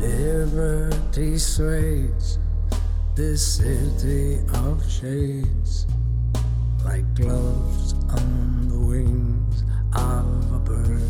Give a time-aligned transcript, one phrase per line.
[0.00, 2.38] Liberty sways
[3.16, 5.88] this city of shades
[6.84, 11.00] like gloves on the wings of a bird.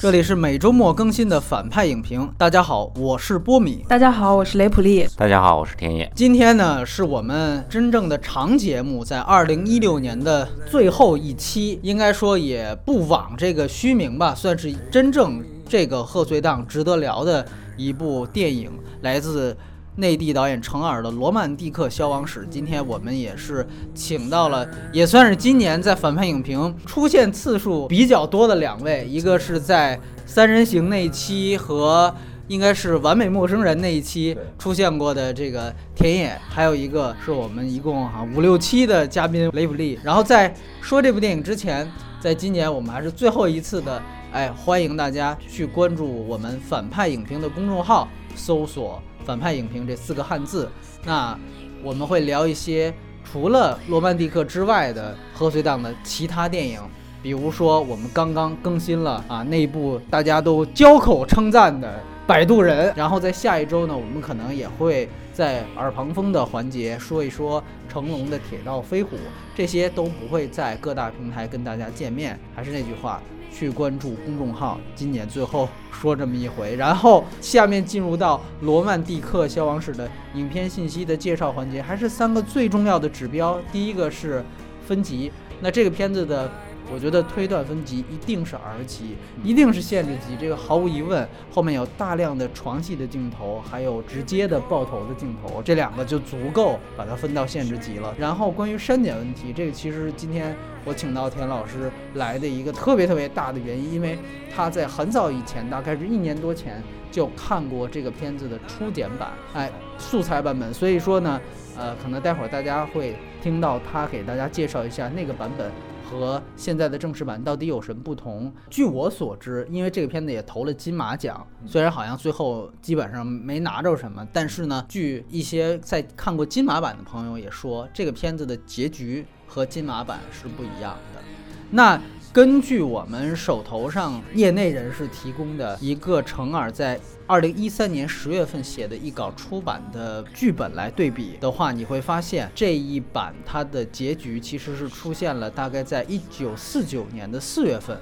[0.00, 2.28] 这里是每周末更新的反派影评。
[2.36, 3.84] 大家好，我是波米。
[3.86, 5.06] 大家好，我是雷普利。
[5.16, 6.10] 大家好，我是田野。
[6.16, 19.56] 今天呢，是我们真正的长节目，在二零一六年的最后一期，应该说也不枉这个虚名吧，算是真正这个贺岁档值得聊的一部电影，来自。
[19.96, 32.14] 内地导演程耳的《罗曼蒂克消亡史》，今天我们也是请到了，也算是今年在反派影评出现次数比较多的两位，一个是在《三人行》那一期和
[32.46, 39.98] 应该是《完美陌生人》那一期出现过的这个田野，还有一个是我们一共哈五六期的嘉宾雷普利。
[40.02, 41.86] 然后在说这部电影之前，
[42.20, 49.02] 在今年我们还是最后一次的，哎，欢迎大家去关注我们反派影评的公众号，搜索。
[49.24, 50.68] 反派影评这四个汉字，
[51.04, 51.38] 那
[51.82, 56.80] 我们会聊一些除了《罗曼蒂克》之外的贺岁档的其他电影，
[57.22, 61.88] 比如说我们刚刚更新了啊那部大家都交口称赞的
[62.26, 65.08] 《摆渡人》，然后在下一周呢，我们可能也会
[65.40, 69.16] 在耳旁风的环节说一说成龙的《铁道飞虎》，
[69.54, 72.38] 这些都不会在各大平台跟大家见面。
[72.54, 73.22] 还是那句话。
[73.52, 84.44] 去关注公众号，今年最后说这么一回，然后下面进入到《罗曼蒂克消亡史》的影片信息的介绍环节，还是三个最重要的指标，第一个是
[84.86, 86.48] 分级，那这个片子的。
[86.92, 91.26] 我觉得推断分级一定是 R 级，一定是限制级，这个毫无疑问。
[91.52, 98.14] 后面有大量的床戏的镜头，还有直接的爆头的镜头，这两个就足够把它分到限制级了。
[98.18, 104.18] 然后关于删减问题，这个其实今天我请到田老师来的一个特别特别大的原因，因为
[104.54, 110.72] 他在很早以前，大概是一年多前就看过这个片子的初剪版，哎，素材版本。
[110.74, 111.40] 所以说呢，
[111.78, 115.70] 呃，可能待会儿大家会听到他给大家介绍一下那个版本。
[116.10, 118.52] 和现在的正式版到底有什么不同？
[118.68, 131.22] 据我所知，因为这个片子也投了金马奖，虽然好像最后基本上没拿着什么，但是呢，据一些在看过金马版的朋友也说，这个片子的结局和金马版是不一样的。
[131.70, 132.00] 那。
[132.32, 136.96] 根据我们手头上业内人士提供的一个程耳在
[137.26, 147.98] 二零一三年十月份写的一稿出版的剧本来对比的话，你会发现这一版它的结局其实是出现了大概在一九四九年的四月份，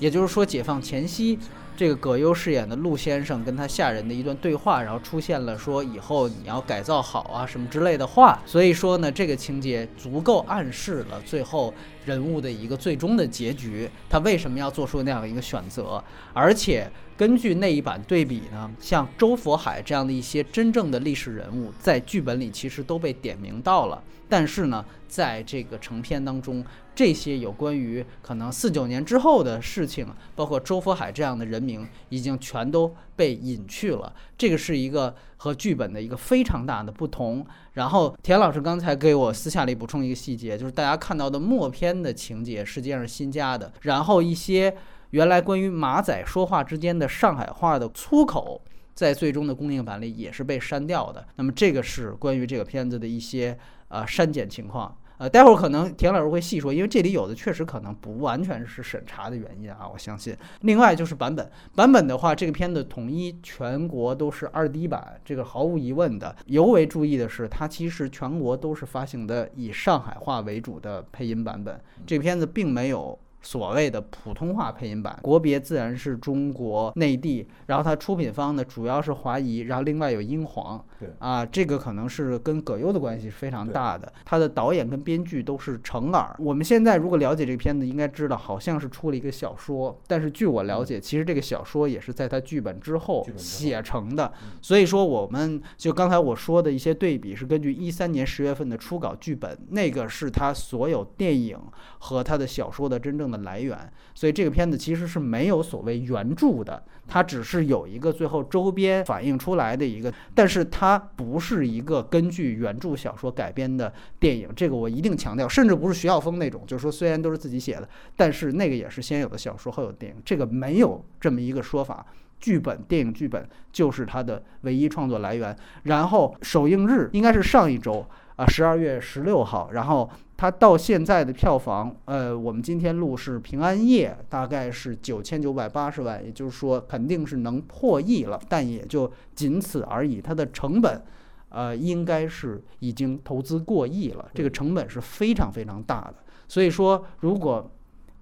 [0.00, 1.38] 也就是说解放前夕。
[1.76, 11.74] 这个葛优饰演的陆先生跟他下人的一段对话，然后出现了说以后你要改造好啊什么之类的话，所以说呢，这个情节足够暗示了最后
[12.06, 16.02] 人物的一个最终的结局，他为什么要做出那样的一个选择，
[16.32, 26.64] 而且根据那一版对比呢，像周佛海这样的一些真正的历史人物，在剧本里其实都被点名到了，但是呢，在这个成片当中。
[26.96, 34.12] 这些有关于可能四九年之后的事情，包括周佛海这样的人名，已经全都被隐去了。
[34.38, 37.46] 这个是一个和剧本的一个非常大的不同。
[37.74, 43.70] 然后田老师刚才给我私下里补充一个细节，就是大家看到的默片的情节实际上是新加的。
[43.82, 44.74] 然后一些
[45.10, 48.62] 原来关于马仔说话之间的上海话的粗口，
[48.94, 51.26] 在最终的公映版里也是被删掉的。
[51.36, 53.58] 那么这个是关于这个片子的一些
[53.88, 54.96] 呃删减情况。
[55.18, 60.36] 呃，待会儿可能田老师会细说，因为这里有的确实可能不完全是审查的原因啊，我相信。
[60.60, 66.34] 另外就是版本，版本的话，这个片子统一全国都是二 D 版，这个毫无疑问的。
[66.46, 73.18] 尤为注意的是，它其实全国都是发行的以上海话为主的配音版本，这个片子并没有。
[73.46, 84.12] 所谓的普通话配音版，国别自然是中国内地，然后它出品方呢主要是华谊，然后另外有英皇，对啊，这个可能是跟葛优的关系是非常大的。
[84.24, 86.34] 他的导演跟编剧都是程耳。
[86.40, 94.32] 我们现在如果了解这个片子，应该知道好像是出了一个小说，但是据我了解，其实这个小说也是在他剧本之后写成的。
[94.60, 101.56] 所以说，我们就刚才我说的一些对比，是根据一三年十月份的初稿剧本，那个是他所有电影
[102.00, 103.35] 和他的小说的真正的。
[103.42, 103.78] 来源，
[104.14, 122.06] 所以这个片子其实是没有所谓原著的，它只是有一个最后周边反映出来的一个，但是它不是一个根据原著小说改编的电影，这个我一定强调，甚至不是徐晓峰那种，就是说虽然都是自己写的，但是那个也是先有的小说后有电影，这个没有这么一个说法，
[122.40, 128.06] 剧本电影剧本就是它的唯一创作来源，然后首映日应该是上一周。
[128.36, 140.20] 啊，十二月十六号，然后它到现在的票房，呃，我们今天录是平安夜，大概是九千九百八十万，也就是说肯定是能破亿了，但也就仅此而已。
[140.20, 141.02] 它的成本，
[141.48, 146.16] 呃，应该是已经投资过亿了，这个成本是非常非常大的。
[146.46, 147.70] 所以说，如果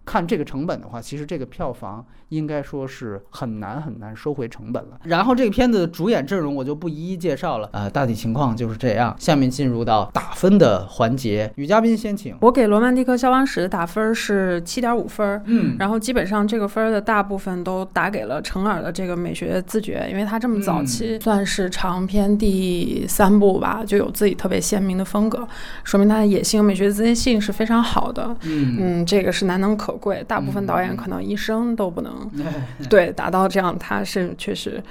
[0.04, 4.98] 看这个成本的话，其实这个票房应该说是很难很难收回成本了。
[5.04, 9.14] 然后这个片子的主演阵容我就不一一介绍了，呃，大体情况就是这样。
[9.18, 12.36] 下面进入到打分的环节，女嘉宾先请。
[12.40, 25.46] 我给《罗曼蒂克消亡史》打分是七点五分，嗯，然后基本上这个分的大部分都打给了程耳的这个美学自觉，因为他这么早期算是长篇第三部吧，就有自己特别鲜明的风格，
[25.82, 28.36] 说明他的野性、美学自信性是非常好的。
[28.42, 32.30] 嗯嗯，这个是难能可贵，大部分导演可能一生都不能
[32.90, 34.82] 对达到这样，他是确实。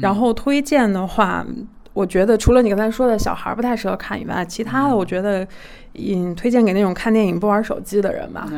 [0.00, 1.44] 然后推荐的话，
[1.92, 5.46] 我觉得除了你刚才说的小孩不太适合看以外，其他的我觉得，
[5.94, 8.48] 嗯，推荐给那种看电影不玩手机的人吧。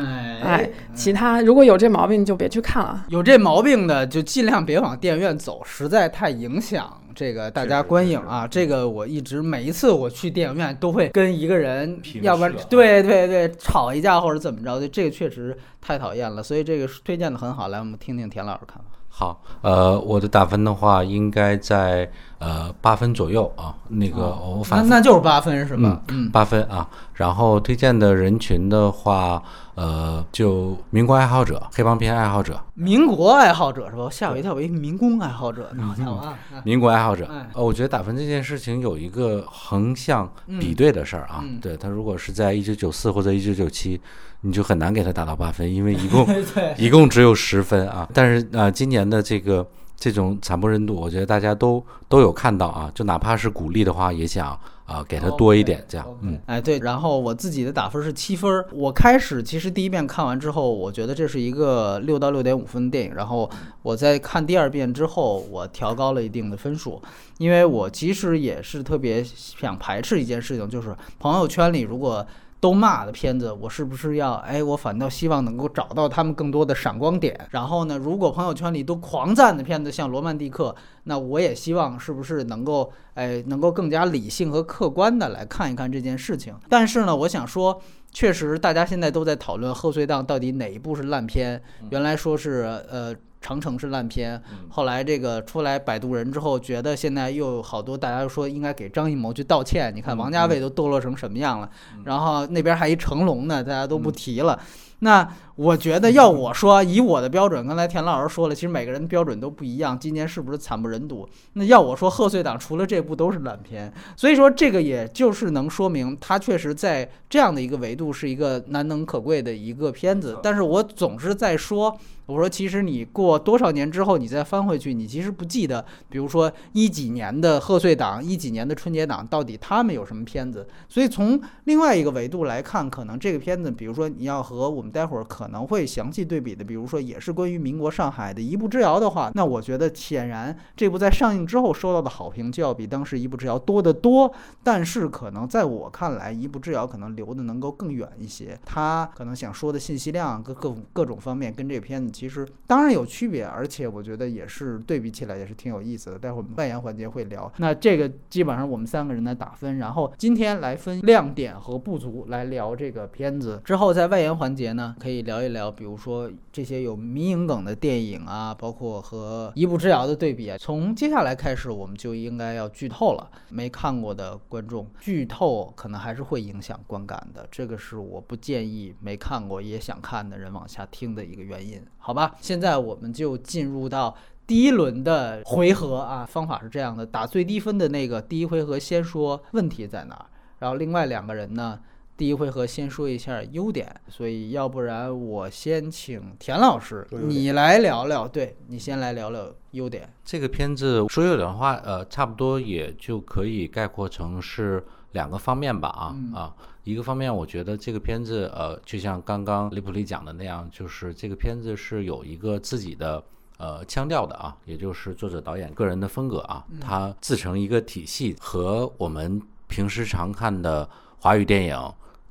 [0.42, 3.04] 哎，其他如果有这毛病，就别去看了。
[3.08, 8.46] 有这毛病的就尽量别往电影院走，实在太影响这个大家观影啊。
[8.46, 16.42] 这个我一直每一次我去电影院都会跟一个人，要不然对对对吵一架或者怎么着的，这个确实太讨厌了。
[16.42, 18.84] 所以这个推荐的很好，来我们听听田老师看法。
[19.14, 22.10] 好，呃，我的打分的话应该在
[22.42, 23.74] 呃八分左右啊。
[23.88, 26.02] 那个我反那那就是八分是吧？
[26.08, 26.88] 嗯，八分啊。
[27.14, 29.40] 然后推荐的人群的话，
[29.74, 32.58] 呃，就民国爱好者、黑帮片爱好者。
[32.74, 34.08] 民国爱好者是吧？
[34.10, 35.94] 吓我一跳，我一民工爱好者呢。
[36.06, 36.34] 啊，
[36.64, 37.26] 民国爱好者。
[37.30, 40.28] 哎呃，我觉得打分这件事情有一个横向
[40.58, 41.44] 比对的事儿啊。
[41.60, 44.00] 对他，如果是在一九九四或者一九九七，
[44.40, 46.26] 你就很难给他打到八分，因为一共
[46.78, 48.08] 一共只有十分啊。
[48.14, 49.64] 但是呃，今年的这个
[50.02, 52.90] 这种惨不忍睹，我觉得大家都都有看到啊。
[52.92, 56.04] 就哪怕是鼓励的话，也想啊给他多一点这样。
[56.22, 58.64] 嗯，哎对，然后我自己的打分是七分。
[58.72, 63.14] 我开始其实第一遍看完之后，我觉得这是一个六到六点五分的电影。
[63.14, 63.48] 然后
[63.82, 67.00] 我在看第二遍之后，我调高了一定的分数，
[67.38, 72.26] 因为我其实也是特别想排斥一件事情，就是朋友圈里如果。
[72.62, 74.62] 都骂的片子，我是不是要哎？
[74.62, 77.36] 我反倒希望能够找到他们更多的闪光点。
[77.50, 80.72] 然后呢，如果朋友圈里都狂赞的片子，像《罗曼蒂克》，
[81.02, 86.54] 那我也希望是不是能够哎，能够更加理性和客观的来看一看这件事情。
[86.68, 87.82] 但是呢，我想说，
[88.12, 91.60] 确实大家现在都在讨论贺岁档到底哪一部是烂片。
[91.90, 93.12] 原来说是呃。
[93.42, 94.40] 长城是烂片，
[94.70, 99.92] 后来这个出来摆渡人之后，觉得现在又有好多大家说应该给张艺谋去道歉。
[99.94, 101.68] 你看王家卫都堕落成什么样了，
[102.04, 104.58] 然后那边还一成龙呢，大家都不提了。
[105.00, 105.28] 那
[105.62, 109.96] 我觉得要我说，以我的标准，刚才田老师说了，其实每个人标准都不一样。
[109.96, 111.24] 今年是不是惨不忍睹？
[111.52, 113.92] 那要我说，贺岁档除了这部都是烂片。
[114.16, 120.36] 所以说，这个也就是能说明它确实在这样的一个维度是一个难能可贵的一个片子。
[120.42, 121.96] 但是我总是在说。
[122.26, 130.66] 我说，其实你过多少年之后，你再翻回去，你其实不记得，比如说一几年的贺岁档，一几年的春节档，到底他们有什么片子。
[130.88, 144.32] 所以从另外一个维度来看，可能这个片子，比如说你要和我们待会儿可能会详细对比的，比如说也是关于民国上海的一步之遥的话，那我觉得显然这部在上映之后收到的好评就要比当时一步之遥多得多。
[144.64, 152.10] 但是可能在我看来，一步之遥可能留的能够更远一些，他可能想说的信息量各各各种方面跟这个片子。
[152.10, 156.18] 其实当然有区别，而且我觉得也是对比起来也是挺有意思的。
[156.18, 157.50] 待会儿我们外延环节会聊。
[157.58, 163.60] 那这个基本上我们三个人来打分，然后今天来分亮点和不足来聊这个片子。
[163.64, 170.54] 之后在外延环节呢，可以聊聊一聊，比如说这些有迷影梗的电影啊，包括和一步之遥的对比。
[170.58, 173.30] 从接下来开始，我们就应该要剧透了。
[173.48, 177.48] 没看过的观众，剧透可能还是会影响观感的。
[177.50, 181.82] 这个是我不建议没看过也想看的人往下听的一个原因。
[181.96, 184.14] 好吧，现在我们就进入到
[184.46, 186.26] 第一轮的回合啊。
[186.26, 190.26] 方法是这样的：打最低分的那个第一回合先说问题在哪儿，
[190.58, 191.80] 然后另外两个人呢，
[192.16, 193.94] 第一回合先说一下优点。
[194.08, 198.26] 所以要不然我先请田老师，你来聊聊。
[198.28, 200.12] 对你先来聊聊优点。
[200.24, 205.88] 这个片子说优点的话，呃，差不多也就可以概括成是两个方面吧。
[205.88, 206.54] 啊啊。
[206.84, 213.22] 一个方面，我觉得这个片子，呃，就像刚刚李普利讲的那样，就是这个片子是有一个自己的
[213.56, 220.88] 呃腔调的啊，也就是作者导演个人的风格啊，他自成一个体系，和我们平时常看的
[221.20, 221.76] 华语电影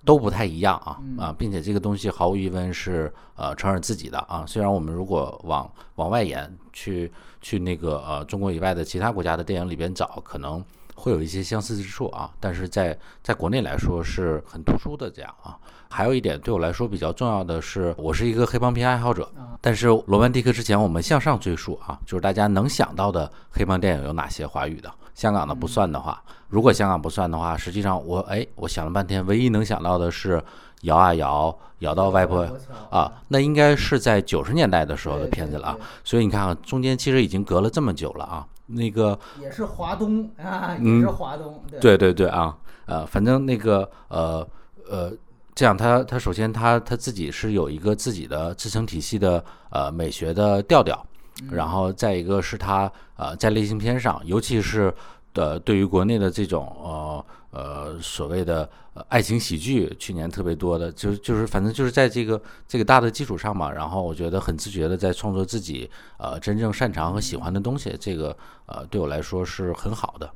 [0.06, 4.46] 都不太一样啊啊，并且这个东西毫无疑问是呃承认自己的啊。
[4.48, 10.64] 虽然我们如果往往外延去去那个呃中国以外的其他国家的电影里边找，可能。
[10.94, 15.58] 会有一些相似之处啊，但是在在国内来说是很突出的这样啊。
[15.90, 19.28] 还有一点对我来说比较重要的是，我是一个黑帮片爱好者，
[19.60, 24.94] 但是罗曼蒂克之前我们向上追溯啊，就是大家能想到的黑帮电影有哪些华语的？
[25.14, 30.42] 香港的不算的话，如果香港不算的话，实际上我哎，我想了半天，唯一能想到的是
[30.82, 32.48] 摇啊摇，摇到外婆
[32.90, 35.78] 啊，那应该是在九十年代的时候的片子了啊。
[36.04, 38.48] 所以你看啊，中间其实已经隔了这么久了啊。
[38.68, 44.48] 那个也是华东啊，也是华东，对对对啊，呃，反正那个呃
[44.90, 45.12] 呃，
[45.54, 51.06] 这样他他首先他他自己是有一个自己的自成体系的呃美学的调调。
[51.50, 54.94] 然后再一个是他呃在类型片上，尤其是
[55.34, 58.70] 的对于国内的这种呃呃所谓的
[59.08, 70.30] 爱情喜剧，去年特别多的，就就是反正就是在这个这个大的基础上嘛，然后我觉得很自觉的在创作自己呃真正擅长和喜欢的东西，这个呃对我来说是很好的。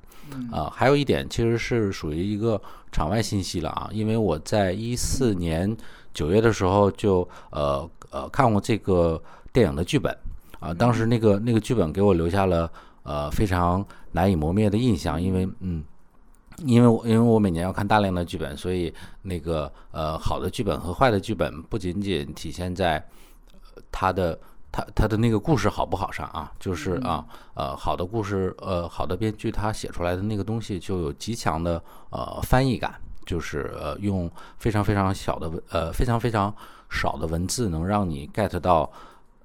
[0.52, 2.60] 啊，还有一点其实是属于一个
[2.92, 5.76] 场外信息了啊，因为我在一四年
[6.16, 9.22] 九月的时候就呃呃看过这个
[9.54, 10.12] 电影的剧本。
[10.60, 12.72] 啊，当时那个那个剧本给我留下了
[13.04, 15.84] 呃非常难以磨灭的印象，因为嗯，
[16.64, 23.06] 因为因为我每年要看大量的剧本，所以那个呃好的剧本和坏的剧本不仅仅体现在
[23.92, 24.40] 他的
[24.72, 32.96] 他他的那个故事好不好上啊，就是啊呃好的故事呃好的编剧他写出来的那个东西就有极强的呃翻译感，
[33.26, 36.52] 就是呃用非常非常小的文呃非常非常
[36.90, 38.90] 少的文字能让你 get 到。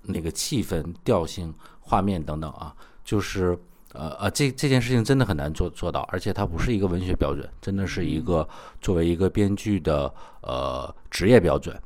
[0.02, 3.59] 那个气氛、调性、画面等等啊，就是
[3.92, 8.49] 呃呃，这这件事情真的很难做做到，而且它不是一个文学标准，真的是一个
[8.80, 11.80] 作为一个编剧的呃职业标准。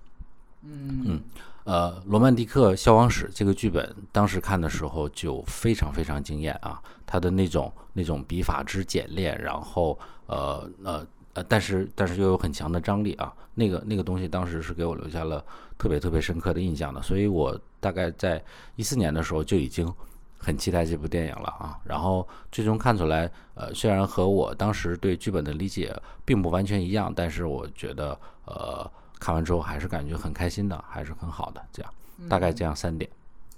[0.62, 1.20] 嗯嗯
[1.64, 11.06] 呃，《罗曼蒂克消亡史》这个剧本，当时看的时候就非常非常惊艳啊，它的那种那种笔法之简练，然后呃呃。
[11.34, 15.44] 呃，但是但是又有很强的张力啊，那个那个东西当时是给我留下了
[15.76, 18.42] 特别特别深刻的印象的，所以我大概在
[18.76, 19.92] 一四年的时候就已经
[20.38, 21.78] 很期待这部电影了啊。
[21.84, 31.62] 然后最终看出来，呃，虽然和我当时对剧本的理解并不完全一样，但是我觉得，呃，看完之后还是感觉很开心的，还是很好的。
[31.70, 31.92] 这样，
[32.26, 33.10] 大概这样三点。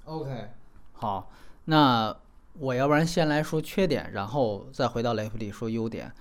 [0.06, 0.48] OK，
[0.94, 1.30] 好，
[1.66, 2.14] 那
[2.58, 6.12] 我要不然先来说缺点，然后再回到雷弗里说优点。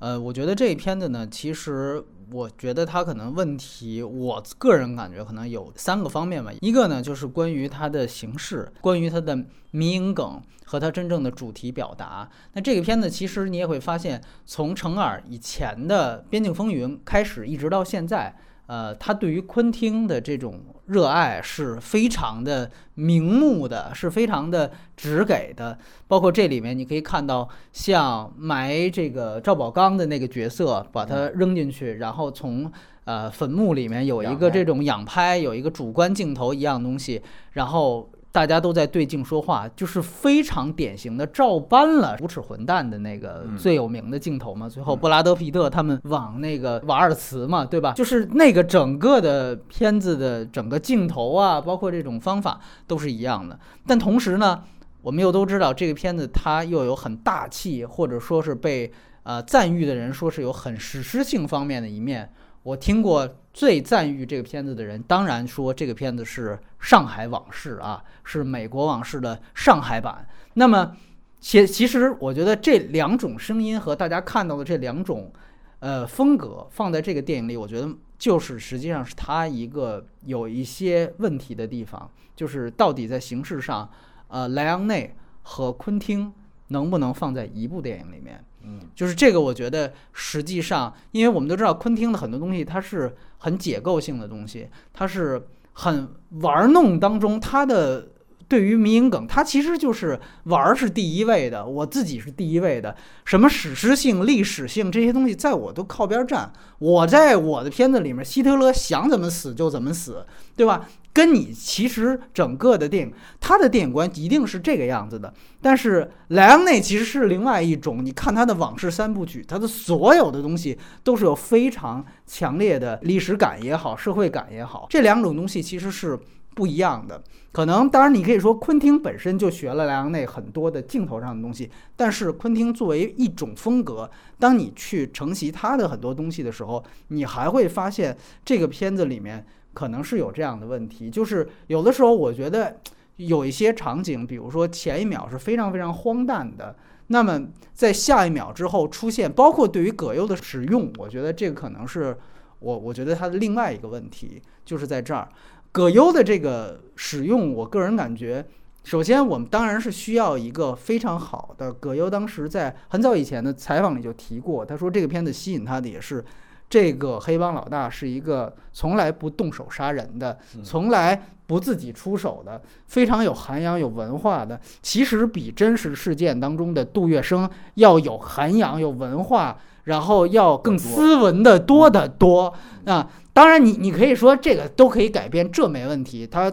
[0.00, 6.50] 呃，我觉得这一片子呢，其实我觉得它可能问题，我个人感觉可能有三个方面吧。
[6.60, 9.38] 一个呢，就是关于它的形式，关于它的
[9.70, 12.28] 迷影梗和它真正的主题表达。
[12.52, 18.34] 那这个片子其实你也会发现，从程耳以前的《边境风云》开始，一直到现在。
[18.66, 25.78] 呃，他对于昆汀的这种热爱是非常的明目的，是非常的直给的。
[26.08, 32.70] 包括这里面你可以看到，像埋这个赵宝刚的那个角色，把他扔进去，然后从
[33.04, 38.10] 呃坟墓里面有一个这种仰拍，有一个主观镜头一样东西，然后。
[38.34, 44.68] 大家都在对镜说话，就是非常典型的照搬了无耻混蛋的那个最有名的镜头嘛。
[44.68, 47.92] 最后布拉德皮特他们往那个瓦尔茨嘛，对吧？
[47.92, 53.56] 就是那个整个的片子的整个镜头啊，包括这种方法都是一样的。
[53.86, 54.64] 但同时呢，
[55.02, 58.90] 我们又都知道这个片子它又有很大气，或者说是被
[59.22, 62.32] 呃赞誉的人说是有很史诗性方面的一面。
[62.64, 70.26] 我听过最赞誉这个片子的人，当然说这个片子是《上海往事》啊，是美国往事的上海版。
[70.54, 70.96] 那么，
[71.40, 75.32] 其其实我觉得这两种声音和大家看到的这两种，
[75.78, 83.88] 呃，风格放在这个电影里，我觉得就是实际上是它一个有一些问题的地方，就是到底在形式上，
[84.26, 86.32] 呃，莱昂内和昆汀
[86.68, 88.44] 能不能放在一部电影里面？
[88.66, 96.08] 嗯，就是这个，我觉得实际上，因为我们都知道昆汀的很多东西，它是很解构性的东西，它是很
[96.40, 98.08] 玩弄当中，它的
[98.48, 110.88] 对于迷影梗，他其实就是玩儿是第一位的，我自己是第一位的，什么史诗性、历史性这些东西，在我都靠边站，我在我的片子里面，希特勒想怎么死就怎么死，对吧？
[111.12, 115.32] 跟你其实整个的电影，他的电影观一定是这个样子的。
[115.62, 126.18] 但是莱昂内其实是另外一种，你看他的往事三部曲，他的所有的东西都是有非常强烈的历史感也好，社会感也好，这两种东西其实是
[126.54, 127.22] 不一样的。
[127.52, 139.44] 可能当然你可以说昆汀本身就学了莱昂内很多的镜头上的东西，但是昆汀作为一种风格，当你去承袭他的很多东西的时候，你还会发现这个片子里面。
[139.74, 142.76] 可能是有这样的问题，就是有的时候我觉得
[143.16, 146.76] 有一些场景，比如说前一秒是非常非常荒诞的，
[147.08, 152.16] 那么在下一秒之后出现，包括对于葛优的使用，我觉得这个可能是
[152.60, 155.28] 我我觉得他的另外一个问题，就是在这儿，
[155.74, 158.46] 葛优的这个使用，我个人感觉。
[158.84, 161.72] 首先，我们当然是需要一个非常好的。
[161.72, 166.24] 葛优当时在很早以前的采访里就提过，他说这个片子吸引他的也是
[166.70, 174.60] 这个黑帮老大是一个从来不动手杀人的，从来不自己出手的，非常有涵养、有文化的。
[174.80, 182.52] 其实比真实事件当中的杜月笙要有涵养、有文化，然后要更斯文的多得多
[182.84, 183.10] 啊！
[183.32, 186.26] 当然，你你可以说这个都可以改变，这没问题。
[186.26, 186.52] 他。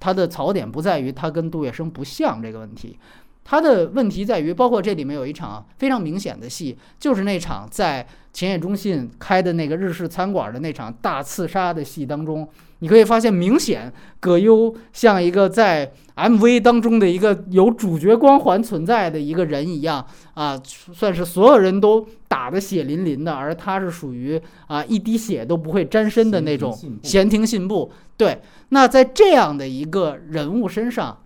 [0.00, 2.98] 他的槽点不在于他跟杜月笙不像这个问题，
[3.44, 12.48] 他的问题在于，包括这里面有一场非常明显的戏，就是那场在前野中信开的那个日式餐馆的那场大刺杀的戏当中，
[12.80, 28.40] 你可以发现，明显葛优像一个在 MV 当中的一个有主角光环存在的一个人一样啊，算是所有人都打得血淋淋的，而他是属于啊一滴血都不会沾身的那种闲庭信步，对。
[28.68, 31.18] 那在这样的一个人物身上，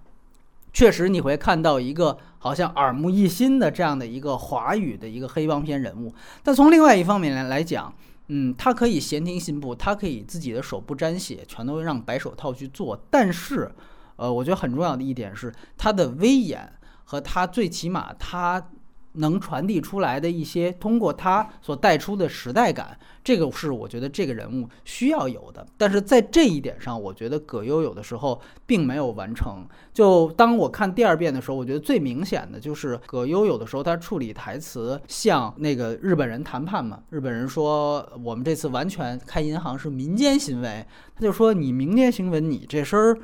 [0.73, 6.13] 确实你会看到一个好像耳目一新的这样的一个华语的一个黑帮片人物。
[6.43, 7.93] 但从另外一方面来来讲，
[8.29, 13.01] 嗯，他可以闲庭信步，他可以自己的手不沾血，全都让白手套去做。
[13.11, 13.71] 但是，
[14.17, 16.73] 呃，我觉得很重要的一点是他的威严
[17.05, 18.71] 和他最起码他。
[19.19, 25.67] 能传递出来的一些，通过他所带出的时代感，这个是我觉得这个人物需要有的。
[25.79, 29.67] 但是在这一点上，我觉得葛优有的时候并没有完成。
[29.95, 43.19] 就当我看第二遍的时候，我觉得最明显的就是葛优有的时候他处理台词像那个日本人谈判嘛，日本人说我们这次完全开银行是民间行为，他就说你民间行为，你这身儿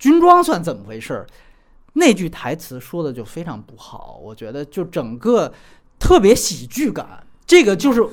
[0.00, 1.24] 军装算怎么回事？
[1.92, 5.52] 那句台词说的就非常不好，我觉得就整个
[5.98, 8.04] 特别喜剧感，这个就是，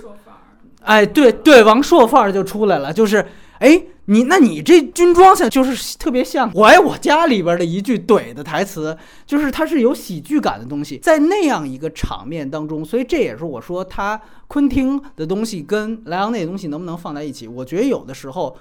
[0.82, 3.26] 哎，对对，王朔范儿就出来了，就是，
[3.60, 18.58] 哎，你那你这军装像就是特别像我爱我家里边的一句怼的台词，就是它是有喜剧感的东西，在那样一个场面当中，所以这也是我说他昆汀的东西跟莱昂内的东西能不能放在一起，我觉得有的时候，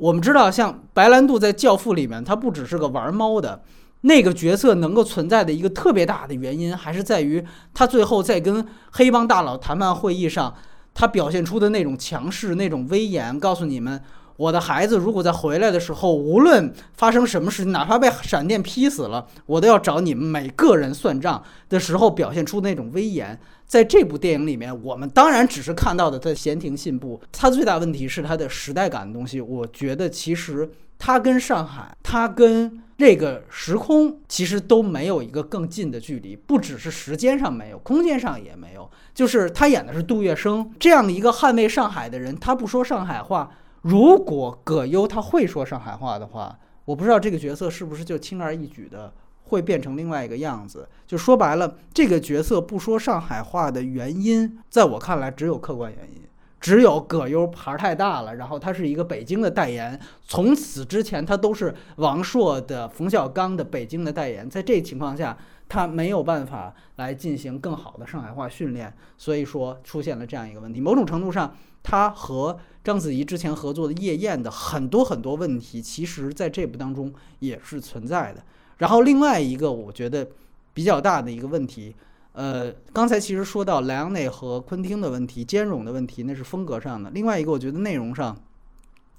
[0.00, 3.62] 我们知道像白兰度在《教父》里面，他不只是个玩猫的。
[4.00, 10.54] 那个角色能够存在的一个特别大的原因，还是在于他最后在跟黑帮大佬谈判会议上，
[10.94, 14.02] 他表现出的那种强势、那种威严，告诉你们，
[14.40, 23.38] 我的孩子如果在回来的时候，无论发生什么事情，哪怕被闪电劈死了，我都要找你们每个人算账的时候，表现出那种威严。
[23.66, 29.42] 在这部电影里面，我们当然只是看到的在闲庭信步，他最大问题是他的时代感的东西。
[29.42, 38.90] 我觉得其实他跟上海，他跟这个时空其实都没有一个更近的距离，不只是时间上没有，空间上也没有。
[39.14, 43.50] 就是他演的是杜月笙这样的一个捍卫上海的人，他不说上海话。
[43.82, 49.12] 如果葛优他会说上海话的话，我不知道这个角色是不是就轻而易举的
[49.44, 50.88] 会变成另外一个样子。
[51.06, 56.22] 就说白了，这个角色不说上海话的原因，在我看来只有客观原因。
[56.60, 65.34] 只有葛优牌太大了，然后他是一个北京的代言，从此之前他都是王朔的、冯小刚的北京的代言，在这情况下，
[65.70, 70.82] 他没有办法来进行更好的上海话训练，所以说出现了这样一个问题。
[70.82, 78.42] 某种程度上，他和章子怡之前合作的《夜宴》的很多很多问题，其实在这部当中也是存在的。
[78.78, 80.26] 然后另外一个我觉得
[80.72, 81.94] 比较大的一个问题。
[82.32, 87.10] 呃，刚才其实说到莱昂内和昆汀的问题，兼容的问题，那是风格上的。
[87.10, 88.40] 另外一个，我觉得内容上，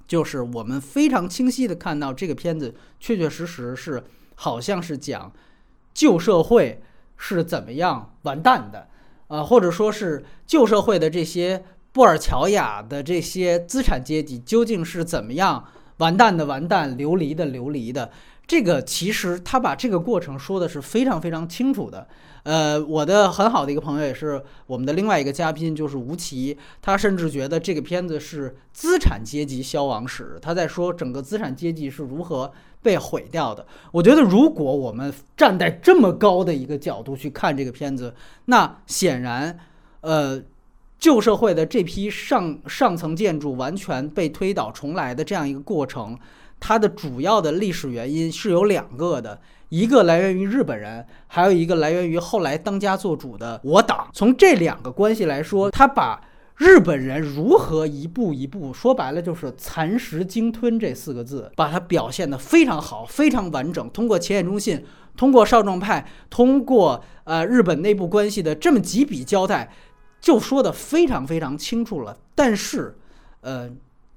[0.08, 4.02] 就是我们非常清晰的看到这个片子确确实实是
[4.34, 5.30] 好像是讲
[5.92, 6.82] 旧社会
[7.18, 8.88] 是怎么样完蛋的，
[9.28, 15.64] 啊，或者说是旧社会的这些布尔乔亚的这些资产阶级究竟是怎么样
[15.98, 18.10] 完蛋的完蛋，流离的流离的。
[18.44, 22.06] 这个其实他把这个过程说的是非常非常清楚的。
[22.42, 26.58] 呃，我的很好的一个朋友也是我们的另外一个嘉宾，就是吴奇。
[26.82, 32.52] 他甚至觉得这个片子是资产阶级消亡史，他在说整个资产阶级是如何
[32.82, 33.64] 被毁掉的。
[33.92, 38.12] 我觉得，如果我们站在这么高的一个角度去看这个片子，
[38.46, 39.56] 那显然，
[40.00, 40.42] 呃，
[41.02, 46.16] 旧社会的这批上上层建筑完全被推倒重来的这样一个过程，
[46.60, 49.40] 它的主要的历史原因是有两个的。
[49.68, 54.06] 一个来源于日本人，还有一个来源于后来当家做主的我党。
[54.12, 56.22] 从这两个关系来说，他把
[56.56, 63.90] 日本人如何一步一步，说白了就是蚕食鲸吞这四个字，把它表现得非常好，非常完整。
[63.90, 64.84] 通过前野忠信，
[65.16, 69.72] 通过少壮派，通过呃日本内部关系的这么几笔交代，
[70.22, 72.16] 就说的非常非常清楚了。
[72.34, 72.96] 但是，
[73.42, 73.70] 呃，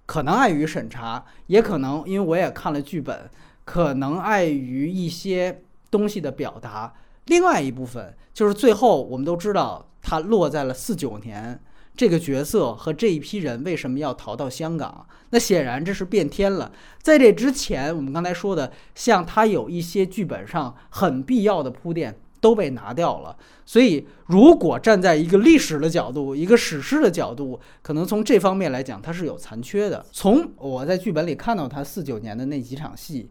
[0.05, 3.29] 可能碍于审查，也可能因为我也看了剧本，
[3.65, 6.93] 可能碍于一些东西的表达。
[7.25, 11.59] 另外一部分就是最后我们都知道，它落在了四九年。
[11.97, 15.07] 这个角色和这一批人为什么要逃到香港？
[15.29, 16.71] 那显然这是变天了。
[17.01, 23.37] 在这之前，我们刚才说的，像他有一些剧本上很必要的铺垫都被拿掉了。
[23.65, 30.06] 所以，如果站在一个历史的角度、一个史诗的角度，可能从这方面来讲，它是有残缺的。
[30.12, 33.28] 从我在剧本里看到他四九年的那几场戏，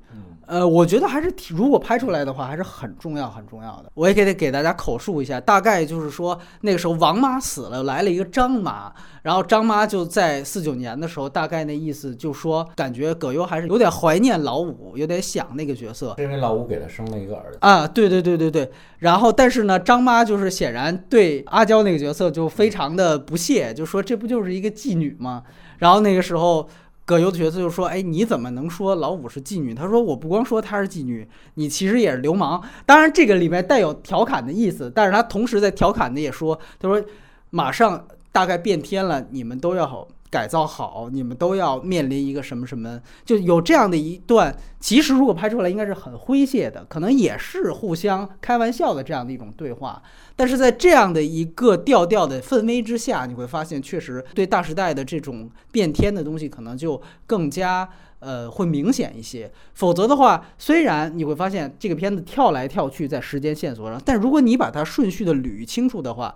[0.47, 3.91] 呃，我觉得还是挺，如果拍出来的话，还是很重要、很重要的。
[3.95, 8.93] 我也给给大家口述一下，大概就是说，那个时候王妈死了，来了一个张妈，
[9.23, 18.69] 然后张妈就在四九年的时候，大概那意思就说，感觉葛优还是有点怀念老五，有点想那个角色，是因为老五给他生了一个儿子啊，对对对对对。
[18.99, 20.24] 然后，但是呢，张妈。
[20.25, 25.43] 就是显然对阿娇那个角色就非常的不屑，就说这不就是一个妓女吗？
[25.79, 26.69] 然后那个时候
[27.05, 37.05] 葛优的角色就说：“哎，你怎么能说老五是妓女？”他说：“我不光说她是妓女，你其实也是流氓。”当然这个里面带有调侃的意思，但是他同时在调侃的也说：“他说
[37.51, 44.53] 马上大概变天了，你们都要。”改造好，你们都要面临一个什么什么，就有这样的一段。
[44.81, 50.03] 其实如果拍出来，应该是很诙谐的，可能也是互相开玩笑的这样的一种对话。
[50.35, 59.49] 但是在这样的一个调调的氛围之下，你会发现，确实对大时代的这种变天的东西，可能就更加呃会明显一些。
[59.75, 66.35] 否则的话，虽然你会发现这个片子跳来跳去在时间线索上，但如果你把它顺序的捋清楚的话。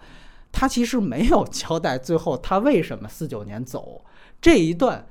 [0.50, 4.04] 他其实没有交代最后他为什么四九年走
[4.40, 5.06] 这一段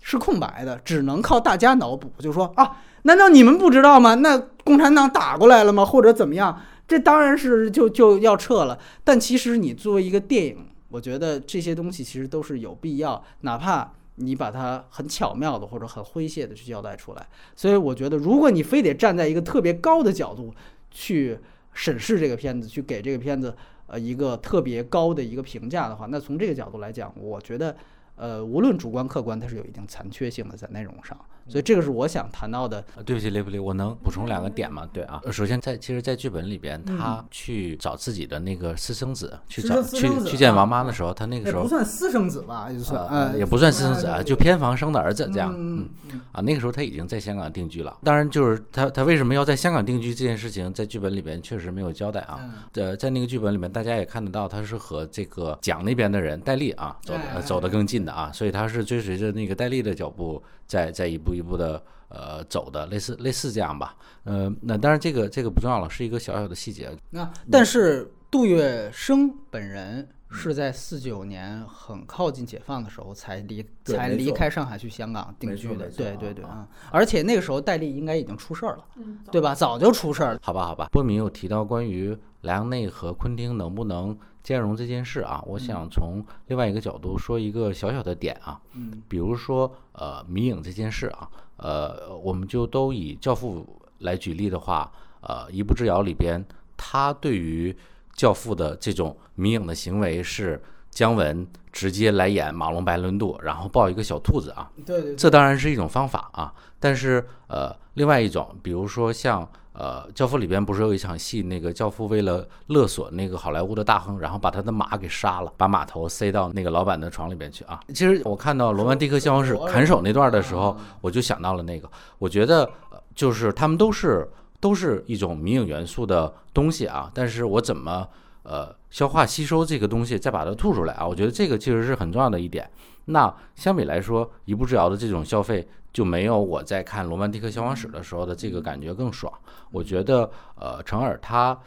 [0.00, 4.14] 是空白的，只能靠大家脑补，就说啊，难道你们不知道吗？
[4.14, 5.84] 那共产党打过来了吗？
[5.84, 6.60] 或者怎么样？
[6.86, 8.78] 这当然是就就要撤了。
[9.02, 17.26] 但其实你作为一个电影，我觉得这些东西其实都是有必要，哪怕你把它很巧妙的或者很诙谐的去交代出来。
[17.56, 20.54] 所以我觉得，如果你非得站在一个特别高的角度
[20.92, 21.38] 去
[21.72, 23.56] 审视这个片子，去给这个片子。
[23.86, 27.76] 呃，一个特别高的一个评价的话，那从这个角度来讲，我觉得，
[28.16, 31.18] 呃，无论主观客观，它是有一定残缺性的在内容上。
[31.48, 32.84] 所以这个是我想谈到的。
[33.04, 34.88] 对不起，雷布利，我能补充两个点吗？
[34.92, 45.54] 对啊，首先在其实，在剧本里边，他去找自己的那个私生子，去找去去见王妈的时候，他那个时候不算私生子吧，就算，也不算私生子啊，就偏房生的儿子这样。
[45.56, 45.88] 嗯
[46.32, 47.96] 啊，那个时候他已经在香港定居了。
[48.02, 52.40] 当然，就是他他为什么要在香港定居这件事情，在剧本里边确实没有交代啊。
[52.74, 61.82] 呃，在那个剧本里面，大家也看得到，他是和这个蒋那边的人戴笠啊走走得更近的啊，所以他是追随着那个戴笠的脚步，在在一步一步的。
[62.08, 66.88] 呃，走的类似类似这样吧，呃，那当然这个这个不重要了，是一个小小的细节。
[67.10, 76.68] 那但是杜月笙本人是在四九年很靠近解放的时候才离才离开上海去香港定居的，对对对啊！
[76.90, 78.84] 而且那个时候戴笠应该已经出事儿了，
[79.30, 79.54] 对吧？
[79.54, 80.40] 早就出事儿了。
[80.42, 91.28] 好吧好吧，波米有提到关于莱昂内和昆汀能不能兼容这件事啊，我想从另外一个角度说一个小小的点啊，嗯，比如说呃迷影这件事啊。
[91.58, 93.66] 呃，我们就都以《教父》
[94.00, 96.44] 来举例的话，呃，《一步之遥》里边，
[96.76, 97.72] 他对于
[98.16, 109.48] 《教父》的这种迷影的行为是姜文直接来演马龙白兰度，然后抱一个小兔子啊，对对，这当然是一种方法啊，但是呃，另外一种，比如说像。
[109.78, 117.78] 呃，教父里边不是有一场戏，那个教父为了勒索那个好莱坞的大亨，然后把他的马给杀了，把马头塞到那个老板的床里边去啊。
[117.88, 121.86] 其实我看到《罗曼蒂克消亡史》砍手那段的时候，我就想到了那个。
[122.16, 122.66] 我觉得
[123.14, 124.26] 就是他们都是
[124.60, 128.08] 都是一种迷影元素的东西啊，但是我怎么
[128.42, 131.06] 呃消化吸收这个东西，再把它吐出来啊？
[131.06, 132.70] 我觉得这个其实是很重要的一点。
[133.06, 135.66] 那相比来说，一步之遥的这种消费。
[135.92, 139.32] 就没有我在看《罗曼蒂克消亡史》的时候的这个感觉更爽。
[139.70, 141.58] 我觉得，呃，成尔他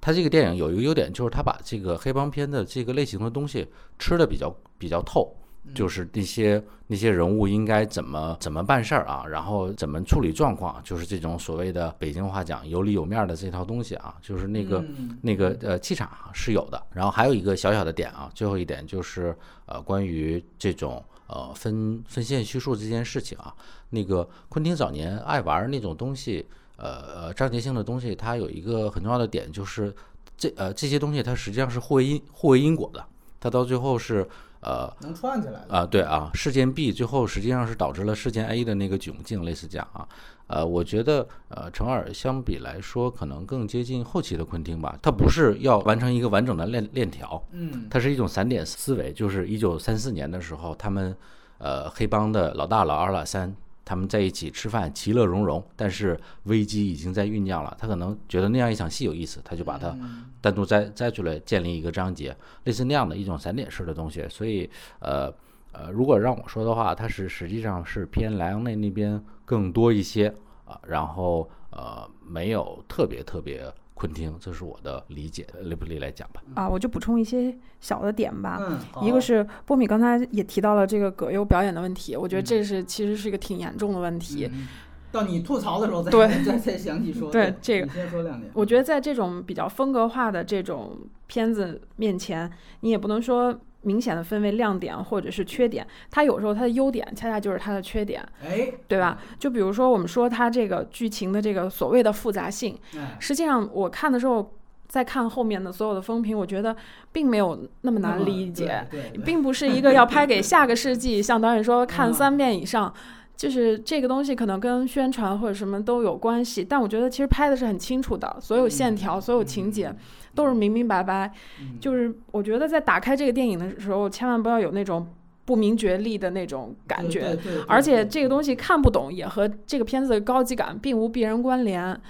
[0.00, 5.36] 他这个电影有一个优点，就是他把这个黑帮片的这个类型的东西吃的比较比较透，
[5.74, 14.84] 就是那些那些人物应该怎么怎么办事儿啊，然后怎么处理状况，就是这种所谓的北京话讲有里有面的这套东西啊，就是那个
[15.22, 16.82] 那个呃气场是有的。
[16.92, 21.04] 然后还有一个小小的点啊，最后一点就是呃关于这种。
[21.30, 23.54] 呃，分分线叙述这件事情啊，
[23.90, 29.94] 那个昆汀早年爱玩那种东西，呃呃，章节性的东西，它有一个很重要的点，就是
[30.38, 33.04] 这呃这些东西它实际上是互为因互为因果的，
[33.38, 34.26] 它到最后是
[34.60, 40.06] 呃能串起来的啊，对啊，事件 B 最后实际上是导致了事件 A 的那个窘境，类似这样啊。
[40.48, 44.98] 呃，我觉得呃，程耳相比来说，可能更接近后期的昆汀吧。
[45.02, 49.12] 他不是要完成一个完整的链链条，嗯它是一种散点思维。
[49.12, 51.14] 就是一九三四年的时候，他们
[51.58, 53.54] 呃黑帮的老大老二老三
[53.88, 57.74] 他们在一起吃饭，其乐融融，但是危机已经在酝酿了。
[57.80, 59.96] 他可能觉得那样一场戏有意思，他就把它
[60.42, 64.26] 单独摘摘出来，建立一个章节，类似那样的一种散点式的东西。
[64.28, 65.32] 所以呃。
[65.70, 70.26] 呃，如果让我说的话，它是实际上是偏莱昂内那边更多一些
[70.64, 73.62] 啊，然后呃没有特别特别
[73.98, 75.44] 昆汀，这是我的理解。
[75.62, 78.58] 雷布利来讲吧，啊，我就补充一些小的点吧。
[78.60, 84.48] 嗯，一个是波米刚才也提到了这个葛优表演的问题，我觉得这是其实是一个挺严重的问题。
[84.52, 84.68] 嗯
[85.10, 87.32] 到你吐槽的时候再对再 再详细说。
[87.32, 88.52] 对这个你先说两点。
[88.52, 92.48] 我觉得在这种比较风格化的这种片子面前，
[92.80, 99.18] 你也不能说明显的分为亮点或者是缺点，它有时候它的优点恰恰就是它的缺点，哎，对吧？
[99.38, 104.52] 就比如说我们说它这个剧情的这个所谓的复杂性，哎，实际上我看的时候，
[104.88, 106.76] 再看后面的所有的风评，我觉得
[107.12, 112.92] 并没有那么难理解，对，并不是一个要拍给下个世纪，像导演说看嗯三遍以上。
[113.36, 119.94] 就是这个东西可能跟宣传或者什么都有关系，但我觉得其实拍的是很清楚的，所有线条、所有情节
[120.38, 121.28] 都是明明白白。
[121.60, 125.04] 嗯就是我觉得在打开这个电影的时候，千万不要有那种
[125.44, 127.34] 不明觉厉的那种感觉。
[127.34, 132.00] 对对对而且这个东西看不懂，也和这个片子的高级感并无必然关联，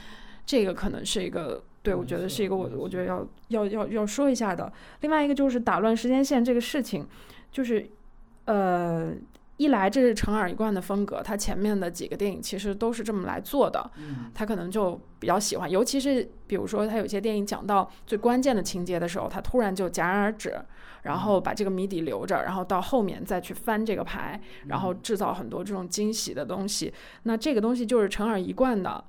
[0.45, 4.71] 这个可能是一个对我觉得是一个我我觉得要要要要说一下的。
[5.01, 7.07] 另外一个就是打乱时间线这个事情，
[7.51, 7.89] 就是
[8.45, 9.13] 呃。
[9.59, 20.59] 一来，这是成耳一贯的风格，他前面的几个电影其实都是这么来做的，嗯他可能就比较喜欢，尤其是比如说他有些电影讲到最关键的情节的时候，他突然就戛然而止，
[21.03, 26.93] 然后把这个谜底留着，然后到后面再去翻这个牌，然后制造很多这种惊喜的东西。
[27.25, 29.05] 那这个东西就是成耳一贯的，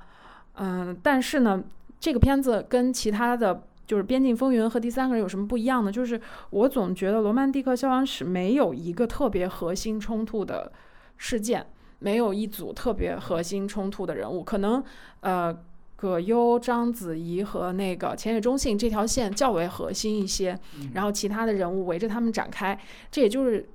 [0.55, 1.63] 嗯，但是呢，
[1.99, 3.63] 这个片子跟其他的。
[3.89, 5.91] 就是《边境风云》和第三个人有什么不一样呢？
[5.91, 6.21] 就是
[6.51, 10.71] 我总觉得《罗曼蒂克消亡史》没有一个特别核心冲突的
[11.17, 11.65] 事件，
[11.97, 14.83] 没有一组特别核心冲突的人物，可能
[15.21, 15.57] 呃，
[15.95, 20.55] 葛优、章子怡和那个浅野忠信这条线较为核心一些，
[20.93, 22.79] 然后其他的人物围着他们展开。
[23.09, 23.67] 这也就是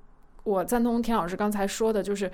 [0.44, 2.30] 我赞同田老师刚才说的，就是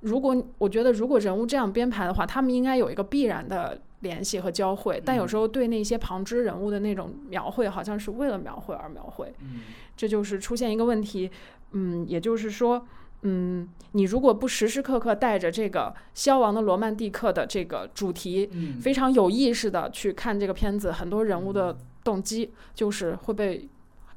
[0.00, 9.32] 如果我觉得如果人物这样编排的话，他们应该有一个必然的联系和交汇，但有时候对那些旁支人物的那种描绘，好像是为了描绘而描绘。
[9.40, 9.60] 嗯。
[9.96, 11.30] 这就是出现一个问题，
[11.72, 12.86] 嗯，也就是说，
[13.22, 18.80] 嗯，你如果不时时刻刻带着这个消亡的罗曼蒂克的这个主题，嗯。
[18.80, 23.68] 非常有意识的去看这个片子，很多人物的动机就是会被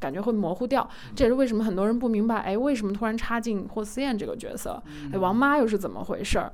[0.03, 0.85] 感觉会模糊掉。
[1.15, 4.83] 这也是为什么很多人不明白，哎，为什么突然插进霍思燕这个角色？
[5.13, 6.51] 哎，王妈又是怎么回事儿？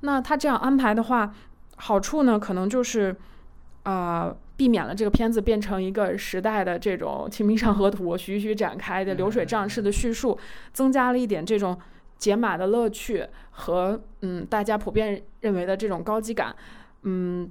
[0.00, 1.32] 那他这样安排的话，
[1.76, 3.16] 好处呢，可能就是，
[3.84, 10.38] 啊、避免了这个片子变成一个时代的这种《清明上河图》徐徐展开的流水账式的叙述，
[10.74, 11.78] 增加了一点这种
[12.18, 16.54] 解码的乐趣和嗯大家普遍认为的这种高级感，
[17.04, 17.50] 嗯，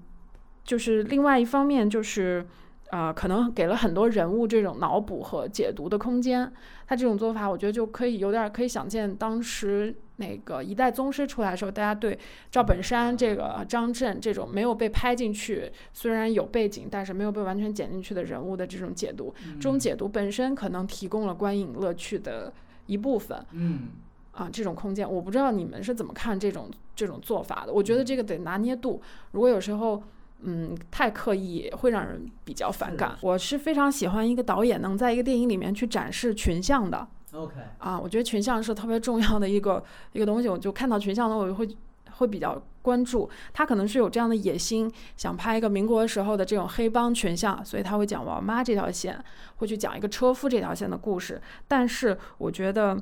[0.63, 2.46] 就是另外一方面就是。
[2.93, 6.53] 啊、可能给了很多人物这种脑补和解读的空间。
[6.86, 12.15] 他这种做法，我觉得就可以有点儿可以想见，当时那个一代宗师出来的时候，大家对
[12.51, 22.53] 赵本山这个张震这种没有被拍进去，虽然有背景，但是没有被完全剪进去的人物的这种解读，这种解读本身可能提供了观影乐趣的
[22.86, 23.43] 一部分。
[23.53, 23.88] 嗯
[24.34, 27.73] 啊，这种空间，我不知道你们是怎么看这种这种做法的。
[27.73, 29.01] 我觉得这个得拿捏度，
[29.32, 30.03] 如果有时候。
[30.43, 33.17] 嗯，太刻意会让人比较反感。
[33.21, 40.49] 我是非常喜欢一个导演能在一个电影里面去展示群像的，OK，啊，我觉得群像是特别重要的一个 一个东西。
[40.49, 41.67] 我就看到群像呢，我就会
[42.12, 43.29] 会比较关注。
[43.53, 49.17] 他可能是有这样的野心，想拍一个民国时候的这种黑帮群像，所以他会讲王妈这条线，
[49.58, 51.41] 会去讲一个车夫这条线的故事。
[51.67, 53.01] 但是我觉得，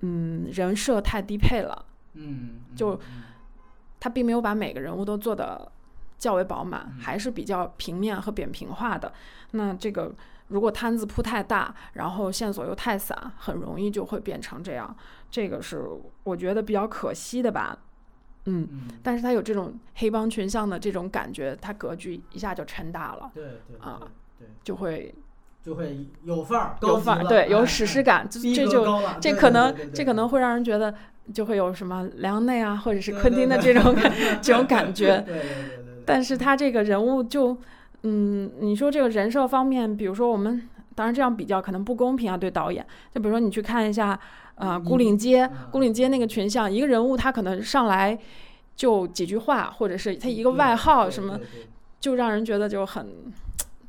[0.00, 1.86] 嗯，人设太低配了。
[2.14, 3.22] 嗯，就嗯
[3.98, 5.70] 他并没有把每个人物都做的
[6.22, 9.12] 较为饱满，还是比较平面和扁平化的。
[9.50, 10.12] 那这个
[10.48, 14.94] 如果摊子铺太大，然后线索又太散，很容易就会变成这样。
[15.30, 15.84] 这个是
[16.24, 17.76] 我觉得比较可惜的吧。
[18.44, 24.00] 嗯，嗯，但是他有这种黑帮群像的这种感觉，他格局一下就撑大了，对对啊
[24.38, 25.14] 对对，就会
[25.62, 28.26] 就会有范儿，有范儿，对，有哎史诗哎感。
[28.30, 28.86] 这这就
[29.20, 30.92] 这可能这可能会让人觉得
[31.32, 35.20] 就会有什么梁内啊，或者是昆汀的这种感 这种感觉。
[35.20, 37.56] 对对，但是他这个人物就，
[38.02, 42.84] 嗯，你说这个人设方面，比如说我们当然这样比较可能不公平啊，对导演。
[43.14, 44.18] 就比如说你去看一下，
[44.56, 48.18] 呃，孤岭街，孤岭街那个群像，一个人物他可能上来
[48.76, 51.38] 就几句话，或者是他一个外号什么，
[52.00, 53.06] 就让人觉得就很。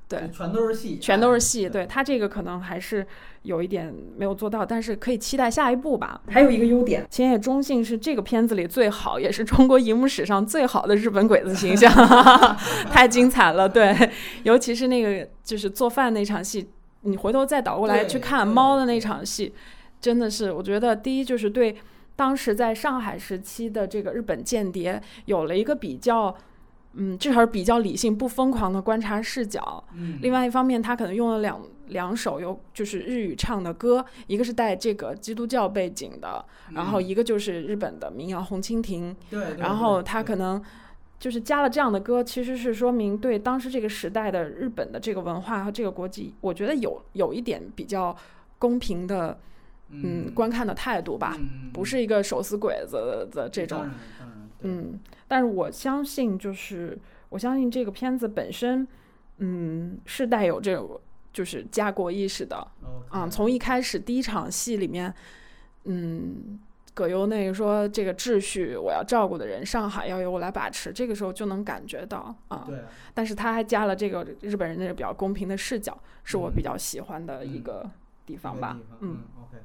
[0.07, 1.67] 对，全都是戏，全都是戏。
[1.67, 3.05] 对他这个可能还是
[3.43, 6.21] 有一点没有做到，但是可以期待下一步吧。
[6.27, 11.91] 还有一个优点，浅野忠信是这个片子里最好，也是中国荧幕史上最好的日本鬼子形象，
[12.89, 13.69] 太精彩了。
[13.69, 13.95] 对，
[14.43, 16.69] 尤其是那个就是做饭那场戏，
[17.01, 19.53] 你回头再倒过来去看猫的那场戏，
[20.01, 21.75] 真的是我觉得第一就是对
[22.15, 26.35] 当时在上海时期的这个日本间谍有了一个比较。
[26.95, 29.83] 嗯，至少是比较理性、不疯狂的观察视角。
[29.95, 31.59] 嗯，另外一方面，他可能用了两
[31.93, 39.15] 两首有就是日语唱的歌，一个是带这个基督教背景的，然后一个就是日本的民谣《红蜻蜓》。
[39.29, 40.61] 对，然后他可能
[41.17, 48.13] 就是加了这样的歌，其实是说明对当时这个时代的日本的这个文化和这个国际，我觉得有有一点比较
[48.59, 49.39] 公平的
[49.89, 51.37] 嗯观看的态度吧，
[51.71, 53.85] 不是一个手撕鬼子的这种。
[54.65, 56.97] 嗯，但是我相信，就是
[57.29, 58.87] 我相信这个片子本身，
[59.39, 60.99] 嗯，是带有这种
[61.33, 62.65] 就是家国意识的。
[63.09, 65.13] 啊，从一开始第一场戏里面，
[65.83, 66.59] 嗯，
[66.93, 72.63] 葛优那个说这个秩序我要照顾的人，上海要由我来把持，这个时候就能感觉到啊。
[72.67, 72.79] 对。
[73.13, 77.89] 但是他还加了这个日本人那个比较公平的视角，是我比较喜欢的一个
[78.25, 78.79] 地方吧。
[79.01, 79.17] 嗯。
[79.41, 79.57] OK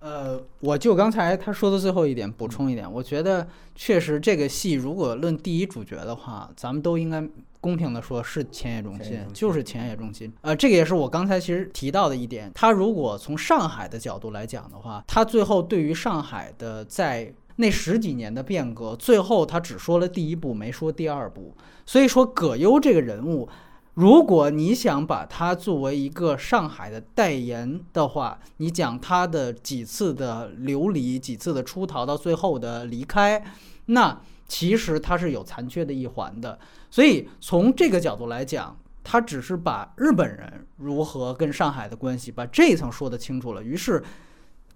[0.00, 7.20] 呃，我就刚才他说的最后一点补充一点，我觉得确实这个戏如果论第一主角的话，咱们都应该
[7.60, 10.32] 公平的说，是千叶中心，就是千叶中心。
[10.42, 23.48] 呃，这个也是我刚才其实提到的一点，他如果从上海的角度来讲的话，他最后对于上海的在那十几年的变革，最后他只说了第一步，没说第二步，所以说葛优这个人物。
[23.94, 33.44] 如果你想把他作为一个上海的代言的话，你讲他的几次的流离，几次的出逃，到最后的离开，
[33.86, 36.56] 那其实他是有残缺的一环的。
[36.90, 43.62] 所以从这个角度来讲，他只是把日本人如何跟上海的关系，把这一层说得清楚了。
[43.62, 44.02] 于是，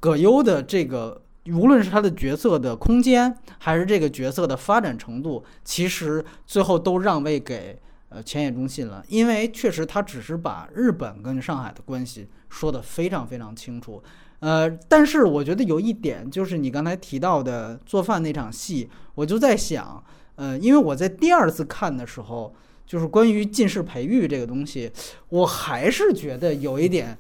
[0.01, 7.81] 葛优的这个无论是他的角色的空间，还是这个角色的发展程度，其实最后都让位给。
[8.15, 14.03] 呃，前野中信了，因为确实他只是把日本跟上海的关系说得非常非常清楚。
[14.41, 20.05] 呃，但是我觉得有一点就是你刚才提到的做饭那场戏，我就在想，
[20.43, 22.53] 呃，因为我在第二次看的时候，
[22.85, 24.91] 就是关于近视培育这个东西，
[25.29, 27.17] 我还是觉得有一点，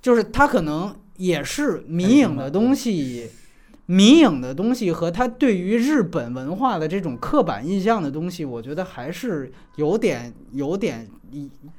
[0.00, 3.30] 就是他可能也是迷影的东西。
[3.86, 11.06] 迷影的东西和他对于日本文化的这种刻板印象的东西，我觉得还是有点有点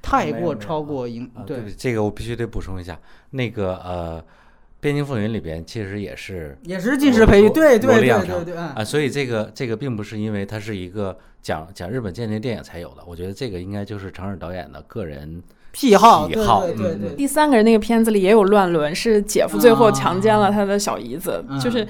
[0.03, 1.27] 太过超过影。
[1.47, 2.95] 对这个我必须得补充一下，
[3.31, 4.21] 那个呃，
[4.85, 15.41] 《边境风云》里边其实也是也是近视培育，对对对对对啊，所以这个这个并不是因为它是一个讲讲日本间谍电影才有的，我觉得这个应该就是长尔导演的个人。
[15.71, 16.35] 癖好，对
[16.73, 17.15] 对对对。
[17.17, 21.85] 第三个人那个片子里也有乱伦，是姐夫最后强奸了他的小姨子，就是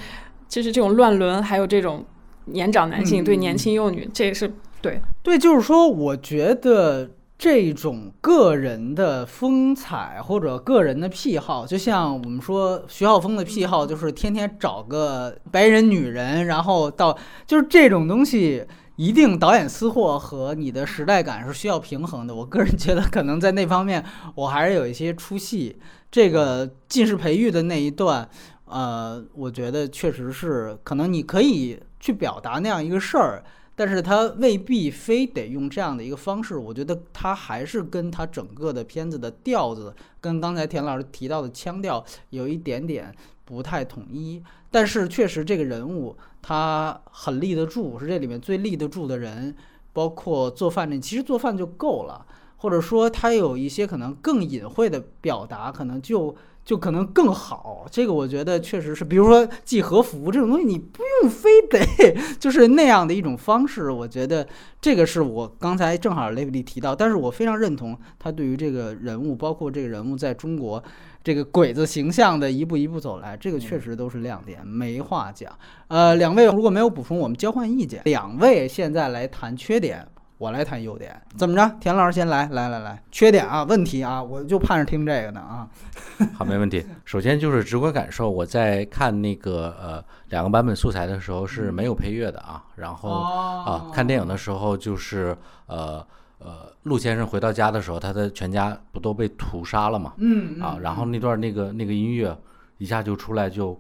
[0.49, 2.03] 就是这种乱伦，还有这种
[2.45, 18.65] 年长男性对年轻幼女，这也是对对，就是说，我觉得这种个人的风采或者个人的癖好，就像我们说徐浩峰的癖好，就是天天找个白人女人，然后到就是这种东西。
[18.98, 22.34] 一定导演私货和你的时代感是需要平衡的。
[22.34, 24.02] 我个人觉得，可能在那方面
[24.36, 25.78] 我还是有一些出戏。
[26.10, 28.26] 这个近视培育的那一段，
[28.63, 33.43] 呃，我觉得确实是可能你可以去表达那样一个事儿，
[33.76, 36.56] 但是他未必非得用这样的一个方式。
[36.58, 44.42] 我觉得他还是跟他整个的片子的调子，跟刚才田老师提到的腔调有一点点不太统一。
[44.72, 46.16] 但是确实这个人物。
[46.48, 49.56] 他很立得住，是这里面最立得住的人，
[49.94, 52.24] 包括做饭那，其实做饭就够了，
[52.58, 57.86] 或者说他有一些可能更隐晦的表达，可能就就可能更好。
[57.89, 61.80] 这个我觉得确实是，比如说系和服这种东西，你不用非得
[62.38, 63.91] 就是那样的一种方式。
[63.91, 64.45] 我觉得
[64.82, 70.84] 这个是我刚才正好雷比利提到，但是我非常认同他对于这个人物，包括这个人物在中国。
[71.23, 75.52] 这个鬼子形象的一步一步走来，这个确实都是亮点，没话讲。
[75.87, 78.00] 呃，两位如果没有补充，我们交换意见。
[78.06, 80.08] 两位现在来谈缺点，
[80.38, 81.75] 我来谈优点，怎么着？
[81.79, 85.67] 田老师先来，来来来，缺点啊，问题啊，我就盼着听这个呢啊。
[86.36, 86.86] 好，没问题。
[87.06, 95.36] 首先就是直观感受，我在看那个呃两个版本素材的时候是没有配乐的啊，然后啊看电影的时候就是
[95.67, 96.06] 呃。
[96.38, 100.13] 呃，陆先生回到家的时候，他的全家不都被屠杀了嘛？
[100.17, 102.38] 嗯啊，然后那段那个那个音乐
[102.77, 103.75] 一下就出来，就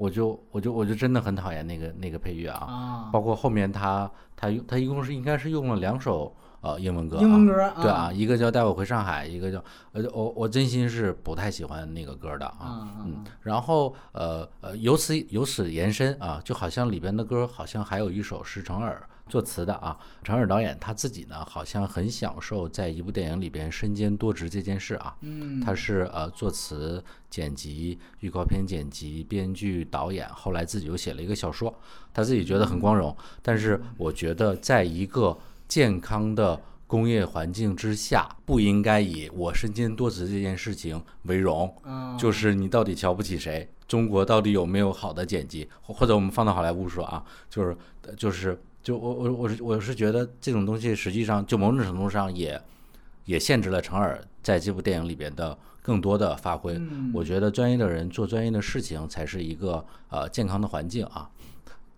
[0.00, 7.72] 我就我就我就真的很讨厌那个那个配乐啊，啊，包括后面他他用他一共是应该是用了两首呃英文歌、啊，英文歌。
[7.82, 12.56] 对啊，一个叫带我回上海，一个叫呃我我真心是不太喜欢那个歌的啊。
[12.60, 12.88] 啊。
[13.04, 19.96] 嗯，然后呃呃，由此由此延伸啊，就好像里边的歌好像还有一首是程耳作词的啊。
[20.22, 25.16] 程耳导演他自己呢，好像很享受在一部电影里边身兼多职这件事啊。
[25.22, 31.74] 嗯，他是呃作词、剪辑、预告片剪辑、编剧、导演，后来自己又写了一个小说，
[32.12, 33.16] 他自己觉得很光荣。
[33.40, 41.72] 但是我觉得，在一个健康的工业环境之下，不应该以我身兼多职这件事情为荣。
[41.84, 43.66] 嗯就是你到底瞧不起谁？
[43.86, 45.68] 中国到底有没有好的剪辑？
[45.80, 47.76] 或或者我们放到好莱坞说啊，就是
[48.16, 52.60] 就是就我我我是我是觉得这种东西实际上就某种程度上也
[53.24, 56.74] 也限制了程耳在这部电影里边的更多的发挥。
[56.74, 61.30] 嗯我觉得专业的人做专业的事情才是一个呃健康的环境啊。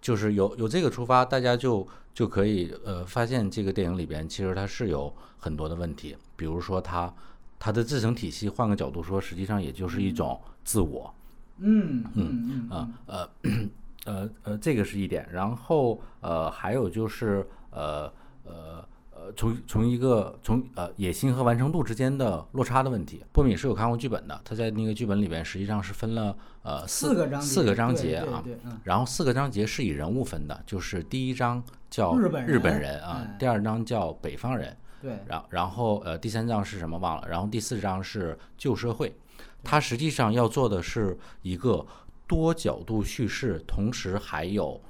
[0.00, 7.14] 就是有有这个出发，大家就就可以呃发现这个电影里边其实它是有很多的问题，比如说它
[7.56, 11.14] 它的自成体系，换个角度说，实际上也就是一种自我。
[11.58, 13.30] 嗯嗯嗯啊呃
[14.04, 15.28] 呃呃，这个是一点。
[15.30, 18.12] 然后呃，还有就是呃
[18.44, 23.22] 呃呃，从从一个从呃野心和完成度之间的落差的问题。
[23.32, 28.42] 波米是有看过剧本的，他在那个剧本里边实际上是分了呃四个章节四个章节啊。
[28.82, 39.14] 然后四个章节是以人物分的，就是第一章叫日本人日本人啊哎，第二章叫北方人，对，然然后呃第三章是什么忘了，然后第四章是旧社会，
[39.62, 41.86] 它实际上要做的是一个
[42.32, 44.80] 多角度叙事，同时还有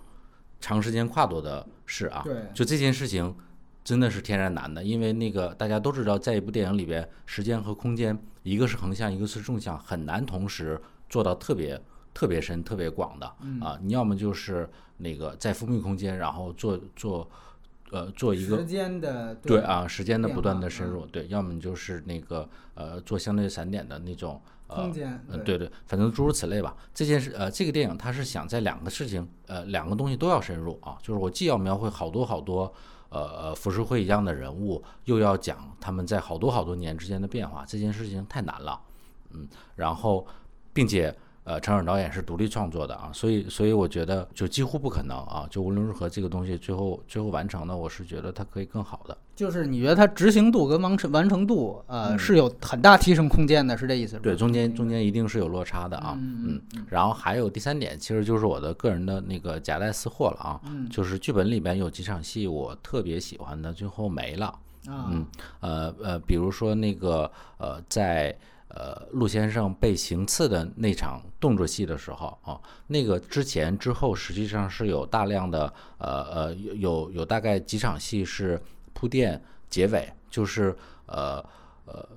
[0.60, 2.22] 长时间跨度的事啊。
[2.24, 3.34] 对就这件事情
[3.82, 11.82] 真的是天然难的，因为那个大家都知道，在一部电影里边，时间和空间一个是横向，一个是纵向，很难同时做到特别
[12.14, 13.26] 特别深、特别广的
[13.60, 13.76] 啊。
[13.82, 17.28] 你要么就是那个在封闭空间，然后做做
[17.90, 26.76] 呃做一个时间的对啊，时间的不断的深入，对，要么就是那个呃做相对散点的那种呃空间嗯，对对，反正诸如此类吧。
[26.94, 32.72] 这件事呃，这个电影它是想在两个事情呃两个东西都要深入啊，就是我既要描绘好多好多
[33.08, 38.80] 呃呃浮世绘一样的人物，又要讲他们在好多好多年之间的变化，这件事情太难了，
[39.30, 40.26] 嗯，然后
[40.72, 41.14] 并且。
[41.44, 49.16] 呃，陈耳导演是独立创作的啊，所以所以我觉得就几乎不可能啊，就无论如何这个东西最后最后完成的，我是觉得它可以更好的。
[49.34, 54.18] 就是你觉得它执行度跟完成完成度，呃，是有很大提升空间的，是这意思？
[54.20, 60.88] 对，中间中间一定是有落差的啊，嗯嗯，然后还有第三点，其实就是我的个人的那个夹带私货了啊，嗯。
[60.88, 64.46] 就是剧本里边有几场戏我特别喜欢的，最后没了，
[64.86, 65.26] 啊，嗯，
[65.60, 68.36] 呃呃，比如说那个呃，在
[68.74, 78.60] 呃陆先生被行刺的那场动作戏的时候啊，那个之前之后实际上是有大量的呃呃有有大概几场戏是
[78.92, 81.44] 铺垫结尾，就是呃
[81.86, 82.08] 呃。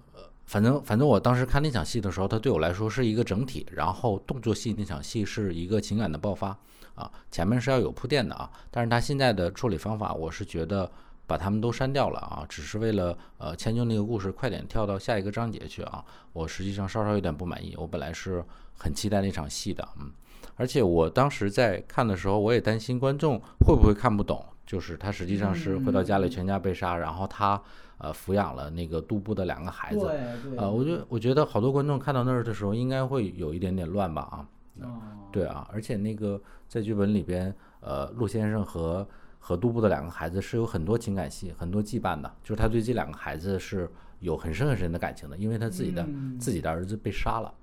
[0.47, 6.55] 反正反正我当时看那场戏的时候，它对我来说是一个整体，然后动作戏那场戏是一个情感的爆发
[6.93, 10.89] 啊，前面是要有铺垫的啊，但是他现在的处理方法，我是觉得
[11.27, 16.03] 把他们都删掉了啊，只是为了呃迁就那个故事快点跳到下一个章节去啊，
[16.33, 18.43] 我实际上稍稍有点不满意，我本来是
[18.77, 20.11] 很期待那场戏的，嗯，
[20.55, 27.61] 而且我当时在看的时候，我也担心观众会不会看不懂，就是他实际上是回到家里全家被杀，然后他
[27.97, 30.57] 呃抚养了那个杜布的两个孩子，对对。
[30.57, 34.47] 啊，我觉得我觉得好多观众看到那儿的时候，应该会有一点点乱吧啊。
[34.81, 35.01] 哦。
[35.31, 39.05] 对啊，而且那个在剧本里边，呃，陆先生和
[39.47, 43.87] 和杜布的两个孩子是有很多情感戏、很多羁绊的，就是他对这两个孩子是
[44.19, 47.53] 有很深很深的感情的，因为他自己的、嗯自己的儿子被杀了，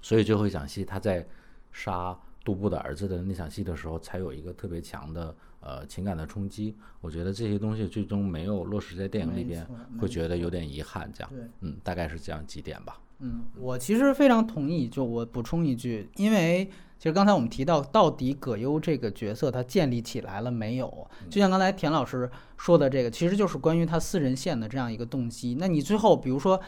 [0.00, 1.26] 所以最后一场戏他在
[1.72, 6.76] 杀杜布的儿子的那场戏的时候，才有一个特别强的呃情感的冲击。
[7.00, 9.66] 我觉得这些东西最终没有落实在电影里边
[9.98, 11.10] 会觉得有点遗憾。
[11.12, 11.44] 这样，对。
[11.62, 13.00] 嗯，大概是这样几点吧。
[13.18, 14.88] 嗯，我其实非常同意。
[14.88, 16.70] 就我补充一句，因为
[17.02, 20.88] 其实刚才我们提到，到底葛优这个角色他建立起来了没有？
[21.28, 25.56] 就像刚才田老师说的，这个其实就是关于他私人线的这样一个动机。
[25.58, 26.60] 那你最后比如说。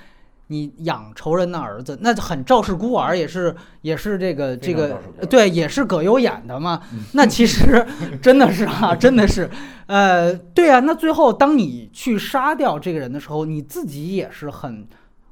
[0.49, 6.83] 你养仇人的儿子，那很赵氏孤儿，也是也是这个这个对，也是葛优演的嘛。
[7.13, 7.85] 那其实
[8.21, 9.49] 真的是啊，真的是，
[9.87, 10.81] 呃，对啊。
[10.81, 14.87] 那最后当你去杀掉这个人的时候，你自己也是很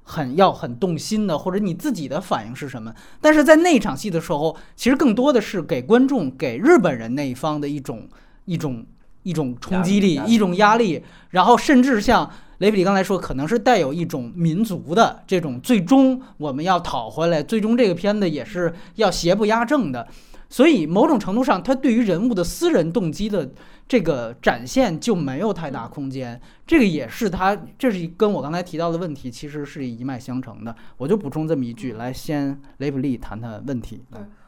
[0.05, 2.93] 很要很动心的，或者你自己的反应是什么？
[3.21, 8.09] 但是在那场戏的时候，其实更多的是给观众、给日本人那一方的一种
[8.45, 8.85] 一种
[9.23, 12.29] 一种冲击力一种压力，然后甚至像
[12.59, 20.07] 雷比里刚才说，可能是带有一种民族的这种，最终我们要讨回来，最终这个片子也是要邪不压正的。
[20.49, 23.51] 所以某种程度上，他对于人物的私人动机的
[23.87, 26.41] 这个展现就没有太大空间。
[26.67, 30.75] 这个也是他，这是跟我刚才提到的问题其实是一脉相承的。
[30.97, 34.03] 我就补充这么一句，来先雷普利谈谈问题。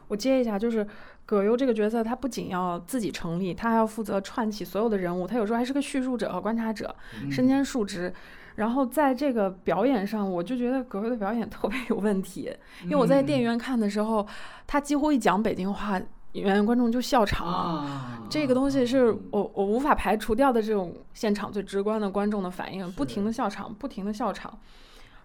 [0.07, 0.85] 我接一下，就是
[1.25, 6.95] 葛优这个角色，他不仅要自己成立，他还要负责串起所有的人物，他有时候还是个叙述者和观察者，
[7.31, 8.13] 身兼数职。
[8.55, 12.49] 然后在这个表演上，我就觉得葛优的表演特别有问题，
[12.83, 14.25] 因为我在电影院看的时候，
[14.65, 15.99] 他几乎一讲北京话，
[16.35, 17.47] 演员观众就笑场。
[17.47, 24.57] 啊，这个东西是我我无法排除掉的这种现场最直观的观众的反应，不停的笑场，不停的笑场。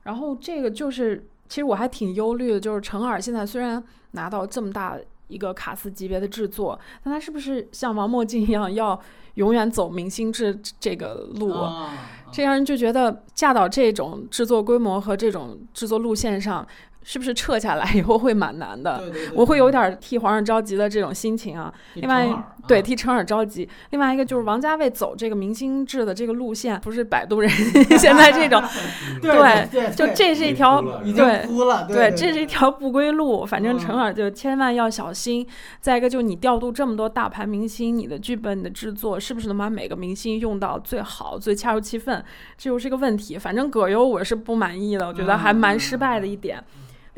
[0.04, 3.82] 然后这个就是，其实我还挺忧虑的，就是陈耳现在虽然
[4.12, 4.96] 拿到这么大
[5.28, 8.98] 一个卡斯级别的制作，但他是不是像王墨镜一样，要
[9.34, 11.52] 永远走明星制这个路？
[11.52, 11.90] 啊
[12.32, 16.64] 这让人就觉得嫁到这种制作规模和这种制作路线上，
[17.02, 18.98] 是不是撤下来以后会蛮难的？
[18.98, 21.72] 对对对我会有点儿替皇上着急的这种心情啊。
[21.94, 22.28] 另外
[22.68, 23.68] 对，替陈耳着急。
[23.90, 27.50] 另外一个就是王家卫走这个明星制的这个路线，不是摆渡人
[27.98, 28.62] 现在这种，
[29.20, 31.46] 对对，就这是一条已经对。
[31.46, 33.44] 哭了，对，这是一条不归路。
[33.46, 35.46] 反正陈嗯耳就千万要小心。
[35.80, 42.22] 再一个，就你调度这么多大牌明星，你的剧本、你的制作是不是能把每个明星用到最好、最恰如其分，
[42.58, 43.38] 这又是个问题。
[43.38, 46.62] 反正葛优我是不满意的，我觉得还蛮失败的一点。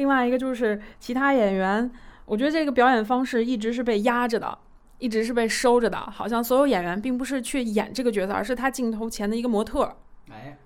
[0.03, 1.89] 另外一个就是其他演员，
[2.25, 4.59] 我觉得这个表演方式一直是被压着的。
[4.99, 9.97] 一直是被收着的，好像所有演员并不是去演这个角色，而是他镜头前的一个模特儿。
[10.31, 10.57] 哎，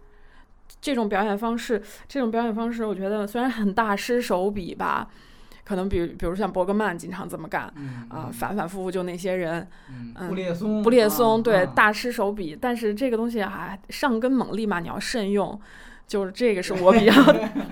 [0.79, 5.09] 这种表演方式，这种表演方式，我觉得虽然很大师手笔吧，
[5.65, 15.59] 可能比比如像伯格曼经常这么干嗯啊、反反复复就那些人，嗯，嗯布列松，布列松对、啊大师手笔，但是这个东西还上根猛力嘛，你要慎用，
[16.07, 17.13] 就是这个是我比较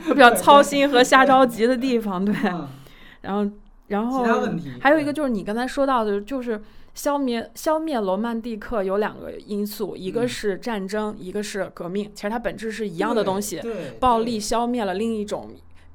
[0.08, 2.68] 我 比较操心和瞎着急的地方，对，嗯
[3.22, 3.50] 然后
[3.88, 4.48] 然后
[4.80, 6.60] 还有一个就是你刚才说到的，就是
[6.94, 13.60] 消灭消灭罗曼蒂克有两个因素，一个嗯是战争，一个是革命，其实它本质是一样的东西。
[14.00, 15.50] 暴力消灭了另一种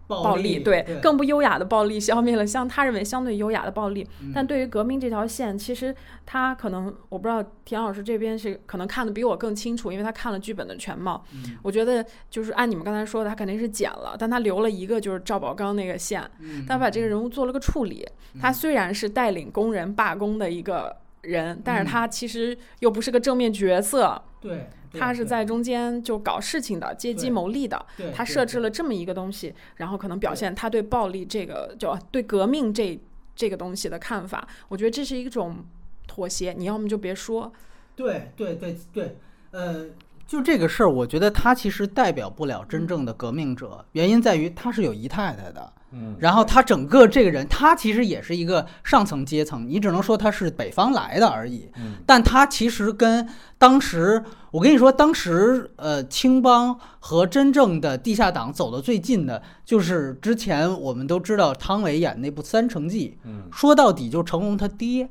[0.10, 4.05] 暴暴力，对，更不优雅的暴力消灭了相他认为相对优雅的暴力。
[4.24, 5.95] 嗯但对于革命这条线，其实
[6.26, 11.24] 他可能我不知道田老师这边是可能看的比我更清楚，因为他看了剧本的全貌。
[11.34, 18.03] 嗯我觉得就是按你们刚才说的，他肯定是剪了，但他留了一个就是赵宝刚那个线，嗯他把这个人物做了个处理。
[18.41, 27.86] 他虽然是带领工人罢工的一个人，但是他其实又不是个正面角色，对，对他是在中间就搞事情的，借机对谋利的。
[28.14, 33.00] 他设置了这么一个东西，然后可能表现他对暴力这个就对革命这
[33.36, 34.48] 这个东西的看法。
[34.68, 35.58] 我觉得这是一种
[36.08, 37.52] 妥协，你要么就别说。
[37.96, 39.18] 对对对对，
[39.52, 39.86] 呃，
[40.26, 45.74] 就这个事儿，我觉得他其实代表不了真正的革命者，原因在于他是有姨太太的。
[45.92, 51.68] 嗯，然后他整个这个人，他其实也是一个上层阶层，你只能说他是北方来的而已。
[51.78, 53.28] 嗯但他其实跟
[53.58, 65.10] 当时，我跟你说，当时呃，青帮和真正的地下党走得最近的，就是之前我们都知道汤唯演那部《三成记》，嗯说到底就是成龙他爹。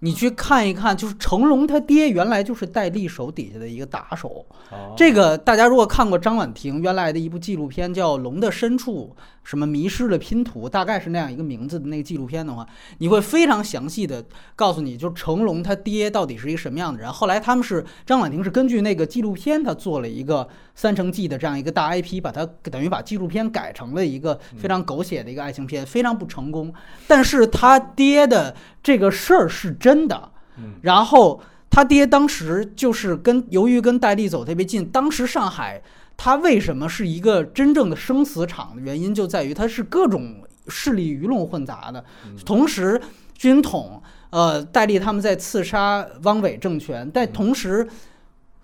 [0.00, 4.46] 你去看一看，就是成龙他爹原来就是戴笠手底下的一个打手。
[4.70, 9.16] 哦这个大家如果看过张婉婷原来的一部纪录片叫《龙的深处》，
[9.48, 12.66] 什么迷失的拼图，大概是那样一个名字的那个纪录片的话，
[12.98, 14.22] 你会非常详细的
[14.54, 17.10] 告诉你，就成龙他爹到底是一个什么样的人。
[17.10, 20.44] 后来他们是张婉婷是根据那个纪录片，他做了一个
[20.74, 26.70] 《三成记》的这样一个大 IP，把它等于把纪录片改成了一个非常狗血的一个爱情片，非常不成功。
[27.06, 31.40] 但是他爹的这个事儿是真的，嗯然后
[31.70, 35.82] 他爹当时就是跟由于跟戴笠走特别近，当时上海
[36.18, 42.04] 他为什么是一个真正的生死场的原因就在于它是各种势力鱼龙混杂的，
[42.44, 43.00] 同时
[43.34, 47.88] 军统呃戴笠他们在刺杀汪伪政权，但同时。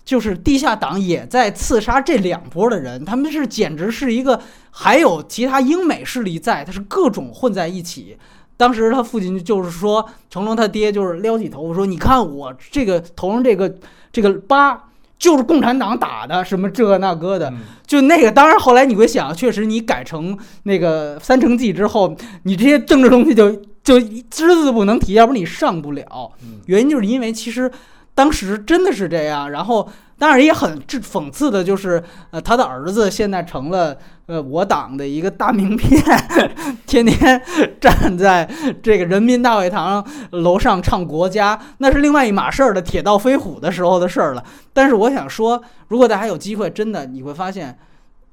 [0.05, 4.39] 就是地下党也在刺杀这两波的人，他们是简直是一个，
[4.71, 8.19] 还有其他英美势力在，他是各种混在一起。
[8.59, 13.75] 当时他父亲就是说，成龙他爹就是撩起头发说：“你看我这个头上这个
[14.13, 23.53] 这个疤，就是共产党打的，什么这那个的。”嗯就那个，当然后来你会想，确实你改成那个三成记之后，你这些政治东西就
[23.85, 26.33] 就只字不能提，要不然你上不了。
[26.43, 27.71] 嗯原因就是因为其实
[28.15, 29.87] 当时真的是这样，然后
[30.17, 33.97] 当然也很这讽刺的就是，呃，他的儿子现在成了
[34.27, 36.01] 呃我党的一个大名片，
[36.87, 37.43] 天天
[37.81, 38.49] 站在
[38.81, 44.45] 这个人民大会堂楼上唱国家，那是另外一码事儿的铁道飞虎的时候的事儿了。
[44.73, 47.77] 但是我想说，如果大家有机会，真的你会发现，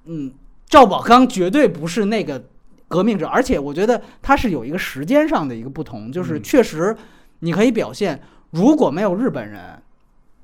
[0.05, 0.31] 嗯，
[0.69, 2.43] 赵宝刚绝对不是那个
[2.87, 6.95] 革命者，而且我觉得他是有一个时间上的一个不同，就是确实
[7.39, 8.21] 你可以表现，
[8.51, 9.80] 如果没有日本人。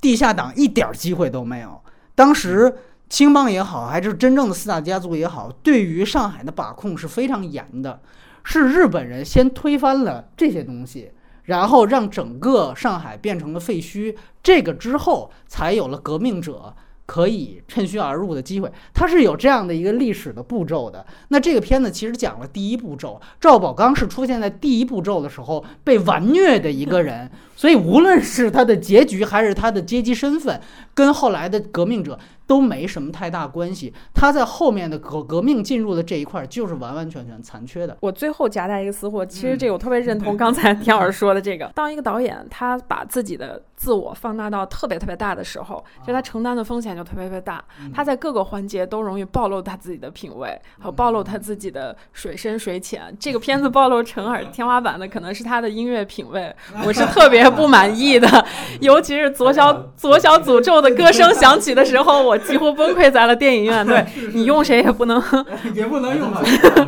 [0.08, 1.82] 地下党一点机会都没有。
[2.16, 2.74] 当时
[3.10, 8.02] 青帮也好，还是真正的四大家族也好，对于上海的把控是非常严的。
[8.46, 11.12] 是日本人先推翻了这些东西，
[11.44, 14.16] 然后让整个上海变成了废墟。
[14.42, 16.74] 这个之后，才有了革命者。
[17.08, 21.04] 可以趁虚而入的机会，它是有这样的一个历史的步骤的。
[21.30, 30.62] 那这个片子其实讲了第一步骤，赵宝刚是出现在第一步骤的时候被完虐的一个人，所以无论是他的结局还是他的阶级身份，
[30.94, 32.20] 跟后来的革命者。
[32.48, 37.96] 都没什么太大关系，他在后面的革革命进入的这一块就是完完全全残缺的。
[38.00, 47.62] 我最后夹带一个私货，其实这个我特别认同刚才田老师说的这个，当一个导演他把自己的自我放大到特别特别大的时候，就他承担的风险就特别特别大，
[47.94, 53.14] 他在各个环节都容易暴露他自己的品味，和暴露他自己的水深水浅。
[53.20, 58.46] 这个片子暴露陈耳天花板的可能是他的音乐品味，我是特别不满意的，
[58.80, 62.37] 尤其是左小 左小诅咒的歌声响起的时候，我。
[62.40, 63.86] 几乎崩溃在了电影院。
[63.86, 65.22] 对你用谁也不能，
[65.74, 66.30] 也不能用。
[66.34, 66.44] 我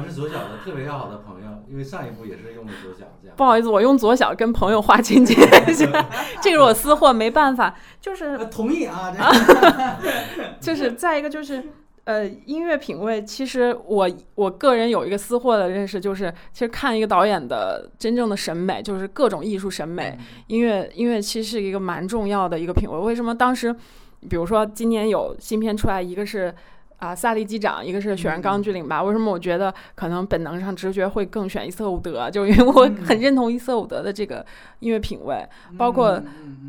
[0.08, 3.06] 是左小的特别要好的朋友，因为上一部也是用的左小。
[3.22, 5.34] 这样不好意思，我用左小跟朋友划清界
[5.74, 5.90] 限，
[6.42, 7.74] 这个是我私货，没办法。
[8.02, 9.14] 就是同意啊，
[10.60, 11.64] 就是再一个就是
[12.06, 13.24] 呃，音乐品味。
[13.24, 22.98] 其实我我个人有一个私货的认识，就是其实看一个导演的真正的审美，就是各种艺术审美，音乐音乐其实是一个蛮重要的一个品味。
[22.98, 23.76] 为什么当时？
[24.28, 26.54] 比如说，今年有新片出来，一个是
[26.98, 29.02] 啊《萨利机长》，一个是《雪人钢锯岭》吧？
[29.02, 32.28] 为什么我觉得可能本能上直觉会更选伊瑟伍德？
[32.32, 34.46] 就因为我很认同伊瑟伍德的这个
[34.80, 35.48] 音乐品味，
[35.78, 36.22] 包括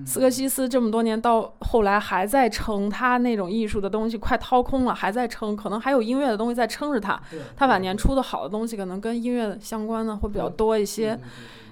[0.07, 7.21] 斯科西斯这么多年到后来还在撑他那种艺术的东西，快掏空了，还在撑，可能还有音乐的东西在撑着他。
[7.57, 11.19] 他晚年出的好的东西，可能跟音乐相关的会比较多一些。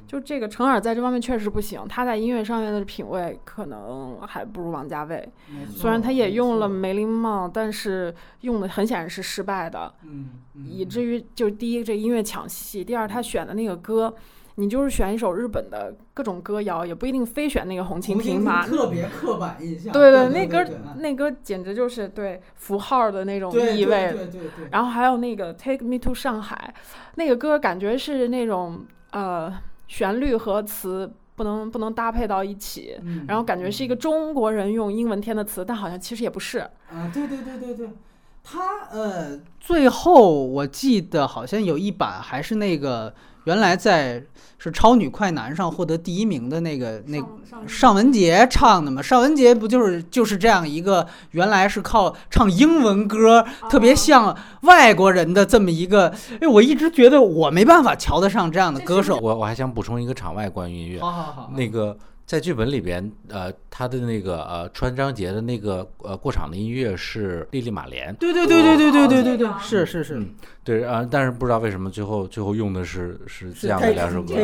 [0.09, 5.31] 就这个陈耳在这方面确实不行，他在音乐上面的品味可能还不如王家卫。
[5.69, 9.93] 虽然他也用了梅林帽，但是用的很显然是失败的。
[10.05, 10.31] 嗯，
[10.67, 14.15] 以至于就第一这音乐抢戏，第二他选的那个歌，
[14.55, 18.67] 你就是选一首日本的各种歌谣，也不一定非选那个红蜻蜓嘛。
[18.67, 19.93] 特别刻板印象。
[19.93, 20.65] 对对，那歌
[20.97, 24.11] 那歌简直就是对符号的那种意味。
[24.11, 24.69] 对对对。
[24.73, 26.73] 然后还有那个 Take Me to 上海，
[27.17, 29.55] 那个歌感觉是那种呃。
[29.89, 36.59] 旋律和词不能不能搭配到一起，然后感觉是一个中国人用英文填的词，但好像其实也不是。
[36.61, 37.91] 啊，对对对对对，
[38.45, 43.13] 他呃，最后我记得好像有一版还是那个。
[43.49, 44.23] 原来在
[44.59, 47.19] 是超女快男上获得第一名的那个那
[47.67, 49.01] 尚雯婕唱的嘛？
[49.01, 56.13] 尚雯婕不就是就是这样一个原来是靠唱英文歌，特别像外国人的这么一个。
[56.43, 59.19] 哎，我一直觉得我没办法瞧得上这样的歌手。
[59.23, 61.97] 我我还想补充一个场外关于音乐，好好好，那个
[62.27, 68.15] 在剧本里边，呃，他的那个呃穿张杰的那个呃过场的音乐是莉莉玛莲。
[68.17, 70.23] 对对对对对对对对对，是是是。
[70.69, 74.35] 对啊，但是不知道为什么最后最后用的是是这样的两首歌，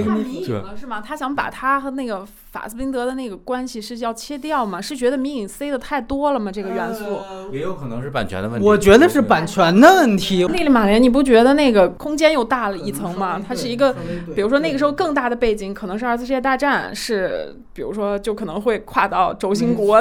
[0.74, 1.02] 是吗？
[1.06, 4.80] 他想把他和那个法斯宾德的那个关系是要切掉吗？
[4.80, 6.50] 是觉得迷影塞的太多了吗？
[6.50, 7.18] 这个元素
[7.52, 8.66] 也有可能是版权的问题。
[8.66, 10.46] 我觉得是版权的问题。
[10.46, 13.38] 莉莉马莲，你不觉得那个空间又大了一层吗？
[13.46, 13.94] 它是一个，
[14.34, 20.00] 比如说那个时候更大的背景可能是二次世界大战，是比如说就可能会跨到轴心国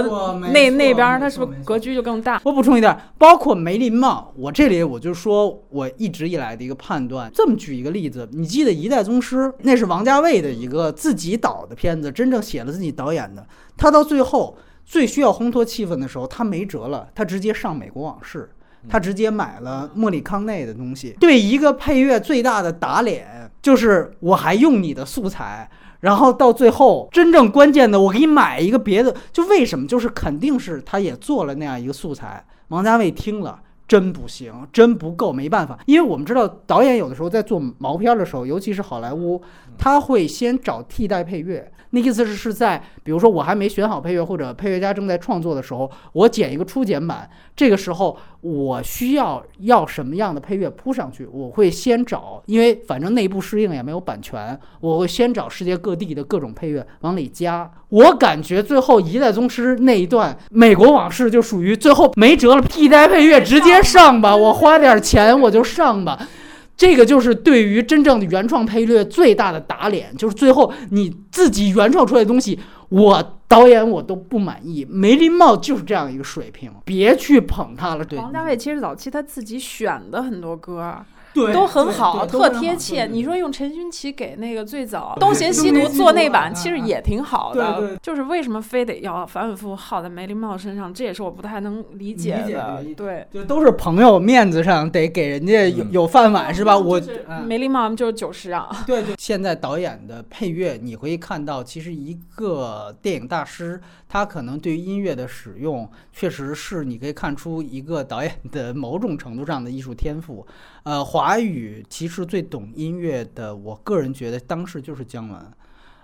[0.54, 2.40] 那那边，它是不是格局就更大？
[2.46, 6.13] 我补充一点，包括梅林帽，我这里我就说我一。
[6.14, 13.44] 一直以来的一个判断，这么举一个例子，你记得《一代宗师》那是王家卫的一个自己导的片子，真正写了自己导演的。
[13.76, 14.56] 他到最后
[14.86, 18.48] 最需要烘托气氛的时候，他没辙了，他直接上《美国往事》，
[18.88, 21.16] 他直接买了莫里康内的东西。
[21.20, 25.68] 对一个配乐最大的打脸，就是我还用你的素材，
[26.02, 29.88] 然后到最后真正关键的，我给你买一个别的，就为什么？
[29.88, 33.60] 就是肯定是他也做了那样一个素材，王家卫听了。
[33.88, 39.42] 真不行，真不够，没办法，因为我们知道导演有的时候在做毛片的时候，尤其是好莱坞，
[39.78, 41.70] 他会先找替代配乐。
[41.96, 57.70] 那意思是是在，比如说我还没选好配乐，或者配乐家正在创作的时候，我剪一个初剪版，这个时候我需要要什么样的配乐铺上去，我会先找，因为反正内部适应也没有版权，我会先找世界各地的各种配乐往里加。
[57.90, 66.28] 我感觉最后一代宗师那一段美国往事就属于最后没辙了，替代配乐直接上吧，我花点钱我就上吧。
[66.76, 72.60] 这个就是对于真正的原创配乐最大的打脸，就是最后你自己原创出来的东西，
[72.90, 74.86] 我导演我都不满意。
[74.90, 78.04] 梅林茂就是这样一个水平，别去捧他了。
[78.04, 80.98] 对，王家卫其实早期他自己选的很多歌。
[81.34, 83.06] 对，都很好，特贴切。
[83.06, 87.98] 你说用陈勋奇给那个最早《东邪西毒》做那版，其实也挺好的。
[88.02, 90.94] 就是为什么非得要反反复复耗在梅林茂身上？
[90.94, 92.84] 这也是我不太能理解的。
[92.96, 96.78] 对，就都是朋友面子上得给人家有有饭碗是吧？
[96.78, 97.02] 我
[97.46, 98.70] 梅林茂就是九十啊。
[98.86, 99.16] 对对。
[99.18, 103.82] 现在导演的配乐，你会看到，其实一个电影大师，
[104.14, 110.46] 他可能对于音乐的使用，确实是你可以看出一个导演的某种程度上的艺术天赋。
[110.84, 115.42] 呃，华语其实最懂音乐的，我个人觉得当时就是姜文。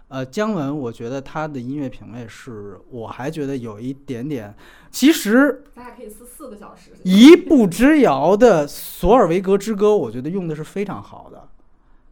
[0.07, 4.55] 呃，姜文，我觉得他的音乐品味是，我还觉得有一点点。
[4.89, 6.89] 其实，咱俩可以撕四个小时。
[7.03, 11.47] 一步之遥的《索尔维格之歌》，我觉得用的是非常好的。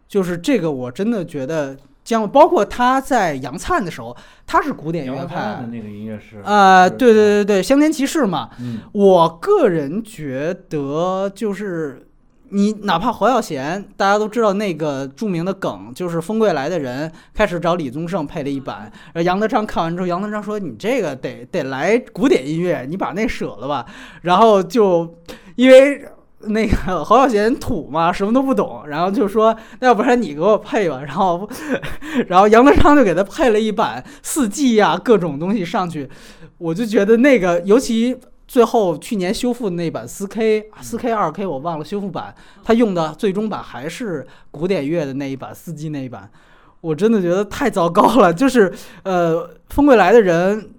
[0.07, 1.75] 就是这个，我真的觉得
[2.07, 6.39] 姜，包括他在杨灿的时候，他是古典乐派的那个音乐是。
[6.39, 8.49] 啊，对对对对，香天骑士嘛。
[8.61, 8.79] 嗯。
[8.93, 12.03] 我个人觉得就是。
[12.49, 23.85] 你哪怕侯耀贤，大家都知道那个著名的梗，就是风贵来的人开始找李宗盛配了一版，然后杨德昌看完之后，杨德昌说：“你这个得得来古典音乐，你把那舍了吧。”
[24.23, 25.13] 然后就
[25.57, 26.07] 因为
[26.39, 31.49] 那个 侯孝贤土嘛，什么都不懂，然后就说：“那要不然你给我配吧。”然后，
[32.27, 36.09] 然后杨德昌就给他配了一版四季呀，各种东西上去，
[36.57, 38.17] 我就觉得那个尤其。
[38.49, 42.33] 最后去年修复的那版四 K、四 K、二 K 我忘了修复版，
[42.63, 46.31] 他用的最终版还是古典乐的那一版四 G 那一版，
[46.79, 48.33] 我真的觉得太糟糕了。
[48.33, 48.73] 就是
[49.03, 50.69] 呃，风归来的人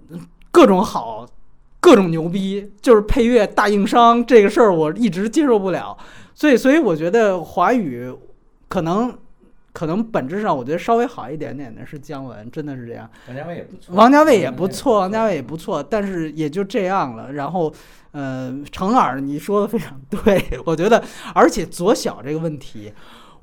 [0.49, 1.27] 各种好，
[1.79, 5.97] 各种牛逼，就是配乐大硬伤这个事儿我一直接受不了。
[6.33, 8.13] 所以，所以我觉得华语
[8.67, 9.17] 可能。
[9.71, 13.07] 可能本质上，我觉得稍微好一点点的是姜文，真的是这样。
[13.27, 17.33] 王家卫也不错，王家卫也不错，王家卫也不错，但是也就这样了。
[17.33, 17.71] 然后，
[18.11, 21.01] 呃，程耳，你说的非常对， 我觉得，
[21.35, 22.91] 而且左小这个问题，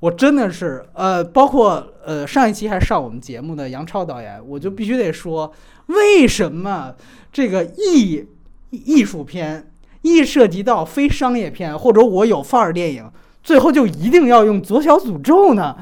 [0.00, 5.50] 我真的是，呃，包括呃上一期还上我们节目的杨超导演，我就必须得说，
[5.86, 6.94] 为什么
[7.32, 8.26] 这个艺
[8.70, 9.70] 艺术片
[10.02, 13.10] 一涉及到非商业片或者我有范儿电影，
[13.42, 15.76] 最后就一定要用左小诅咒呢？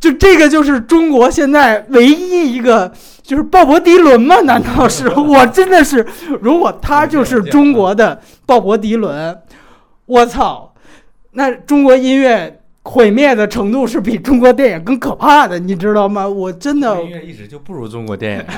[0.00, 4.40] 就这个就是中国现在唯一一个就是鲍勃迪伦吗？
[4.42, 6.06] 难道是我真的是？
[6.42, 9.40] 如果他就是中国的鲍勃迪伦，
[10.04, 10.74] 我操，
[11.32, 16.28] 那中国音乐毁灭的程度是比中国电影更可怕的，你知道吗？
[16.28, 18.44] 我真的音乐一直就不如中国电影。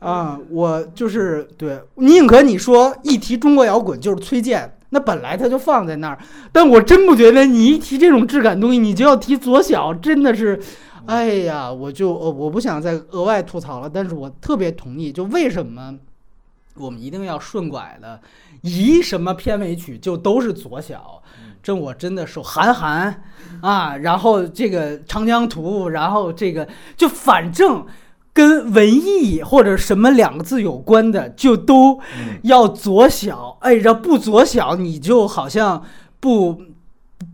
[0.00, 4.74] 啊，我就是对，宁可你说一提中国摇滚就是崔健。
[4.90, 6.18] 那本来他就放在那儿，
[6.50, 10.58] 但我真不觉得你一提这种质感东西，你就要提左小，真的是，
[11.04, 15.94] 哎呀，我就呃我不想再额外吐槽了，但是我特别同意，就为什么
[16.78, 18.20] 我们一定要顺拐的，
[18.62, 21.22] 一什么片尾曲就都是左小，
[21.62, 23.22] 这我真的受韩寒
[23.62, 27.86] 啊，然后这个长江图，然后这个就反正。
[28.30, 31.98] 跟文艺或者什么两个字有关的，就都
[32.42, 33.58] 要左小。
[33.62, 35.82] 哎，这不左小，你就好像
[36.20, 36.62] 不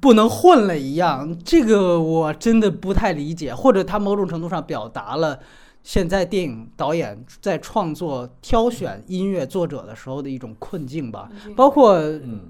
[0.01, 1.36] 不能混了一样。
[1.45, 5.40] 这个我真的不太理解，或者他某种程度上表达了
[5.85, 11.30] 现在电影导演在创作、挑选音乐作者的时候的一种困境吧。
[11.55, 12.03] 包括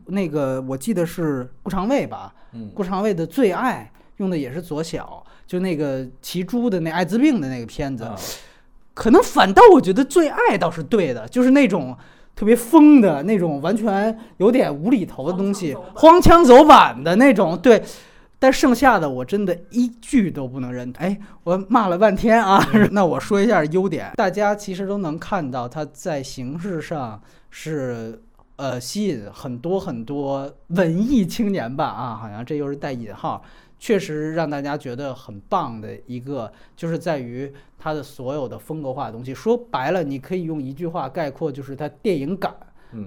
[0.07, 2.32] 那个，我记得是顾长卫吧？
[2.72, 5.22] 顾长卫的《最爱》用的也是左小。
[5.47, 8.11] 就那个骑猪的那艾滋病的那个片子，
[8.95, 11.95] 可能反倒我觉得最爱倒是对的，就是那种
[12.35, 17.59] 特别疯的那种，完全有点无厘头的东西，荒腔走板的那种。
[17.59, 17.82] 对，
[18.45, 20.92] 但剩下的我真的一句都不能认。
[20.99, 27.18] 哎，我骂了半天啊， 那我说一下优点，大家其实都能看到，它在形式上
[27.49, 28.20] 是
[28.57, 33.42] 呃吸引很多很多文艺青年吧啊，好像这又是带引号。
[33.78, 39.34] 确实让大家觉得很棒的一个，就是在于它的所有的风格化的东西。
[39.34, 42.55] 说白了，你可以用一句话概括，就是它电影感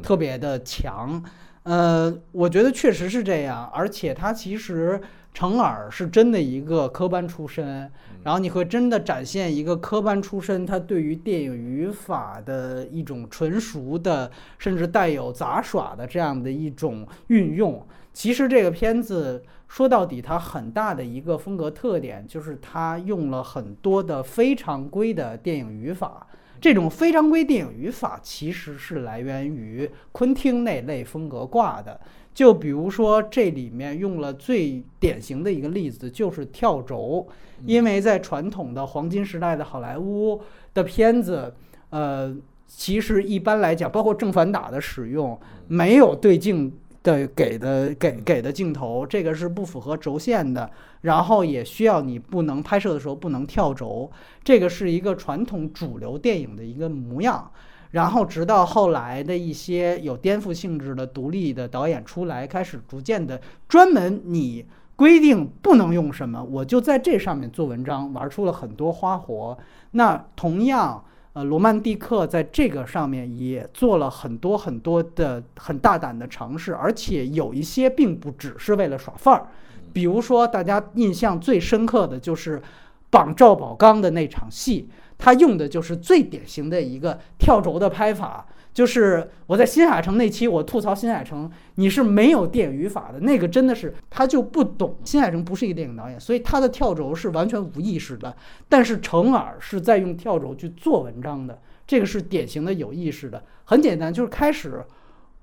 [0.02, 1.24] 特别的强。
[1.64, 5.02] 呃，我觉得确实是这样，而且它其实
[5.38, 7.88] 成尔是真的一个科班出身，
[8.24, 17.86] 然后你会真的展现一个科班出身他对于电影语法的一种纯熟的，甚至带有杂耍的这样的一种运用。
[18.14, 26.26] 其实这个片子说到底，它很大的一个风格特点就是它用了很多的非常规的电影语法。
[26.60, 32.02] 这种非常规电影语法其实是来源于昆汀那类风格挂的。
[32.38, 37.28] 就比如说，这里面用了最典型的一个例子，就是跳轴。
[37.66, 40.40] 因为在传统的黄金时代的好莱坞
[40.76, 41.52] 的片子，
[41.90, 45.36] 呃，其实一般来讲，包括正反打的使用，
[45.68, 46.72] 没有对镜
[47.02, 50.70] 的给的给给的镜头，这个是不符合轴线的。
[51.02, 54.12] 然后也需要你不能拍摄的时候不能跳轴，
[54.44, 57.52] 这个是一个传统主流电影的一个模样。
[57.92, 64.66] 然后直到后来的一些有颠覆性质的独立的导演出来，开始逐渐的专门你
[64.96, 69.58] 规定不能用什么，我就在这上面做文章，玩出了很多花活。
[69.92, 79.48] 那同样，呃，罗曼蒂克在这个上面也做了很多很多的很大胆的尝试，而且有一些并不只是为了耍范儿。
[79.94, 82.62] 比如说，大家印象最深刻的就是
[83.10, 84.90] 绑赵宝刚的那场戏。
[85.18, 94.96] 他用的就是最典型的一个跳轴的拍法，就是我在新海诚那期我吐槽新海诚，你是没有电影语法的，那个真的是他就不懂。
[95.04, 98.36] 新海诚不是一个电影导演，所以他的跳轴是完全无意识的。
[98.70, 103.44] 但是成尔是在用跳轴去做文章的，这个是典型的有意识的。
[103.64, 104.84] 很简单，就是开始。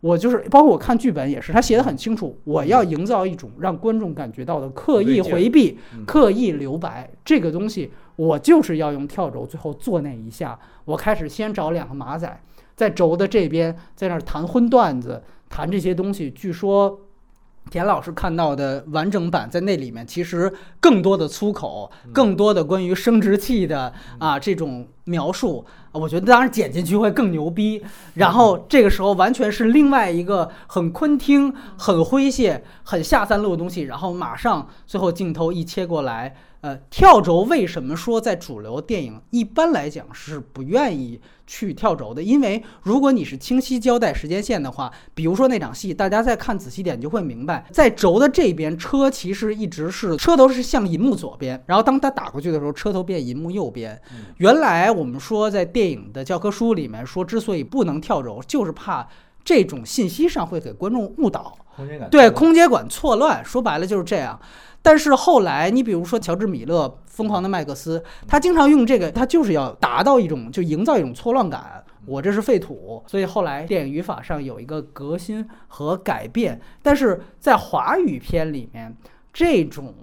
[0.00, 2.38] 我就是，包括我看剧本也是，他写的很清楚。
[2.44, 10.58] 我要营造一种让观众感觉到的刻意回避、刻意留白这个东西，我就是要用跳轴，最后做那一下。
[10.84, 12.42] 我开始先找两个马仔
[12.76, 16.30] 在轴的这边，在那儿谈荤段子，谈这些东西。
[16.30, 17.00] 据说。
[17.70, 27.82] 田老师看到的完整版在那里面，其实更多的粗口，更多的关于生殖器的啊这种描述，我觉得当然剪进去会更牛逼。
[28.16, 36.36] 然后这个时候完全是另外一个很昆汀、很诙谐、很下三路的东西，然后马上最后镜头一切过来。
[36.64, 42.22] 呃，跳轴为什么说在主流电影一般来讲是不愿意去跳轴的？
[42.22, 54.00] 因为如果你是清晰交代时间线的话，比如说那场戏，大家再看仔细点就会明白，在轴的这边，车其实一直是车头是向银幕左边，然后当它打过去的时候，车头变银幕右边。
[54.38, 59.06] 原来我们说在电影的教科书里面说，之所以不能跳轴，就是怕
[59.44, 61.54] 这种信息上会给观众误导，
[62.10, 63.44] 对空间感错乱。
[63.44, 64.40] 说白了就是这样。
[64.84, 71.82] 但是后来，你比如说乔治·米勒《疯狂的麦克斯》，他经常用这个，他就是要达到一种，就营造一种错乱感。
[72.04, 76.60] 我这是废土，所以后来电影语法上有一个革新和改变。
[76.82, 78.94] 但是在华语片里面，
[79.32, 79.94] 这种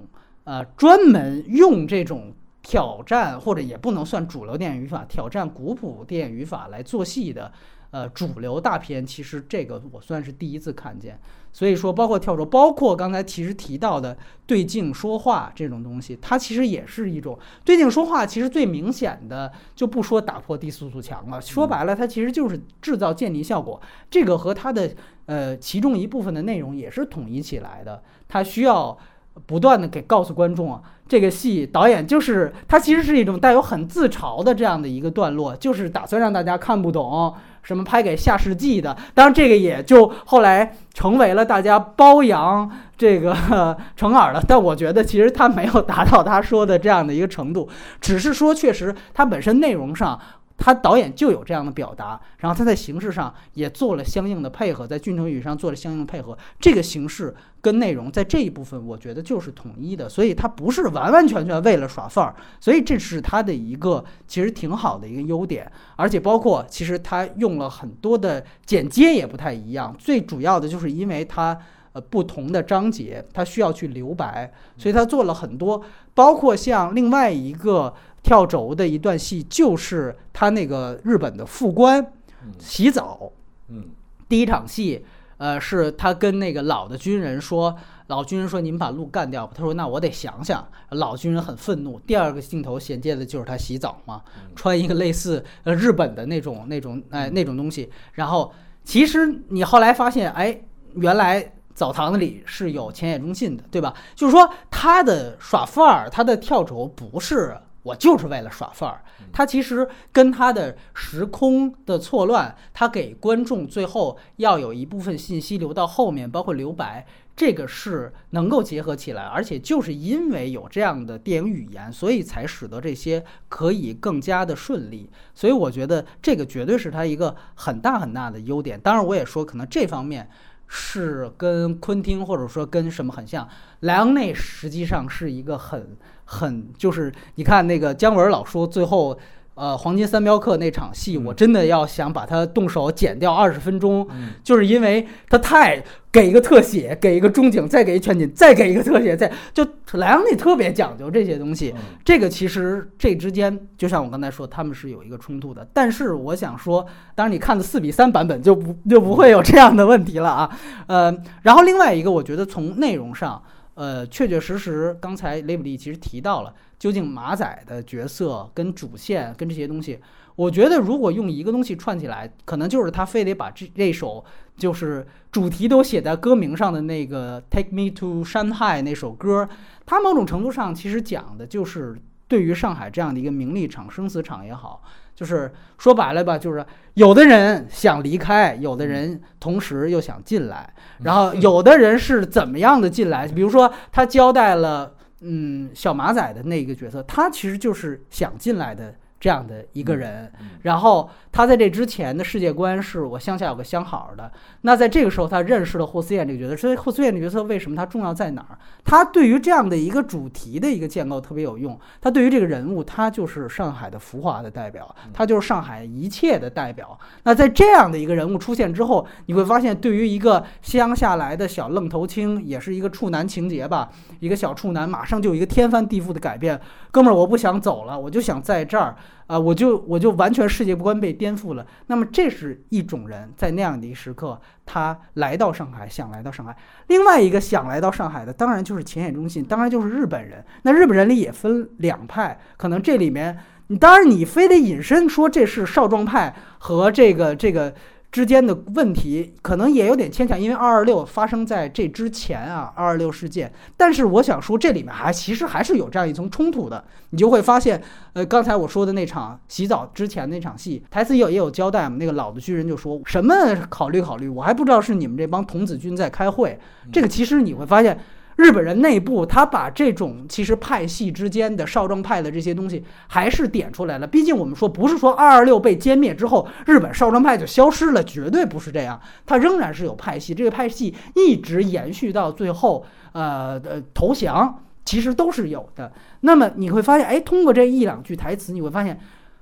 [0.45, 7.51] 呃专门用这种挑战，或者也不能算主流电影语法，挑战古朴电影语法来做戏的。
[7.91, 11.19] 呃，主流大片其实这个我算是第一次看见，
[11.53, 18.25] 所以说包括跳轴，包括刚才其实提到的对镜说话这种东西，它其实也是一种对镜说话。
[18.25, 23.79] 其实最明显的就不说打破低速速墙了，说白了，它其实就是制造渐离效果。
[24.09, 24.89] 这个和它的
[25.25, 28.97] 呃其中一部分的内容也是统一起来的，它需要
[29.45, 37.33] 不断的给告诉观众啊，这个戏导演就是它其实是一种带有很自嘲的这样的一个段落，就是打算让大家看不懂。
[37.63, 38.95] 什么拍给下世纪的？
[39.13, 43.35] 当然，这个也就后来成为了大家褒扬这个
[43.95, 44.43] 成耳的。
[44.47, 50.19] 但我觉得，其实他没有达到他说的这样的一个程度，只是说，确实他本身内容上。
[50.63, 56.37] 他导演就有这样的表达，然后他在形式上也做了相应的配合，在俊成语上做了相应的配合。
[56.59, 62.35] 这个形式跟内容在这一部分，我觉得就是统一的，所以它不是完完全全为了耍范儿。
[62.59, 69.95] 所以这是他的一个其实挺好的一个优点，而且包括其实他用了很多的剪接也不太一样。
[69.97, 71.57] 最主要的就是因为他
[71.93, 75.81] 呃不同的章节，他需要去留白，所以他做了很多，
[76.13, 77.91] 包括像另外一个。
[78.23, 82.13] 跳轴的一段戏，就是他那个日本的副官
[82.59, 83.31] 洗澡。
[83.67, 83.89] 嗯，
[84.29, 85.05] 第一场戏，
[85.37, 87.75] 呃，是他跟那个老的军人说
[88.07, 91.99] ：“老军人说，你们把路干掉吧。”他说：“那我得想想。”老军人很愤怒。
[92.01, 94.21] 第二个镜头衔接的就是他洗澡嘛，
[94.55, 97.89] 穿一个类似呃日本的那种那种哎那种东西。
[98.13, 98.53] 然后
[98.83, 100.61] 其实你后来发现，哎，
[100.95, 103.93] 原来澡堂子里是有前野忠信的，对吧？
[104.15, 107.57] 就是说他的耍范儿，他的跳轴不是。
[107.83, 109.03] 我就是为了耍范儿。
[109.31, 117.05] 他其实跟他的时空的错乱，他给观众最后要有一部分信息留到后面，包括留白。
[117.33, 125.09] 这个是能够结合起来，而且就是因为有这样的电影语言，所以才使得这些可以更加的顺利。
[125.33, 128.79] 所以我觉得这个绝对是他一个很大很大的优点。
[128.79, 130.29] 当然，我也说可能这方面
[130.67, 133.47] 是跟昆汀或者说跟什么很像。
[133.79, 135.97] 莱昂内实际上是一个很
[136.31, 139.19] 很就是你看那个姜文老说最后。
[139.53, 144.07] 呃，黄金三镖客那场戏，我真的要想把它动手剪掉二十分钟，
[144.41, 151.75] 就是因为它太给一个特写，给一个中景，再给一全景，再给一个特写，再就莱昂内特别讲究这些东西。
[152.03, 155.67] 这个其实这之间，就像我刚才说，他们是有一个冲突的。
[155.73, 160.49] 但是我想说，当然你看的四比三版本就不就不会有这样的问题了啊。
[160.87, 163.43] 呃，然后另外一个，我觉得从内容上，
[163.81, 166.53] 呃，确确实实，刚才雷普利其实提到了。
[166.77, 169.99] 究竟马仔的角色跟主线跟这些东西，
[170.35, 174.23] 我觉得如果用一个东西串起来，可能就是他非得把这这首
[174.55, 179.49] 就是主题都写在歌名上的那个《Take Me to Shanghai》那首歌，
[179.83, 184.83] 它某种程度上其实讲的就是对于上海这样的一个名利场、生死场也好，
[185.21, 186.65] 就是说白了吧，就是
[186.95, 193.27] 有的人想离开，有的人同时又想进来，然后有的人是怎么样的进来？
[193.27, 194.95] 比如说他交代了。
[195.23, 198.95] 嗯，小马仔的那个角色，他其实就是想进来的。
[199.21, 200.31] 这样的一个人，
[200.63, 204.31] 然后他在这之前的世界观是我乡下有个相好的。
[204.61, 206.57] 那在这个时候，他认识了霍思燕这个角色。
[206.57, 208.57] 所以霍思燕这个角色为什么他重要在哪儿？
[208.83, 211.79] 他对于这样的一个主题的一个建构特别有用。
[212.01, 216.97] 他对于这个人物，他就是上海的浮华的代表，他就是上海一切的代表。
[217.21, 226.59] 那在这样的一个人物出现之后，你会发现，对于一个乡下来的小愣头青，也是一个处男情节吧，一个小处男，马上就有一个天翻地覆的改变。
[226.89, 228.95] 哥们儿，我不想走了，我就想在这儿。
[229.27, 231.65] 啊，我就我就完全世界观被颠覆了。
[231.87, 236.55] 那么，这是一种人在那样的一时刻，他来到上海，想来到上海。
[236.87, 240.43] 另外一个想来到上海的，当然就是浅野忠信，当然就是日本人。
[240.63, 243.37] 那日本人里也分两派，可能这里面，
[243.67, 247.73] 你当然你非得引申说这是少壮派和这个这个。
[248.11, 253.51] 之间的问题可能也有点牵强，因为二二六发生在这之前啊，二二六事件。
[253.77, 256.83] 但是我想说，这里面还其实还是有这样一层冲突的。
[257.11, 257.81] 你就会发现，
[258.13, 261.95] 呃，刚才我说的那场洗澡之前那场戏，台词也有也有交代嘛。
[261.97, 263.33] 那个老的军人就说什么
[263.69, 266.59] 考虑考虑，我还不知道是你们这帮童子军在开会。
[266.91, 267.97] 这个其实你会发现。
[268.37, 274.07] 日本人内部，他把这种其实派系之间的少壮派的这些东西还是点出来了。
[274.07, 278.99] 毕竟我们说不是说二二六被歼灭之后，日本少壮派就消失了，绝对不是这样。
[279.25, 285.91] 他仍然是有派系，这个派系一直延续到最后，呃呃投降，其实都是有的。
[286.21, 288.99] 那么你会发现，哎，通过这一两句台词，你会发现，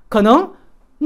[0.09, 0.51] 可能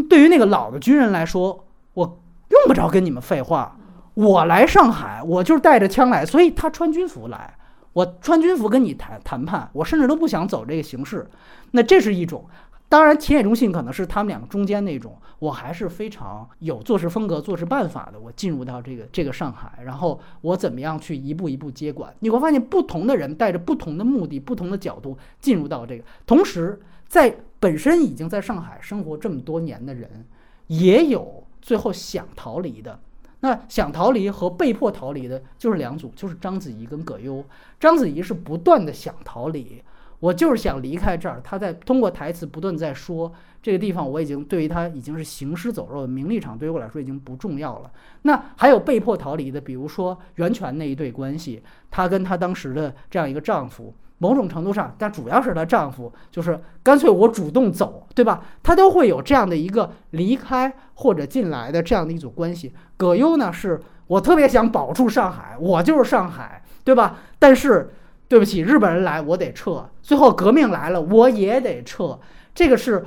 [0.09, 2.19] 对于那个老的军人来说，我
[2.49, 3.77] 用不着跟你们废话，
[4.15, 7.53] 我来上海，我就是带着枪来，所以他穿军服来。
[7.93, 11.29] 我穿军服跟你谈谈判，我甚至都不想走这个形式。
[11.71, 12.45] 那这是一种，
[12.89, 15.17] 当然浅野忠信可能是他们两个中间那种。
[15.39, 18.17] 我还是非常有做事风格、做事办法的。
[18.17, 22.13] 我进入到这个这个上海，然后我怎么样去一步一步接管？
[22.19, 26.03] 你会发现，不同的人带着不同的目的、不同的角度进入到这个。
[26.25, 30.25] 同时，在本身已经在上海生活这么多年的人，
[30.67, 32.97] 也有最后想逃离的。
[33.43, 37.43] 那想逃离和被迫逃离的就是两组，就是章子怡跟葛优。
[37.77, 39.83] 章子怡是不断的想逃离，
[40.21, 41.41] 我就是想离开这儿。
[41.43, 47.91] 她在通过台词不断在说，这个地方我已经对于她已经是行尸走肉，名利场对于我来说已经不重要了。
[48.21, 53.93] 那还有被迫逃离的，比如说袁泉那一对关系，她跟她当时的这样一个丈夫。
[54.23, 58.41] 某种程度上，但主要是她丈夫，就是干脆我主动走，对吧？
[58.63, 62.71] 她都会有这样的一个离开或者进来的这样的一组关系。
[62.95, 67.19] 葛优呢，是我特别想保住上海，我就是上海，对吧？
[67.37, 67.91] 但是
[68.29, 72.17] 对不起，日本人来我得撤，最后革命来了我也得撤。
[72.55, 73.03] 这个是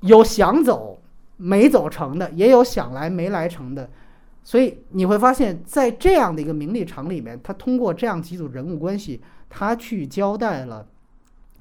[0.00, 1.02] 有想走
[1.36, 3.90] 没走成的，也有想来没来成的。
[4.42, 9.20] 所以你会发现在这样的一个名利场里面，他通过这样几组人物关系。
[9.50, 10.86] 他去交代了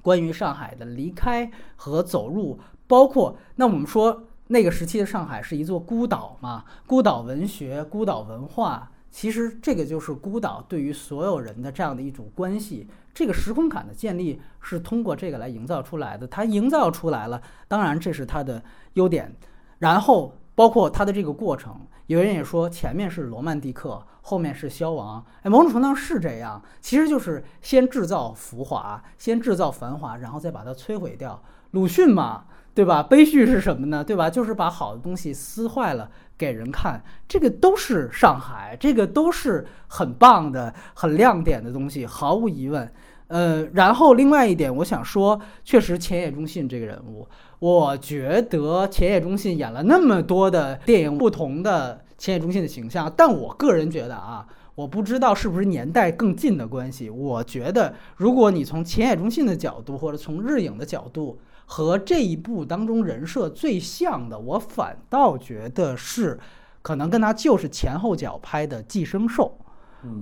[0.02, 6.64] 关于上海的离开和走入，包括那我们说那个时期的上海是一座孤岛嘛？
[6.88, 12.88] 孤岛文学、孤岛文化，其实这个就是孤岛对于所有人的这样的一种关系。
[13.14, 16.26] 这个时空感的建立是通过这个来营造出来的。
[16.26, 18.64] 它营造出来了，当然这是它的
[18.94, 19.36] 优点。
[19.80, 24.02] 然后包括它的这个过程，有人也说前面是罗曼蒂克。
[24.22, 31.41] 后面是消亡，哎，某种程度上是这样，其实就是先制造浮华，先制造繁华，然后再把它摧毁掉。
[31.72, 33.03] 鲁迅嘛，对吧？
[33.03, 34.03] 悲剧是什么呢？
[34.03, 34.30] 对吧？
[34.30, 42.91] 就是把好的东西撕坏了给人看，这个都是上海，这个都是很棒的、很亮点的东西，毫无疑问。
[43.28, 47.28] 呃，然后另外一点，我想说，确实前野中信这个人物，
[47.59, 54.45] 我觉得前野中信演了那么多的电影，不同的前野中信的形象，但我个人觉得啊，
[54.76, 66.39] 我不知道是不是年代更近的关系，我觉得如果你从前野中信的角度，或者从日影的角度，和这一部当中人设最像的，我反倒觉得是
[66.84, 69.57] 可能跟他就是前后脚拍的《寄生兽》，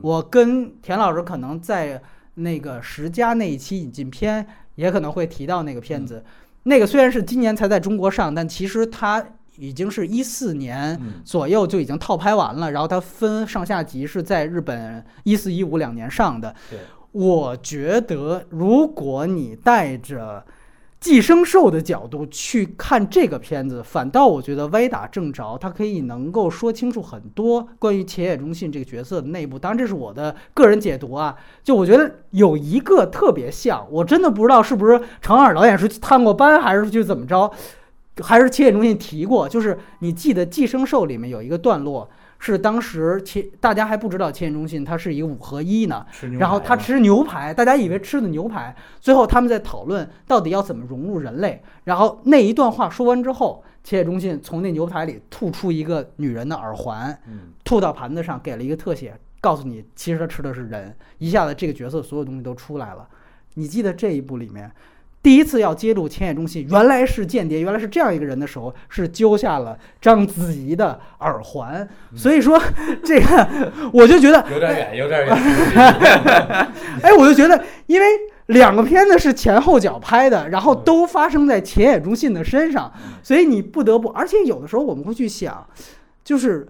[0.02, 2.02] 我跟田老师可能在。
[2.40, 4.46] 那个十佳那一期引进片
[4.76, 6.24] 也可能会提到那个片子，
[6.62, 9.26] 那个虽然是今年才在中国上，但其实它
[9.58, 16.56] 已经是一四年左右就已经套拍完了，然后它分上下集是在日本一四一五两年上的。
[17.12, 20.46] 我觉得如果你带着。
[21.00, 29.60] 寄生兽的角度去看这个片子，反倒我觉得歪打正着，它可以能够说清楚很多关于前野忠信这个角色的内部。
[29.60, 31.36] 当然，这是我的个人解读啊。
[31.64, 37.50] 就我觉得有一个特别像，我真的不知道是不是程耳导演是去探过班，还是去怎么着，
[38.22, 39.48] 还是前野中心提过。
[39.48, 42.10] 就是你记得《寄生兽》里面有一个段落。
[42.40, 46.06] 是当时千大家还不知道千叶中心它是一个五合一呢，
[46.38, 51.60] 然后他吃牛排，大家以为吃的牛排，最后他们在讨论到底要怎么融入人类。
[51.86, 57.20] 然后那一段话说完之后，千叶中心从那牛排里吐出一个女人的耳环，
[57.64, 60.96] 吐到盘子上，给了一个特写，告诉你其实他吃的是人。
[61.18, 63.08] 一下子这个角色所有东西都出来了。
[63.56, 64.72] 你记得这一部里面？
[65.24, 71.86] 第一次要揭露千野中信原来是间谍，原来是这样一个人的时候，是揪下了章子怡的耳环。
[72.16, 72.62] 所以说，
[73.04, 75.36] 这个 我就觉得有点远，有点远。
[77.04, 78.08] 哎，我就觉得，因为
[78.46, 82.90] 两个片子是前后脚拍的，然后都发生在千野中信的身上，
[83.22, 85.68] 所以你不得不，而且有的时候我们会去想，
[86.24, 86.66] 就是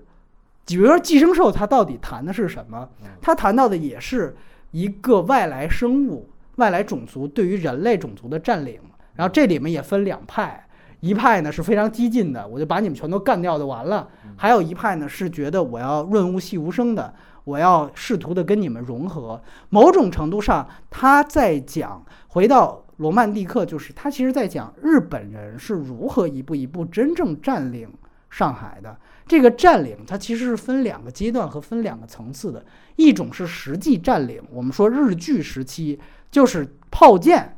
[0.65, 2.89] 比如说《寄生兽》，它到底谈的是什么？
[3.21, 4.35] 它谈到的也是
[4.71, 6.27] 一个外来生物。
[6.57, 8.79] 外来种族对于人类种族的占领，
[9.15, 10.67] 然后这里面也分两派，
[10.99, 19.41] 一派呢是非常激进的，我就把你们全都干掉就完了；还有一派呢是觉得我要润物细无声的，我要试图的跟你们融合。
[19.69, 27.87] 某种程度上，他在讲回到罗曼蒂克，就是他其实在讲日本人是如何一步一步真正占领
[28.29, 28.97] 上海的。
[29.27, 35.99] 这个占领它其实是分两个阶段和分两个层次的，一种是实际占领，我们说日据时期。
[36.31, 37.57] 就是炮舰，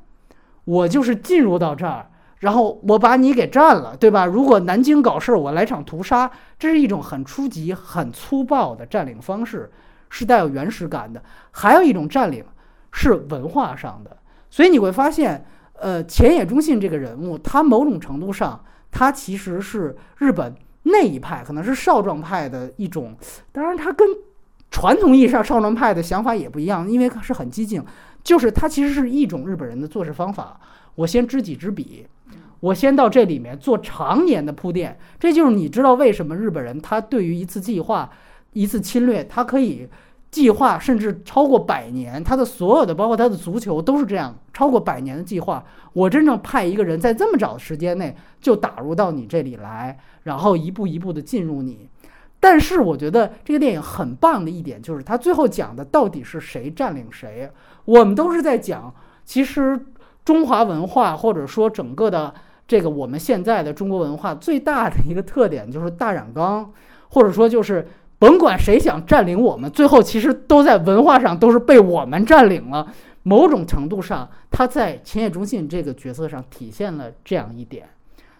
[0.66, 2.10] 我就是进入到这儿，
[2.40, 4.26] 然后我把你给占了，对吧？
[4.26, 9.72] 如果南京搞事儿，我来场屠杀，这是一种很初级、很粗暴的占领方式，
[10.10, 11.22] 是带有原始感的。
[11.52, 12.44] 还有一种占领
[12.92, 14.18] 是文化上的，
[14.50, 23.16] 所以你会发现，呃，前野忠信这个人物，他某种程度上，他其实是日本那一派，可能是少壮派的一种。
[23.52, 24.08] 当然，他跟
[24.72, 27.84] 传统意义上少壮派的想法也不一样，因为是很激进。
[28.24, 30.60] 就是它其实是一种日本人的做事方法。
[30.96, 32.06] 我先知己知彼，
[32.60, 34.98] 我先到这里面做常年的铺垫。
[35.20, 38.10] 这就是你知道为什么日本人他对于一次计划、
[38.54, 39.88] 一次侵略，他可以
[40.30, 42.24] 计划甚至超过百年。
[42.24, 45.64] 他的所有的，包括他的足球，都是这样超过百年的计划。
[45.94, 51.89] 我真正派一个人在这么早的时间内就打入到你这里来，然后一步一步的进入你。
[52.40, 57.52] 但是我觉得这个电影很棒的一点就是，他最后讲的到底是谁占领谁。
[57.86, 58.94] 我们都是在讲，
[59.26, 59.78] 其实
[60.24, 62.34] 中华文化或者说整个的
[62.68, 66.72] 这个我们现在的中国文化最大的一个特点就是大染缸，
[67.10, 67.86] 或者说就是
[68.18, 72.88] 甭管谁想占领我们，最后其实都在文化上都是被我们占领了。
[73.24, 77.90] 某种程度上，他在前野中信这个角色上体现了这样一点，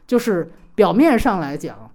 [0.08, 1.92] 就是表面上来讲。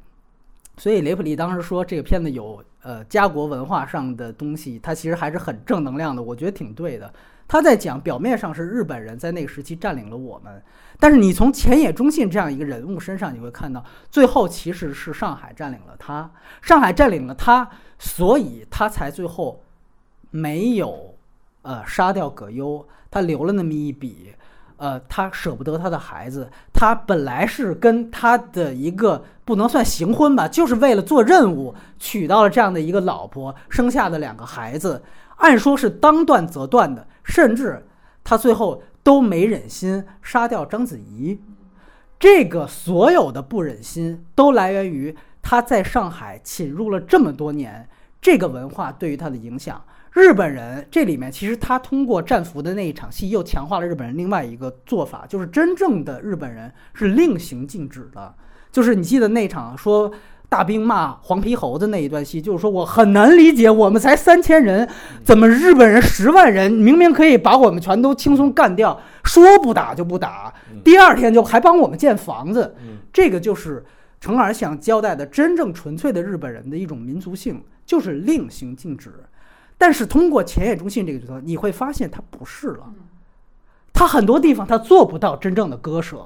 [0.76, 7.12] 所以雷普利当时说这个片子有呃家国文化上的东西，他其实还是很正能量的，我觉得挺对的。
[7.46, 10.62] 他在讲表面上是日本人在那个时期占领了我们，
[10.98, 16.30] 但是你从前野忠信这样一个人物身上，你会看到最后其实是上海占领了他，
[16.62, 17.68] 上海占领了他，
[17.98, 19.62] 所以他才最后
[20.30, 21.14] 没有
[21.62, 24.34] 呃杀掉葛优，他留了那么一笔。
[24.76, 35.02] 呃，他舍不得他的孩子，他本来是跟他的一个不能算行婚吧，就是为了做任务娶到了这样的一个老婆，生下的两个孩子，
[35.36, 37.86] 按说是当断则断的，甚至
[38.24, 41.40] 他最后都没忍心杀掉章子怡，
[42.18, 47.88] 这个所有的不忍心都来源于他在上海侵入了这么多年。
[48.20, 49.84] 这个文化对于他的影响。
[50.14, 58.32] 日本人这里面其实他通过战俘的那一场戏，又强化了日本人另外一个做法，就是真正的日本人是令行禁止的。
[58.70, 60.12] 就是你记得那场说
[60.48, 64.88] 大兵骂黄皮猴子那一段戏，就是说我很难理解，我们才三千人，
[65.24, 70.54] 怎么日本人十万人，明明可以把我们全都轻松干掉，说不打就不打，
[70.84, 72.76] 第二天就还帮我们建房子，
[73.12, 73.84] 这个就是
[74.20, 79.12] 成尔想交代的真正纯粹的日本人的一种民族性，就是令行禁止。
[79.76, 82.92] 但是通过前野中信这个角色，你会发现他不是了，
[83.92, 86.24] 他很多地方他做不到真正的割舍。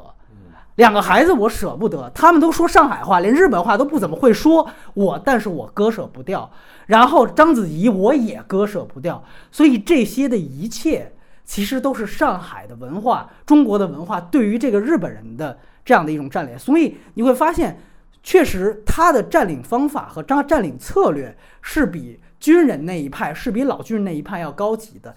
[0.77, 4.69] 两个孩子我舍不得，他们都说上海话，连日本话都不怎么会说。
[4.95, 6.49] 我，但是我割舍不掉。
[6.87, 9.25] 然后章子怡我也割舍不掉。
[9.51, 11.15] 所以这些的一切，
[11.45, 16.57] 其实都是上海的文化，中国的文化对于这个日本人的这样的一种占领。
[16.57, 17.81] 所以你会发现，
[18.23, 22.21] 确实他的占领方法和占占领策略是比。
[22.41, 25.15] 军人那一派是比老军人那一派要高级的，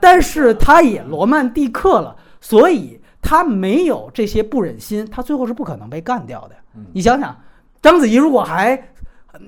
[0.00, 6.54] 但是他也罗曼蒂克了，所以他没有这些不忍心，他最后是不可能被干掉的。
[6.92, 7.36] 你想想，
[7.82, 8.90] 章子怡如果还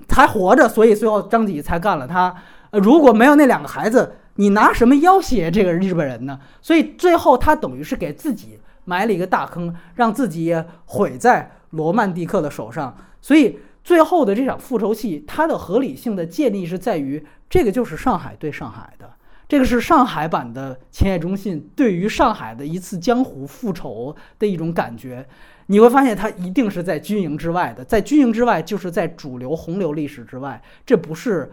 [0.08, 2.34] 还活着，所以最后章子怡才干了他。
[2.72, 6.38] 如果没有那两个孩子，你拿什么要挟这个日本人呢？
[6.60, 12.94] 所以最后他等于是给自己埋了一个大坑，让自己也毁在罗曼蒂克的手上。
[13.22, 13.58] 所以。
[13.88, 19.10] 最后的这场复仇戏，它的合理性的建立是在于，这个就是上海对上海的，
[19.48, 25.26] 这个是上海版的前野中信对于上海的一次江湖复仇的一种感觉。
[25.68, 31.50] 你会发现，它一定是在军营之外的，在军营之外，就是在主流洪流历史之外，这不是。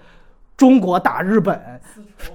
[0.57, 1.81] 中国打日本，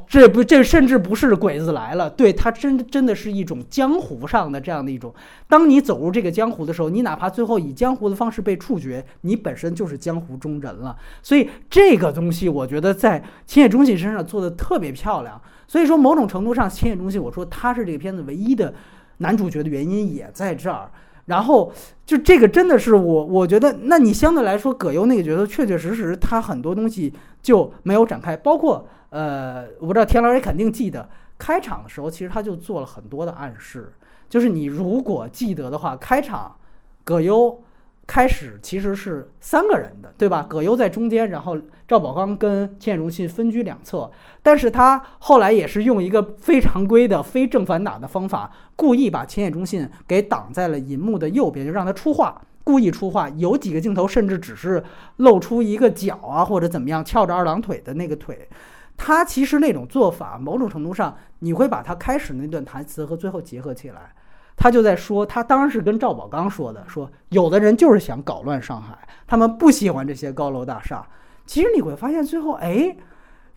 [0.07, 5.15] 这不这甚至不是鬼子来了，对他真真的是一种江湖上的这样的一种。
[5.49, 10.95] 当你走入这个江湖的时候，你哪怕最后以江湖的方式被处决，你本身就是江湖中人了。
[11.23, 15.41] 所以这个东西，我觉得在千叶忠信身上做的特别漂亮。
[15.67, 18.75] 所以说，某种程度上，千叶忠信，我说他是这个片子唯一的
[19.19, 20.91] 男主角的原因也在这儿。
[21.31, 21.73] 然后
[22.05, 31.09] 就这个真的是我，我觉得，那你相对来说，葛优那个角色确确实实他很多东西就没有展开，包括呃，我不知道田老师肯定记得，
[31.39, 33.93] 开场的时候其实他就做了很多的暗示，
[34.29, 36.57] 就是你如果记得的话，开场
[37.05, 37.63] 葛优。
[38.11, 40.45] 开始其实是三个人的，对吧？
[40.51, 41.57] 葛优在中间，然后
[41.87, 44.11] 赵宝刚跟千野忠信分居两侧。
[44.43, 53.29] 但是他后来也是用一个非常规的非正反打的方法，故意把千野忠信给挡在了银幕的右边，就让他出画，故意出画。
[53.29, 54.83] 有几个镜头甚至只是
[55.19, 58.49] 露出一个脚啊，或者怎么样，翘着二郎腿的那个腿。
[58.97, 64.13] 他其实那种做法，某种程度上，你会把他开始那段台词和最后结合起来。
[64.63, 68.95] 他就在说，他当时跟赵宝刚说的，说有的人就是想搞乱上海，
[69.27, 71.03] 他们不喜欢这些高楼大厦。
[71.47, 72.95] 其实你会发现，最后，哎，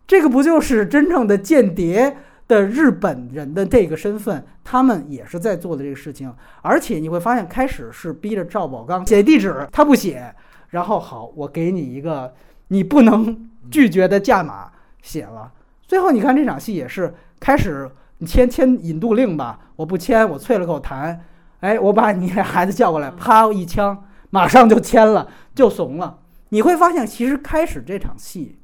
[0.07, 2.15] 这个不就是真正的间谍
[2.47, 4.45] 的日本人的这个身份？
[4.63, 6.33] 他们也是在做的这个事情。
[6.61, 10.33] 而且你会发现，开始是逼着赵宝刚写地址，他不写，
[10.69, 12.33] 然后好，我给你一个
[12.69, 14.71] 你不能拒绝的价码，
[15.01, 15.51] 写了。
[15.85, 17.91] 最后你看这场戏也是开始。
[18.25, 21.17] 签签引渡令吧，我不签，我啐了口痰，
[21.59, 26.19] 哎，我把你孩子叫过来，啪一枪，马上就签了，就怂了。
[26.49, 28.59] 你会发现，其实开始这场戏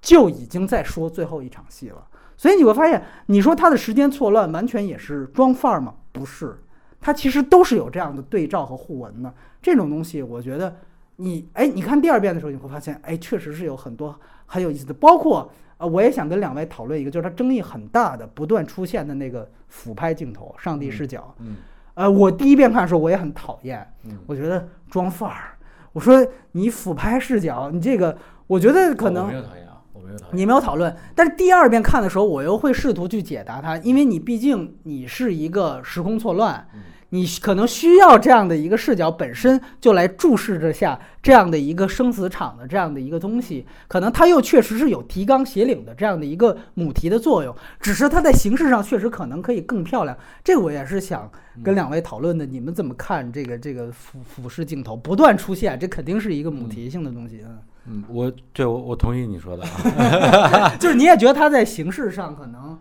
[0.00, 2.06] 就已经在说最后一场戏了。
[2.36, 5.94] 所以你会发现，你说他的时间错乱，完全也是装范儿吗？
[6.12, 6.62] 不是，
[7.00, 9.32] 他其实都是有这样的对照和互文的。
[9.62, 10.76] 这种东西，我觉得
[11.16, 15.50] 你，哎，你看第二遍的时候，你会发现，哎，确实是有很多很有意思的，包括。
[15.80, 21.34] 啊，我也想跟两位讨论一个，就是它争议很大的、不断出现的那个俯拍镜头、上帝视角。
[21.38, 21.56] 嗯，
[21.94, 23.90] 呃，我第一遍看的时候我也很讨厌，
[24.26, 25.56] 我觉得装范儿。
[25.94, 28.14] 我说你俯拍视角，你这个，
[28.46, 30.36] 我觉得可能我没有讨厌啊，我没有讨厌。
[30.36, 36.68] 你没有讨论，但是第二遍看的时候，我又会试图去解答它，因为你毕竟你是一个时空错乱。
[37.10, 50.16] 你可能需要这样的一个视角，本身就来注视着下这样的一个生死场的这样的一个东西，可能它又确实是有提纲挈领的这样的一个母题的作用，只是它在形式上确实可能可以更漂亮。
[50.44, 51.30] 这个我也是想
[51.64, 62.78] 跟两位讨论的，你们怎么看这个这个俯俯视镜头不断出现，这肯定是一个母题性的东西嗯嗯，我对我我同意你说的啊， 就是你也觉得它在形式上可能。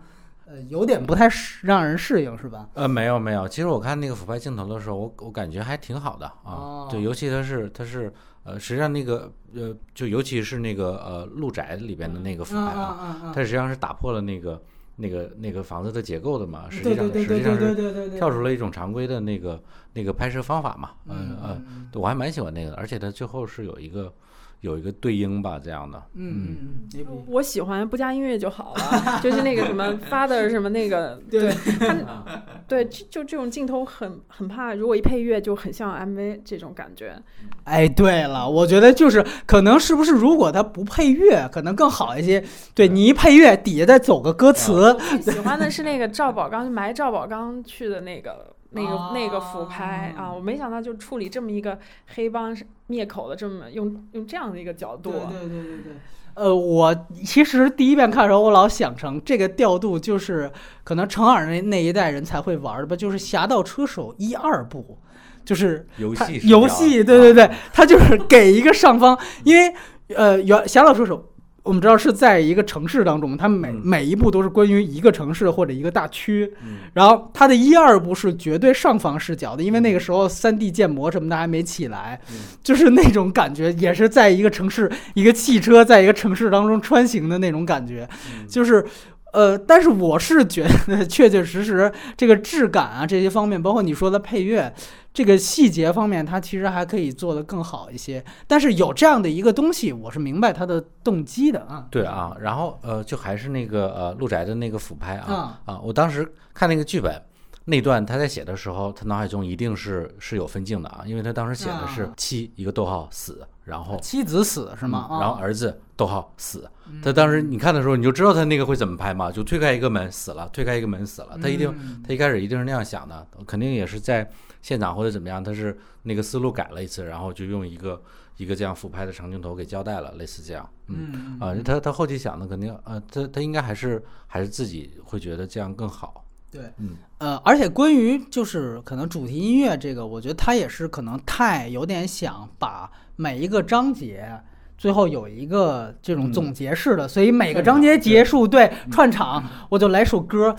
[0.50, 2.68] 呃，有点不太适让人适应，是吧？
[2.74, 6.88] 呃，没有没有，其实我看那个俯拍镜头的时候，我我感觉还挺好的啊。
[6.90, 8.12] 对，尤其它是它是
[8.44, 14.60] 呃，实际上那个呃，就尤其是那个呃，路宅里边的那个俯拍啊，它实际上是打破了那个
[14.96, 16.66] 那个那个房子的结构的嘛。
[16.68, 19.62] 实际上实际上是跳出了一种常规的那个
[19.94, 20.94] 那个拍摄方法嘛。
[21.06, 24.12] 嗯嗯，我还蛮喜欢那个的，而且它最后是有一个
[24.61, 26.02] 有一个对应吧，这样的。
[26.15, 31.49] 嗯嗯嗯，我喜欢不加音乐就好了， 就是那个什么 father 什么那个， 对，
[31.80, 32.26] 他
[32.68, 37.15] 对，就就这种镜头很很怕，如果一配乐就很像 MV 这种感觉。
[37.64, 42.44] 哎，对了，我觉得就是可能是不是如果他不配乐，可能更好一些。
[42.76, 44.95] 对你一配乐，底下再走个歌词。
[45.22, 48.56] 喜欢的是那个赵宝刚埋赵宝刚去的那个。
[48.72, 51.80] 那个那个俯拍啊，我没想到就处理这么一个
[52.16, 52.56] 黑帮
[52.88, 55.12] 灭口的这么用用这样的一个角度。
[55.12, 55.94] 对对对对对。
[56.36, 60.50] 呃，我其实第一遍看的时候，我老想成这个调度就是
[60.84, 65.00] 可能成耳那那一代人才会玩的吧，就是《侠盗车手》一二部，
[65.44, 69.74] 就是游戏游戏，对对对，他就是给一个上方，因为
[70.16, 71.18] 呃，原《侠盗车手》。
[71.64, 76.52] 我们知道是在一个城市当中，它每每一步都是关于一个城市或者一个大区，
[76.94, 82.19] 然后它的一二步是绝对上方视角的，因为那个时候三 D 建模什么的还没起来，
[82.64, 88.07] 就是那种感觉，也是在一个城市，一个汽车在一个城市当中穿行的那种感觉，
[88.48, 88.86] 就是。
[89.31, 94.73] 呃，但是我是觉得，确确实实这个质感啊，这些方面，包括你说的配乐，
[95.14, 98.23] 这个细节方面，它其实还可以做得更好一些。
[98.48, 101.88] 但是有这样的一个东西，我是明白他的动机的啊。
[101.90, 107.22] 对啊，然后呃，就还是那个呃，陆宅的那个俯拍啊啊，我当时看那个剧本
[107.65, 113.45] 那段，他在写的时候，他脑海中一定是是有分镜的啊，因为他当时写的是妻一个逗号死。
[113.64, 115.07] 然后妻子死是吗？
[115.22, 116.68] 然后儿子逗号死。
[117.03, 119.31] 他当时你看的时候，你就知道他那个会怎么拍嘛？
[119.31, 121.38] 就推开一个门死了，推开一个门死了。
[121.40, 121.72] 他一定，
[122.07, 124.27] 他一开始一定是那样想的，肯定也是在
[124.61, 128.02] 现场或者怎么样，他是那个思路改了一次，然后就用一个
[128.38, 130.69] 一个这样俯拍的长镜头给交代了，类似这样。
[130.88, 136.26] 嗯啊，他他后期想的肯定呃，他他应该还是还是自己会觉得这样更好。
[136.52, 142.90] 对，嗯呃，而且关于就是可能主题音乐这个，我觉得他也是可能太有点想把。
[143.15, 144.41] 每一个章节
[144.77, 150.56] 最后有一个这种总结式的，所以每个章节结束对串场，我就来首歌，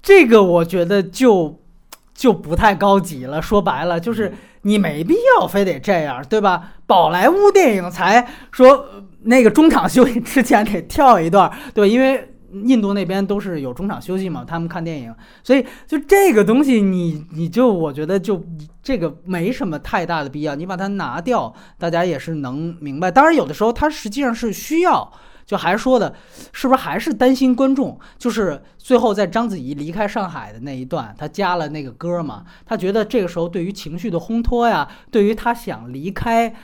[0.00, 1.60] 这个我觉得就
[2.18, 3.40] 就不太高级了。
[3.40, 6.72] 说白了，就是你没必要非得这样，对吧？
[6.84, 8.86] 宝莱坞电影才说
[9.22, 12.34] 那个中场休息之前得跳一段，对，因为。
[12.64, 15.14] 印度那边都是有中场休息嘛，他们看电影，
[15.44, 18.42] 所以就这个东西，你你就我觉得就
[18.82, 23.10] 这个没什么太大的必要，你把它拿掉，大家也是能明白。
[23.10, 25.12] 当然，有的时候它实际上是需要，
[25.48, 26.14] 就还是说的，
[26.52, 27.98] 是不是还是担心观众？
[28.18, 36.54] 就是最后在章子怡离开上海的那一段，他加了那个歌嘛，他觉得这个时候对于情绪的烘托呀，对于他想离开。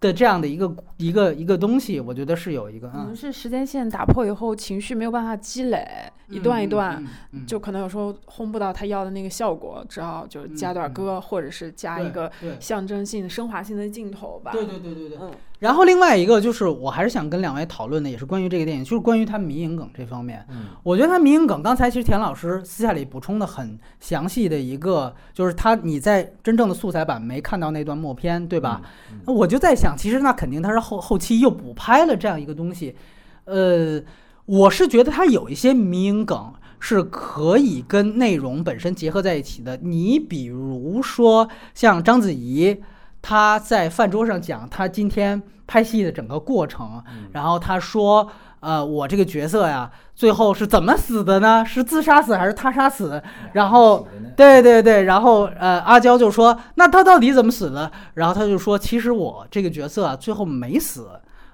[0.00, 5.86] 的这样的一个一个一个东西，我觉得是有一个，可能是时间线打破以后，情绪没有办法积累，
[6.28, 7.04] 一段一段，
[7.46, 14.52] 就可能有时候烘不到他要的那个效果，只好就是加段歌，或者是加一个象征性、升华性的镜头吧。
[14.52, 15.18] 对对对对对。
[15.60, 15.64] 嗯。
[15.64, 20.42] 然后另外一个就是，我还是想跟两位讨论的，也是关于这个电影，就是关于它迷影梗这方面。
[20.48, 28.80] 嗯，我觉得它迷影梗，刚才其实田老师私下里补充的很详细的一个，就是他你在真正的素材版没看到那段默片，对吧？
[29.26, 32.96] 那我就在想，其实那肯定他是后后期又补拍了这样一个东西。
[33.44, 34.02] 呃，
[34.46, 39.76] 我是觉得它有一些迷影梗是可以跟内容本身结合在一起的。
[39.82, 42.78] 你比如说像章子怡。
[43.22, 47.02] 他在饭桌上讲他今天拍戏的整个过程，
[47.32, 48.26] 然后他说
[48.60, 51.64] ：“呃，我这个角色呀，最后是怎么死的呢？
[51.64, 53.22] 是自杀死还是他杀死？”
[53.54, 54.06] 然后，
[54.36, 61.08] 对对对，然后呃，阿娇就说：“那他到底怎么死的？”然后他就说：“其实我这个角色啊，最后没死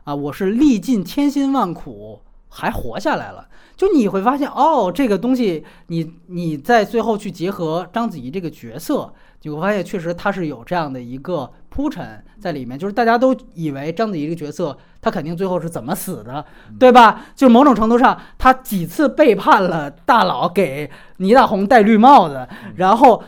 [0.05, 9.13] 啊，我是历尽千辛万苦还活下来了。”就你会发现，哦，这个东西，你你在最后去结合章子怡这个角色。
[9.47, 16.45] 你会发现，确实他是有这样的一个铺陈在里面，就是大家都以为章子怡这个角色，他肯定最后是怎么死的，
[16.81, 17.27] 对吧？
[17.37, 22.45] 就某种程度上，他几次背叛了大佬，给倪大红戴绿帽子，
[22.75, 23.23] 然后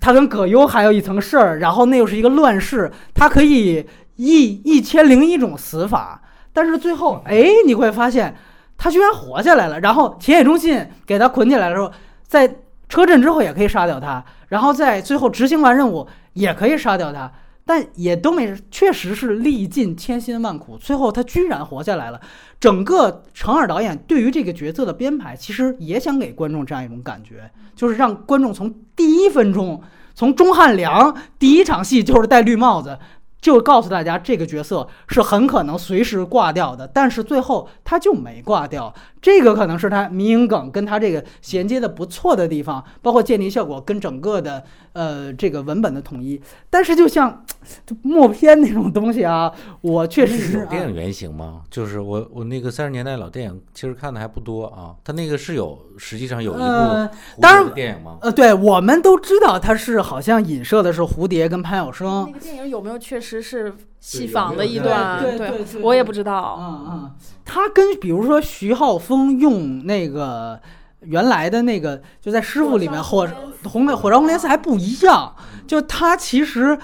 [0.00, 6.22] 他跟葛优还有一层事儿，然后那又是一个乱世，他可以一一千零一种死法，
[6.52, 8.36] 但是最后，哎，你会发现
[8.76, 11.90] 他居然活下来了，然后田野中信给他捆起来的时候，
[12.28, 12.58] 在。
[12.90, 17.30] 车震之后也可以杀掉他，然后在最后执行完任务也可以杀掉他，
[17.64, 22.20] 但也都没，确实是历尽千辛万苦，最后他居然活下来了。
[22.58, 29.82] 整个程耳导演对于这个角色的编排，其实也想给观众这样一种感觉，就是让观众从第一分钟，
[30.14, 32.98] 从钟汉良第一场戏就是戴绿帽子，
[33.40, 38.92] 就告诉大家这个角色是很可能随时挂掉的，但是最后他就没挂掉。
[39.20, 44.62] 这个可能是他迷影梗跟他这个衔接的不错的地方，包括建立效果跟整个的
[44.92, 46.40] 呃这个文本的统一。
[46.70, 47.44] 但是就像
[47.84, 51.62] 就默片那种东西啊，我确实是有电影原型吗？
[51.68, 54.94] 就是我我那个三十年代老电影，其实看的还不多啊。
[55.02, 57.10] 他那个是有实际上有一部呃
[57.40, 58.18] 当然电影吗？
[58.20, 62.32] 呃，对，我们都知道他是好像影射的是蝴蝶跟潘晓生那。
[62.32, 65.22] 个电影有没有确实是戏仿的一段？
[65.22, 66.56] 对对对我也不知道。
[66.58, 67.10] 嗯嗯，
[67.44, 70.58] 他跟比如说徐浩峰用那个
[71.00, 73.28] 原来的那个，就在师傅里面火
[73.64, 75.34] 红的火烧红莲寺还不一样，
[75.66, 76.78] 就他其实。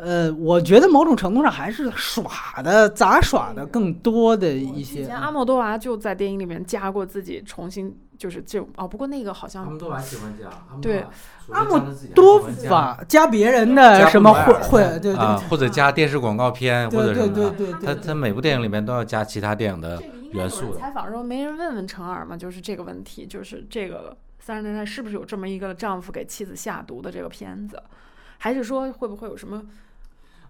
[0.00, 5.06] 呃，我觉得某种程度上还是耍的杂耍的更多的一些以些。
[5.06, 9.64] 前阿莫多娃就在电影里面加过自己重新就是这种哦，不过那个好像
[10.00, 10.50] 喜欢加，
[10.82, 11.06] 对
[11.50, 11.80] 阿姆
[12.14, 20.80] 多法加别人的什么会会，对对啊，或者加电视广告片或者对什么的，对对对对，他他每部电影里面都要加其他电影的元素的。
[20.80, 22.36] 采访的时候没人问问陈耳吗？
[22.36, 27.80] 就是这个问题，就是这个三十年代是不是有这么一个丈夫给妻子下毒的这个片子，
[28.38, 29.62] 还是说会不会有什么？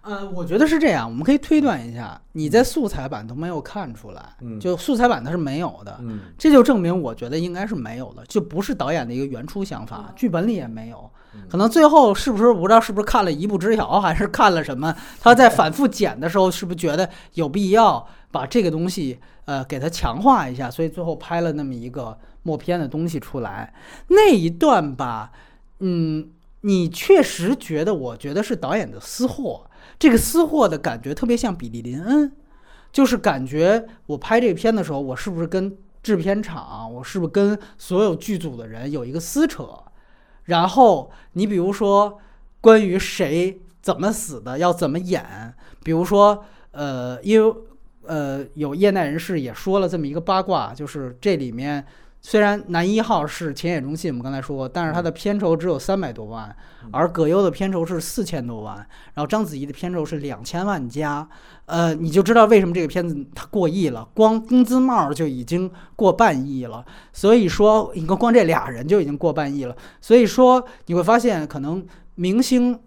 [0.01, 4.59] 呃，我觉得是这样，我们可以推断一下，你在素材版都没有看出来，嗯。
[4.59, 6.21] 就素材版它是没有的，嗯。
[6.37, 11.09] 这就证明我觉得应该是没有的，就不是导演的一个原初想法，剧本里也没有，
[11.49, 23.73] 可能最后是不是我不知道是不是看了一步之遥，还是看了什么，他在反复剪的时候是不是觉得有必要把这个东西呃给它强化一下，所以最后拍了那么一个默片的东西出来，
[24.07, 25.31] 那一段吧，
[25.79, 26.29] 嗯，
[26.61, 29.65] 你确实觉得，我觉得是导演的私货。
[29.99, 32.31] 这个私货的感觉特别像比利林恩，
[32.91, 39.67] 就是感觉我拍这片的时候，我是不是跟制片厂，我是不是跟所有剧组的人有一个撕扯？
[40.45, 42.17] 然后你比如说
[42.61, 45.53] 关于谁怎么死的，要怎么演，
[45.83, 47.55] 比如说呃，因为
[48.03, 51.85] 呃有业内人士也说了这么一个八卦，就是这里面。
[52.21, 56.53] 虽然男一号是浅野忠信，我们刚才说过，但是他的片酬只有三百多万，
[56.91, 58.75] 而葛优的片酬是四千多万，
[59.13, 61.27] 然后章子怡的片酬是两千万加，
[61.65, 66.85] 呃，你就知道为什么这个片子它过亿了，光工资帽就已经过半亿了。
[67.13, 69.75] 所以说，你看光这俩人就已经过半亿了。
[70.01, 71.85] 所以说，你会发现可能
[72.15, 72.77] 明星，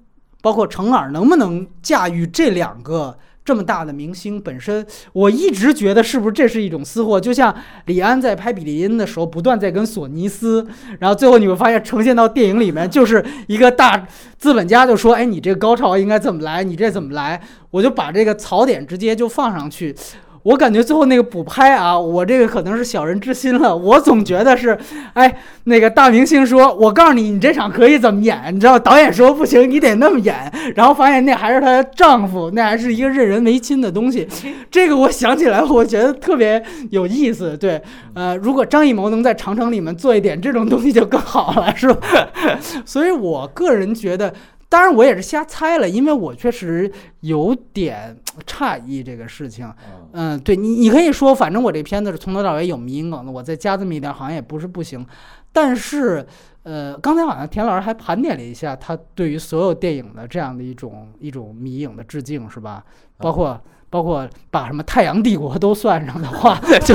[0.42, 3.18] 包括程耳能不能驾驭这两个。
[3.44, 7.20] 这么大的明星本身，我一直觉得是不是这是一种私货？
[7.20, 7.54] 就像
[7.86, 10.66] 李安在拍《比利林》的时候，不断在跟索尼斯，
[11.00, 14.06] 然后最后你会发现呈现到电影里面就是一个大
[14.38, 16.62] 资本家就说：“哎，你这个高潮应该怎么来？
[16.62, 17.40] 你这怎么来？”
[17.72, 19.94] 我就把这个槽点直接就放上去。
[20.42, 23.76] 我感觉最后那个补拍啊，我这个可能是小人之心了。
[23.76, 24.76] 我总觉得是，
[25.14, 25.32] 哎，
[25.64, 30.34] 那个大明星说：“我告诉你，你这场可以怎么演？”你知道，导演说不行，你得那么演。
[30.74, 34.26] 然后发现那还是她丈夫，那还是一个任人唯亲的东西。
[34.70, 36.60] 这个我想起来，我觉得特别
[36.90, 37.56] 有意思。
[37.56, 37.80] 对，
[38.14, 42.00] 呃，如果张艺谋能在长城里面做一点这种东西就更好了，是吧？
[42.84, 44.34] 所以我个人觉得。
[44.72, 46.90] 当然，我也是瞎猜了，因为我确实
[47.20, 48.16] 有点
[48.48, 49.70] 诧异这个事情。
[50.12, 55.06] 嗯，对你，你可以说，反正我这片子是从头到尾有迷因梗的，我再加这么一点，好像也不是不行。
[55.52, 56.26] 但是，
[56.62, 62.82] 呃，刚才好像田老师还盘点了一下他对于所有电影的这样的一种一种迷影的致敬，是吧？
[63.18, 66.94] 包括包括把什么《太阳帝国》都算上的话， 就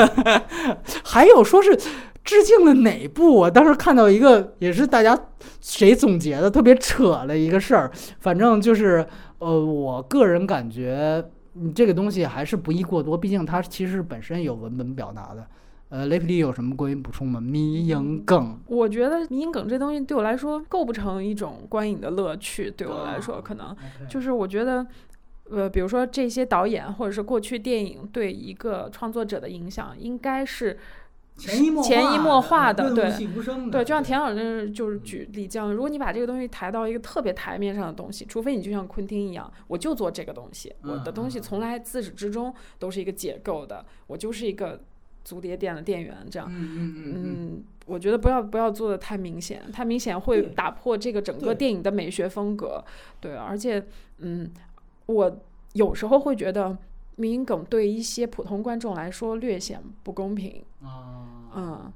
[1.04, 1.78] 还有说是。
[2.26, 3.32] 致敬了哪部？
[3.32, 5.16] 我当时看到一个，也是大家
[5.60, 7.90] 谁总结的，特别扯的一个事儿。
[8.18, 9.06] 反正就是，
[9.38, 11.24] 呃，我个人感觉，
[11.54, 15.46] 嗯，这个东西还是不宜过多，毕竟它其实本身有文本表达的。
[15.88, 17.40] 呃，雷普利有什么关于补充吗？
[17.40, 22.68] 迷影梗，我觉得迷影梗这东西对我来说构不成一种观影的乐趣。
[22.68, 23.74] 对我来说，可能
[24.10, 24.84] 就是我觉得。
[25.48, 30.76] 呃，比如说这些导演或者是过去电影对一个创作者的影响，应该是。
[31.36, 44.80] 潜移默潜移默化的，对对，对，就像田老师就是举例这样，如果你把这个东西抬到一个特别台面上的东西，除非你就像昆汀一样，我就做这个东西，我的东西从来自始至终都是一个解构的，我就是一个
[45.24, 46.48] 足碟店的店员这样。
[46.50, 52.82] 嗯嗯嗯，我觉得不要不要做的太明显，太明显会打破这个整个电影的美学风格。
[53.20, 53.84] 对，而且
[54.18, 54.50] 嗯，
[55.04, 55.38] 我
[55.74, 56.78] 有时候会觉得。
[57.16, 61.92] 迷影梗对一些普通观众来说略显不公平啊，嗯，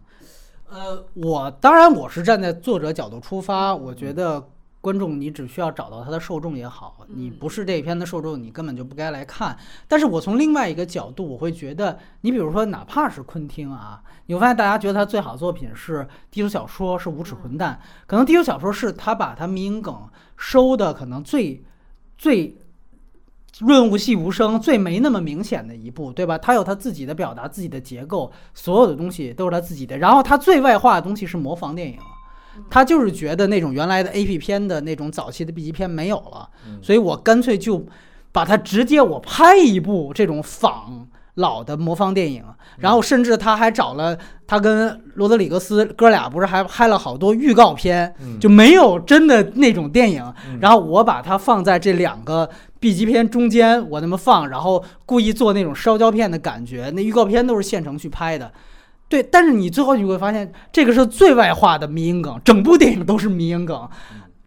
[0.68, 4.48] 呃，我当然我是站在作者角度出发，我觉得
[4.80, 9.54] 观众你只需要找到他的受众也好，你不是这一篇的受众，你根本就不该来看。
[9.86, 21.62] 但是我从另外一个角度，我会觉得，你比如说哪怕是昆汀啊，你会发现大家觉得他最好的作品是低俗小说，是无耻混蛋，可能低俗小说是他把他迷影梗收的可能最
[22.16, 22.56] 最。
[23.60, 26.38] 润物细无声、最没那么明显的一步，对吧？
[26.38, 29.98] 他有他自己的表达、自己的结构，所有的东西都是他自己的。
[29.98, 31.98] 然后他最外化的东西是模仿电影，
[32.70, 36.48] 他就是觉得那种原来的 A P 片的那种早期的 B 级片没有了，
[36.82, 37.84] 所以我干脆就
[38.32, 41.06] 把它直接我拍一部这种仿。
[41.34, 42.44] 老的魔方电影，
[42.78, 50.34] 然后甚至他还找了他跟罗德里格斯哥俩，不是还拍了好多预告片，就没有真的那种电影。
[50.60, 52.50] 然后我把它放在这两个
[52.80, 56.90] B 级片中间，我那么放，然后故意做那种烧胶片的感觉。
[56.94, 58.52] 那预告片都是现成去拍的，
[59.08, 59.22] 对。
[59.22, 63.88] 但是你最后你会发现，这个是最外化的迷影梗，整部电影都是迷影梗。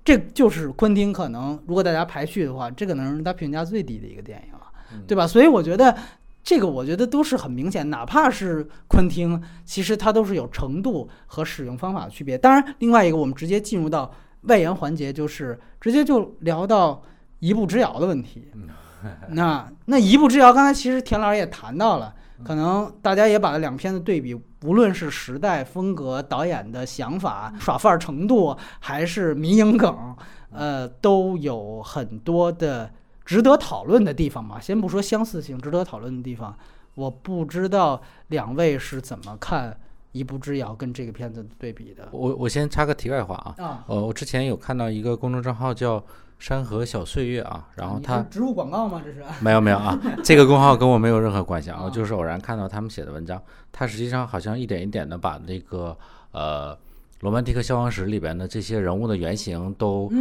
[0.04, 4.60] 这就是昆汀可能，如果大家排序的话，这可能是他评价最低的一个电影了，
[5.08, 5.26] 对吧？
[5.26, 5.96] 所以我觉得。
[6.44, 12.38] 这个我觉得都是很明显，哪怕是昆汀，其实它都是有程度和使用方法的区别。
[12.38, 14.12] 当然，另外一个我们直接进入到
[14.42, 17.02] 外延环节，就是直接就聊到
[17.40, 18.52] 一步之遥的问题。
[19.30, 22.14] 那那一步之遥，刚才其实田老师也谈到了，
[22.44, 30.14] 可能大家也把两片的对比，无论是时代风格、导演的想法、耍范儿程度，还是民营梗，
[30.52, 32.92] 呃，都有很多的。
[33.26, 36.56] 值得讨论的地方嘛，先不说相似性，值得讨论的地方，
[36.96, 39.72] 我不知道两位是怎么看
[40.12, 42.08] 《一步之遥》跟这个片子对比的。
[42.12, 46.04] 我我先插个题外话啊，啊，呃，我之前有看到一个公众账号叫
[46.38, 49.02] “山河小岁月”啊，然后他植入广告吗？
[49.04, 53.42] 这是 没有没有啊，这个公号跟我没有任何关系啊， 我就是偶然看到他们写的文章，
[53.72, 55.98] 他实际上好像一点一点的把那个
[56.32, 56.76] 呃
[57.22, 60.12] 《罗曼蒂克消亡史》里边的这些人物的原型都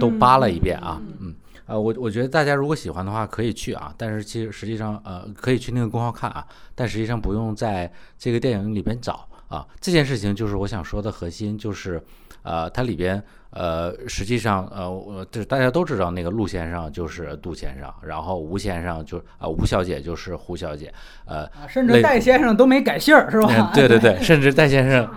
[0.00, 1.34] 都扒了一遍啊，嗯。
[1.68, 3.94] 呃，我我觉得大家如果喜欢的话，可以去啊。
[3.96, 6.44] 但是其实实际上，呃，可以去那个公号看啊。
[6.74, 9.66] 但实际上不用在这个电影里边找啊。
[9.78, 12.02] 这件事情就是我想说的核心，就是
[12.42, 20.92] 呃，它里边呃，实际上呃，我就是大家都知道那个陆先生就是杜先生，然后吴先生就啊吴小姐就是胡小姐，
[21.26, 23.72] 呃，甚至戴先生都没改姓儿是吧？
[23.74, 25.08] 对对对， 甚至戴先生，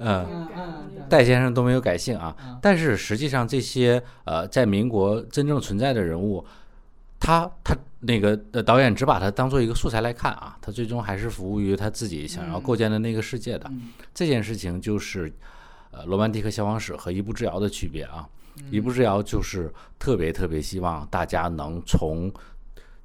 [0.00, 0.48] 嗯。
[1.08, 6.46] 戴先生都没有改姓啊，但是实际上这些呃，在民国真正存在的人物，
[7.18, 13.68] 他他那个导演只把他当做一个素材来看啊，他最终还是服务于他自己想要构建的那个世界的。
[14.14, 15.32] 这件事情就是
[15.90, 18.28] 呃《罗曼蒂克消亡史》和《一步之遥》的区别啊，
[18.70, 22.32] 《一步之遥》就是特别特别希望大家能从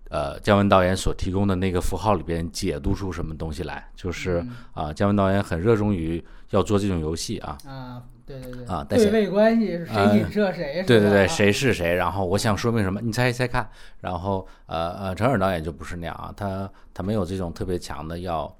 [0.09, 6.23] 呃姜文导演所提供的那个符号里边解读出什么东西来，就是啊姜文导演很热衷于。
[6.51, 10.83] 要做这种游戏啊啊，对对对啊，对位关系是谁影射谁？
[10.87, 11.95] 对对对，谁是谁？
[11.95, 13.01] 然后我想说明什么？
[13.01, 13.67] 你猜一猜看。
[13.99, 18.55] 然后呃呃，陈尔导演就不是那样啊，他他没有这种特别强的要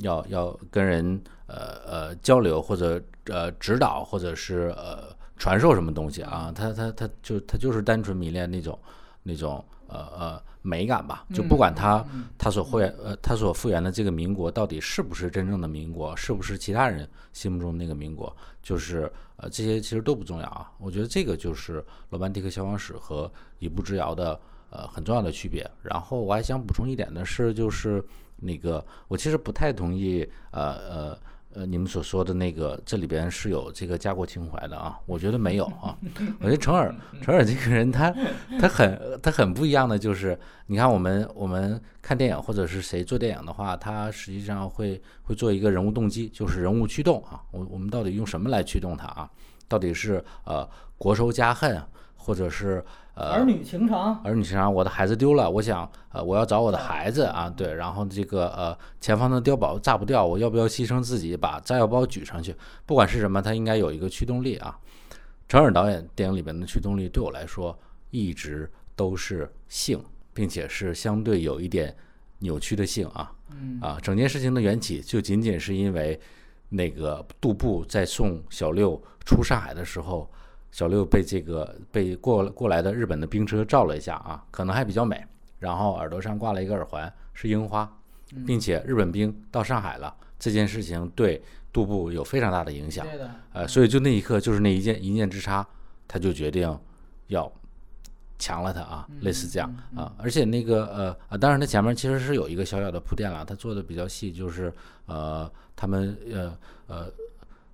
[0.00, 8.78] 要要跟人呃呃交流或者呃指导或者是呃传授什么东西啊，他他他就他就是单纯迷恋那种
[9.22, 10.42] 那种呃呃。
[10.62, 12.04] 美感吧，就不管他
[12.36, 18.30] 他所复原呃他所复原的这个民国到底是不是真正的民国，是不是其他人心目中那个民国，
[18.62, 20.70] 就是呃这些其实都不重要啊。
[20.76, 21.80] 我觉得这个就是
[22.10, 23.26] 《罗曼蒂克消亡史》和
[23.58, 24.38] 《一步之遥》的
[24.68, 25.66] 呃很重要的区别。
[25.80, 28.04] 然后我还想补充一点的是，就是
[28.36, 31.18] 那个我其实不太同意呃呃。
[31.52, 34.98] 呃，你们所说的那个，这里边是有这个家国情怀的啊？
[35.04, 35.96] 我觉得没有啊。
[36.38, 38.14] 我觉得陈耳， 陈耳这个人，他
[38.60, 47.42] 他很他很不一样的，就是你看我们我们看电影或者是谁做电影的话，他实际上会会做一个人物动机，就是人物驱动啊。
[47.50, 49.28] 我我们到底用什么来驱动他啊？
[49.66, 50.68] 到底是呃
[50.98, 51.82] 国仇家恨，
[52.22, 52.84] 或者是
[53.14, 53.30] 呃？
[53.32, 62.54] 儿女情长，儿女情长，我的孩子丢了，我想，呃，我要找我的孩子啊，对，然后这个，呃，前方的碉堡炸不掉，我要不要牺牲自己把炸药包举上去？
[62.84, 64.78] 不管是什么，它应该有一个驱动力啊。
[65.48, 67.76] 陈尔导演电影里面的驱动力，对我来说
[68.10, 69.98] 一直都是性，
[70.34, 71.96] 并且是相对有一点
[72.40, 76.20] 扭曲的性啊，嗯啊，整件事情的缘起就仅仅是因为
[76.68, 80.30] 那个杜布在送小六出上海的时候。
[80.70, 85.24] 小六被这个被过过来的日本的兵车照了一下啊，可能还比较美。
[85.58, 87.86] 然后耳朵上挂了一个耳环，是樱花，
[88.46, 93.06] 并且日本兵到上海了，这件事情对杜布有非常大的影响。
[93.52, 95.66] 呃，所以就那一刻，就是那一件一念之差，
[96.08, 96.78] 他就决定
[97.26, 97.52] 要
[98.38, 100.10] 强了他啊，类似这样啊。
[100.16, 104.72] 而且那个呃啊，当然他前面其实是有一个小小的铺垫了，他做的比较细，就是
[105.04, 106.56] 呃他们呃
[106.86, 107.12] 呃。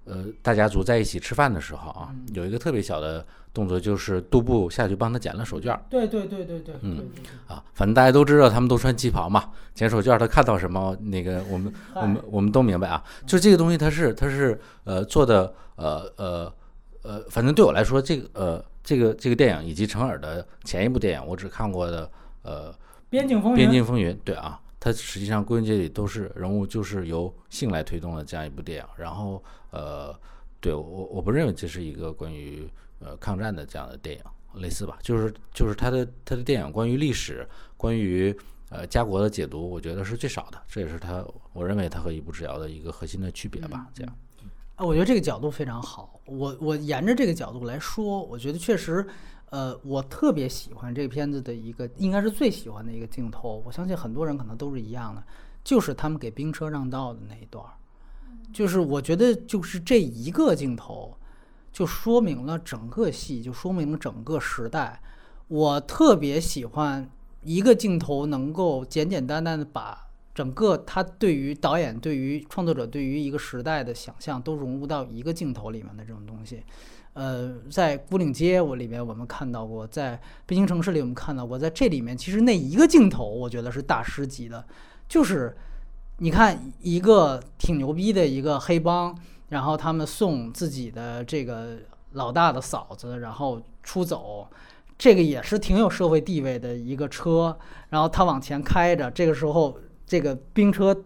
[0.07, 5.79] 呃，大家族在一起吃饭的时候啊，有一个特别小的动作，就是杜布下去帮他捡了手绢。
[5.91, 7.09] 对对对对对，嗯
[7.47, 13.03] 啊，反正大家都知道他们都穿旗袍嘛，捡手绢他看到什么，那个我们我们我们都明白啊。
[13.27, 16.53] 就这个东西，它是它是呃做的呃呃
[17.03, 22.09] 呃，反正对我来说，这个呃这个这个电影以及陈耳的前一部电影，我只看过的
[22.43, 22.73] 呃，
[23.11, 28.85] 边境风云，边境风云，对啊，它实际上归根结底都是人物就是由性来推动的这样一部电影。
[28.97, 29.43] 然后
[29.77, 30.19] 呃，
[30.59, 32.67] 对我我不认为这是一个关于
[33.01, 34.23] 呃抗战的这样的电影，
[34.63, 37.47] 类似吧，就是就是他的他的电影关于历史，
[37.77, 38.35] 关于
[38.71, 41.23] 呃家国的解读，我觉得是最少的，这也是他
[41.53, 44.17] 我认为他和一步之遥的一个核心的区别吧，这样。
[44.77, 46.21] 啊，我觉得这个角度非常好。
[46.27, 49.07] 我我沿着这个角度来说，我觉得确实，
[49.51, 53.63] 呃，我特别喜欢这个片子的一个，应该是最喜欢的一个镜头。
[53.65, 55.23] 我相信很多人可能都是一样的，
[55.65, 57.73] 就是他们给兵车让道的那一段儿。
[58.57, 61.15] 就是我觉得，就是这一个镜头，
[61.71, 64.99] 就说明了整个戏，就说明了整个时代。
[65.49, 67.07] 我特别喜欢
[67.43, 70.09] 一个镜头能够简简单单的把。
[70.35, 76.63] 整个他对于导演、对于创作者、对于一个时代的想象，都融入到一个镜头里面的这种东西。
[77.13, 80.17] 呃，在《孤岭街》我里面我们看到过，在
[80.47, 84.65] 《北京城市》里我们看到过，在这里面其实那一个镜头，我觉得是大师级的，
[85.07, 85.55] 就是
[86.19, 89.17] 你看一个挺牛逼的一个黑帮，
[89.49, 91.79] 然后他们送自己的这个
[92.13, 94.49] 老大的嫂子，然后出走，
[94.97, 97.59] 这个也是挺有社会地位的一个车，
[97.91, 99.79] 然后他往前开着，这个时候。
[100.09, 100.97] 这个兵车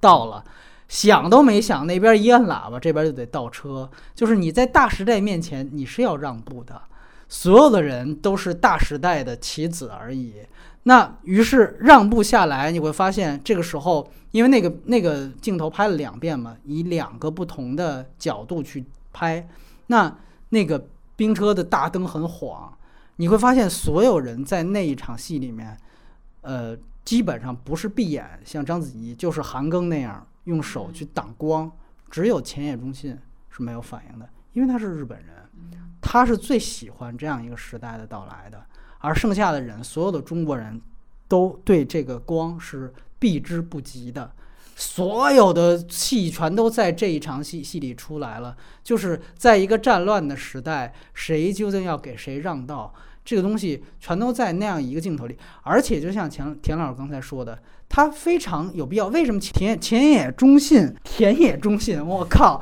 [0.00, 0.42] 到了，
[0.88, 3.88] 想都没想，那边一按喇叭，这边就得倒车。
[4.16, 6.82] 就是你在大时代面前，你是要让步的。
[7.28, 10.34] 所有的人都是大时代的棋子而已。
[10.82, 19.48] 那于是让步下来，你会发现，这个时候，因为那个那个镜头拍了两遍嘛，以两个不同的角度去拍，
[19.86, 20.12] 那
[20.48, 22.76] 那个冰车的大灯很晃，
[23.16, 25.78] 你会发现所有人在那一场戏里面，
[26.40, 26.76] 呃。
[27.04, 31.68] 基本上不是闭眼，像章子怡就是韩庚那样用手去挡光，
[32.08, 33.18] 只有前野忠信
[33.50, 35.34] 是没有反应的，因为他是日本人，
[36.00, 38.64] 他是最喜欢这样一个时代的到来的，
[39.00, 40.80] 而剩下的人，所有的中国人
[41.26, 44.32] 都对这个光是避之不及的，
[44.74, 52.92] 所有的戏全都在这一场戏戏里出来了，就是在一个战乱的时代，谁究竟要给谁让道？
[53.24, 57.56] 这个东西全都在那样一个镜头里，而且就像田田老师刚才说的，
[57.88, 59.06] 他非常有必要。
[59.06, 60.92] 为什么田田野中信？
[61.04, 62.60] 田野中信，我靠！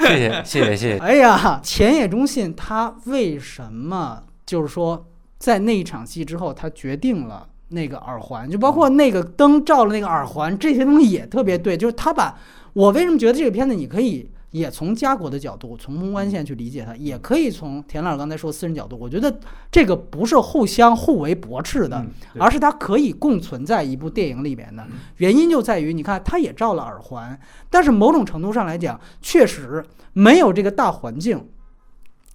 [0.00, 0.98] 谢谢谢谢谢谢。
[1.04, 5.06] 哎呀，田野中信他为什么就是说
[5.36, 11.76] 在那一场戏之后，他决定了那个耳环，就包括那个灯照了那个耳环，这些东西也特别对。
[11.76, 12.38] 就是他把
[12.72, 14.30] 我为什么觉得这个片子你可以。
[14.50, 18.96] 也从家国的角度，从宏观线去理解它，也可以从田老师刚才说私人角度。
[18.98, 19.38] 我觉得
[19.70, 22.02] 这个不是互相互为驳斥的，
[22.38, 24.86] 而是它可以共存在一部电影里面的。
[25.18, 27.38] 原因就在于，你看，他也照了耳环，
[27.68, 29.84] 但是某种程度上来讲，确实
[30.14, 31.46] 没有这个大环境。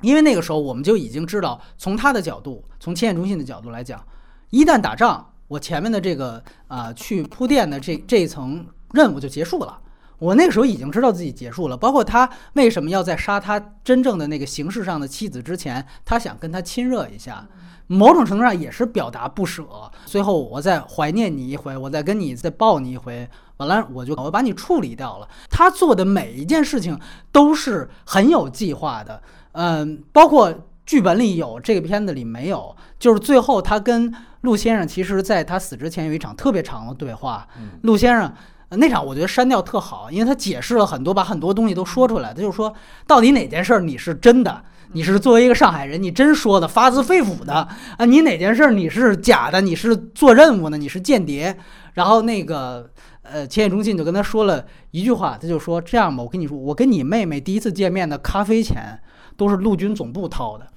[0.01, 3.99] 因为那个时候我们就已经知道，从他的角度，从千眼中心的角度来讲，
[4.53, 9.79] 一旦打仗，我前面的这个啊去铺垫的这这一层任务就结束了。
[10.19, 17.43] 我那个时候已经知道自己结束了，包括他为什么要在杀他真正的那个形式上的妻子之前，他想跟他亲热一下，
[17.87, 19.65] 某种程度上也是表达不舍。
[20.05, 23.27] 最后我再怀念你一回，我再跟你再抱你一回，
[23.57, 25.27] 完了我就我把你处理掉了。
[25.49, 26.99] 他做的每一件事情
[27.31, 29.19] 都是很有计划的，
[29.53, 30.53] 嗯，包括
[30.93, 37.47] 剧本里有，这个片子里没有，就是最后他跟陆先生，其实在他死之前有一场特别长的对话，
[37.81, 38.31] 陆先生。
[38.77, 42.31] 那场我觉得删掉特好，因为他解释了很多，把很多东西都说出来。
[42.31, 42.71] 他就是说，
[43.07, 44.63] 到底哪件事儿你是真的？
[44.91, 47.67] 你是作为一个上海人，你真说的，发自肺腑的
[47.97, 48.05] 啊？
[48.05, 49.61] 你哪件事儿你是假的？
[49.61, 50.77] 你是做任务呢？
[50.77, 51.57] 你是间谍？
[51.93, 52.87] 然后那个
[53.23, 58.99] 呃，千野中信就跟他说了一句话，他就说：“这样吧，我跟你说，我跟你妹妹第一次见面的咖啡钱
[59.35, 60.67] 都是陆军总部掏的，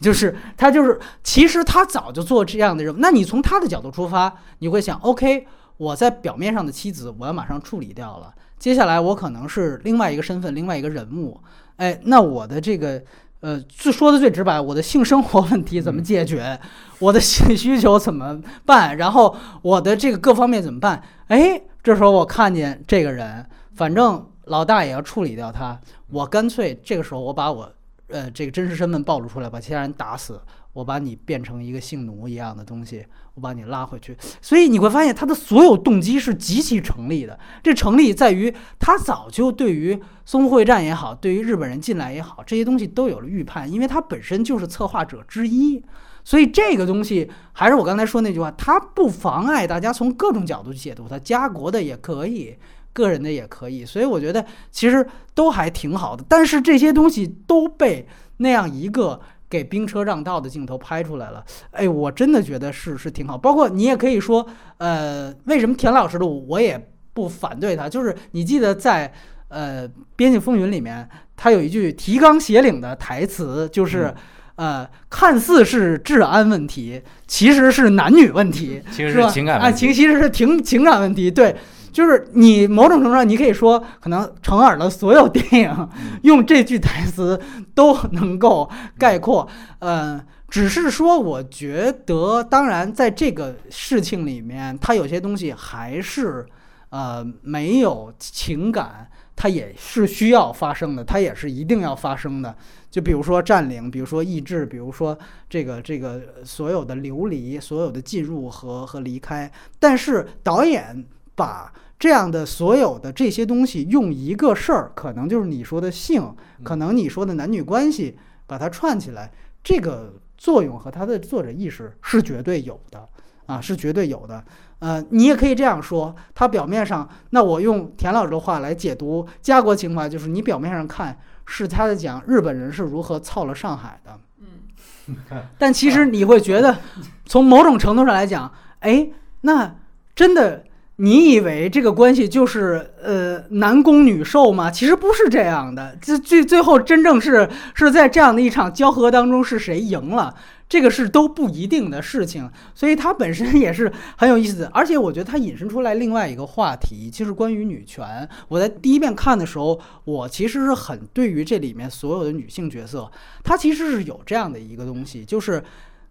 [0.00, 2.98] 就是他就是其实他早就做这样的任务。
[3.00, 5.46] 那你从他的角度出发，你会想，OK。”
[5.78, 8.32] 我在表面上的妻子，我要马上处理掉了。
[8.58, 11.38] 接下来我可能是另外一个身份，另外一个人物。
[11.76, 13.02] 哎，那我的这个，
[13.40, 16.58] 呃，最说的最直白，我的性生活问题怎么解决？
[16.98, 18.96] 我的性需求怎么办？
[18.96, 21.02] 然后我的这个各方面怎么办？
[21.26, 23.44] 哎，这时候我看见这个人，
[23.74, 25.78] 反正老大也要处理掉他，
[26.08, 27.70] 我干脆这个时候我把我，
[28.08, 30.40] 呃，这个真实身份暴露出来，把其他人打死。
[30.72, 33.02] 我把你变成一个性奴一样的东西，
[33.32, 37.38] 我把你拉回去，所以你会发现他的所有动机是极其成立的。
[37.62, 45.82] 这成立在于他早就对于淞沪会战也好，对于日本人进来也好，这些东西都有了预判，因为他本身就是策划者之一。
[46.22, 52.54] 所以这个东西还是我刚才说那句话，它不妨碍大家从各种角度去解读它，家国的也可以，
[52.96, 53.84] 个人的也可以。
[53.84, 56.24] 所以我觉得其实都还挺好的。
[56.26, 58.08] 但是这些东西都被
[58.38, 59.20] 那样一个。
[59.48, 61.40] 给兵车让道的镜头拍出来了，
[61.70, 63.38] 哎，我真的觉得是是挺好。
[63.38, 64.44] 包括你也可以说，
[64.78, 66.76] 呃，为什么田老师的我也
[67.14, 69.10] 不反对他，就是你记得在
[69.46, 74.12] 呃《边境风云》里面，他有一句提纲挈领的台词，就是
[74.56, 81.54] 呃，看似是治安问题，其实是男女问题，其实是情感问题情其实是情情感问题，对。
[81.96, 85.88] 就是你某种程度上，你可以说，可能成尔的所有电影
[86.24, 87.40] 用这句台词
[87.74, 88.68] 都能够
[88.98, 89.48] 概括。
[89.78, 96.44] 呃，只是说，我觉得，当然，在这个事情里面，它有些东西还是
[96.90, 102.54] 呃没有情感，它也是需要发生的，它也是一定要发生的。
[102.90, 105.18] 就比如说占领，比如说抑制，比如说
[105.48, 109.50] 这个这个所有的流离，所有的进入和和离开。
[109.78, 111.02] 但是导演
[111.34, 119.32] 把这样的所有的这些东西，用一个事儿，可能就是你说的性，可能你说的男女关系，把它串起来，
[119.64, 123.08] 这个作用和他的作者意识是绝对有的
[123.46, 124.44] 啊，是绝对有的。
[124.80, 135.16] 呃，你也可以这样说，他表面上，那我用田老师的话来解读家国情怀，就是你表面上看是他在讲日本人是如何操了上海的，嗯，
[135.56, 136.76] 但其实你会觉得，
[137.24, 139.08] 从某种程度上来讲，哎，
[139.40, 139.76] 那
[140.14, 140.62] 真的。
[140.98, 144.70] 你以为这个关系就是呃男攻女受吗？
[144.70, 150.34] 其实不是这样的，最最最后真正是是在这样的一场交合当中是谁赢了，
[150.66, 154.70] 这个是都不一定的事情，所以它本身也是很有意思的。
[154.72, 158.26] 而且我觉得它引申出来另外一个话题，就是关于女权。
[158.48, 163.10] 我在第一遍看的时候，我其实是很对于这里面所有的女性角色，
[163.44, 165.62] 它其实是有这样的一个东西，就是。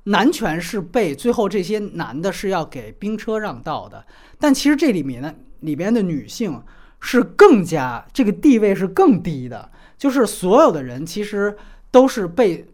[0.06, 4.06] 男权是被最后这些男的是要给兵车让道的，
[4.40, 6.62] 但其实这里面呢，里边的女性
[7.00, 11.56] 是更加这个地位是更低的，就是所有的人其实
[11.90, 12.66] 都是被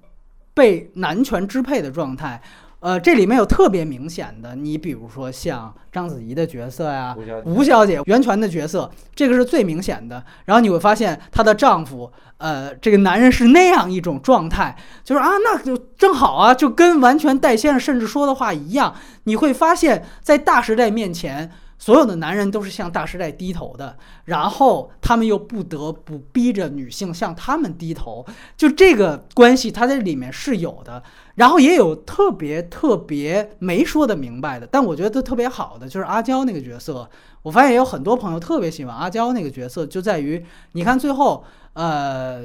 [0.54, 2.42] 被男权支配的状态。
[2.82, 10.24] 呃，这里面有特别明显的，你比如说像章子怡的角色呀，吴小姐袁泉的角色，这个是最明显的。
[10.46, 18.96] 然后你会发现她的丈夫，呃，这个男人是那样一种状态，就是啊，那就正好啊，就跟完全戴先生甚至说的话一样。
[19.26, 21.52] 你会发现在大时代面前。
[21.82, 28.24] 所有的男人都是向大时代低头的，然后他们又不得不逼着女性向他们低头，
[28.56, 31.02] 就这个关系，它在里面是有的。
[31.34, 37.10] 然后也有特别特别没说的明白的，但我觉得特别好的就是阿娇那个角色。
[37.42, 41.44] 我发现有很多朋友特别喜欢阿娇那个角色，就在于你看最后，
[41.74, 42.44] 呃，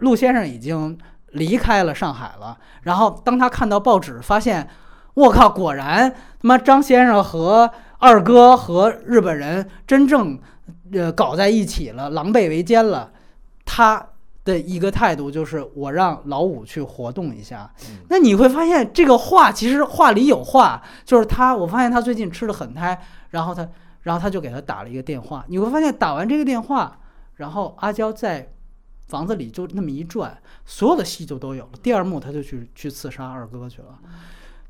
[0.00, 0.98] 陆先生已经
[1.30, 4.68] 离开了上海了，然后当他看到报纸，发现，
[5.14, 7.70] 我靠，果然他妈张先生和。
[7.98, 10.38] 二哥和日本人真正，
[10.92, 13.10] 呃，搞在一起了，狼狈为奸了。
[13.64, 14.10] 他
[14.44, 17.72] 的一个态度就是，我让老五去活动一下。
[18.10, 21.56] 那你会发现，这个话其实话里有话，就是他。
[21.56, 23.00] 我发现他最近吃的很嗨，
[23.30, 23.66] 然后他，
[24.02, 25.42] 然后他就给他打了一个电话。
[25.48, 26.98] 你会发现，打完这个电话，
[27.36, 28.52] 然后阿娇在
[29.06, 31.70] 房子里就那么一转，所有的戏就都有了。
[31.82, 33.98] 第二幕，他就去去刺杀二哥去了。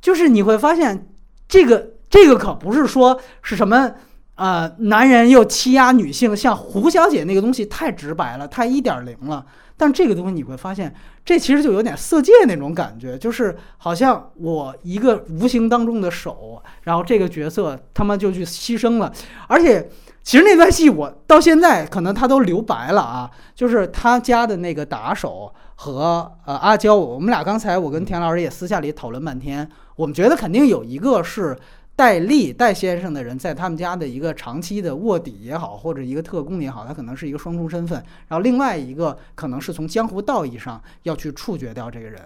[0.00, 1.08] 就是你会发现
[1.48, 1.93] 这个。
[2.08, 3.92] 这个可不是说是什么，
[4.36, 9.44] 呃，男人又欺压女性，像胡小姐那个东西太直白了，太一点零了。
[9.76, 10.94] 但这个东西你会发现，
[11.24, 19.12] 这其实就有点色戒那种感觉，就是好像我一个无形当中的手，然后这个角色他妈就去牺牲了。
[19.48, 19.90] 而且，
[20.22, 31.56] 其实那段戏我到现在可能他都留白了啊，就是他家的那个打手和呃阿娇，我们俩刚才我跟田老师也私下里讨论半天，我们觉得肯定有一个是。
[31.96, 38.02] 戴笠戴先生的人在他们家的一个长期的卧底也好，或者一个特工也好，他可能是一个双重身份。
[38.28, 42.20] 然后另外一个可能是从江湖道义上要去处决掉这个人，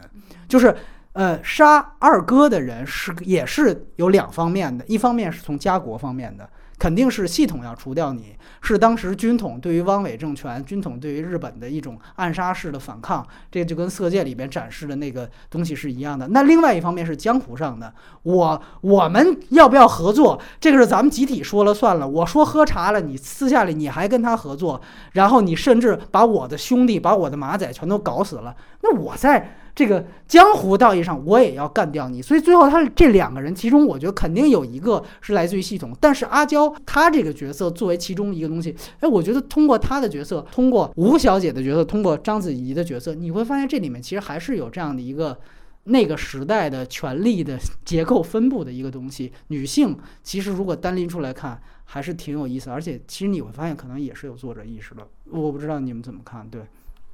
[0.49, 0.75] 就是
[1.13, 6.49] 呃杀二哥的人是也是有两方面的，一方面是从家国方面的。
[6.79, 16.29] 肯定是系统要除掉你，是当时军统对于汪伪政权、军统对于日本的一种暗杀式的反抗，这就跟《色戒》里边展示的那个东西是一样的。
[16.29, 17.93] 那另外一方面是江湖上的，
[18.23, 20.41] 我我们要不要合作？
[20.61, 22.07] 这个是咱们集体说了算了。
[22.07, 24.81] 我说喝茶了，你私下里你还跟他合作，
[25.13, 29.57] 然后你甚至把我的兄弟、把我的马仔全都搞死了，那我在。
[29.79, 32.21] 这个江湖道义上，我也要干掉你。
[32.21, 35.97] 所以最后，他这两个人，其中我觉得肯定有一个是来自于系统。
[36.01, 45.39] 但是阿娇她这个角色作为其中一个东西，哎，我觉得通过她的角色，通过吴小姐的角色，通过章子怡的角色，你会发现这里面其实还是有这样的一个
[45.85, 47.57] 那个时代的权力的
[47.87, 49.33] 结构分布的一个东西。
[49.47, 52.69] 女性其实如果单拎出来看，还是挺有意思。
[52.69, 55.07] 而且其实你会发现，可能也是有作者意识的。
[55.31, 56.45] 我不知道你们怎么看？
[56.51, 56.63] 对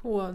[0.01, 0.35] 我，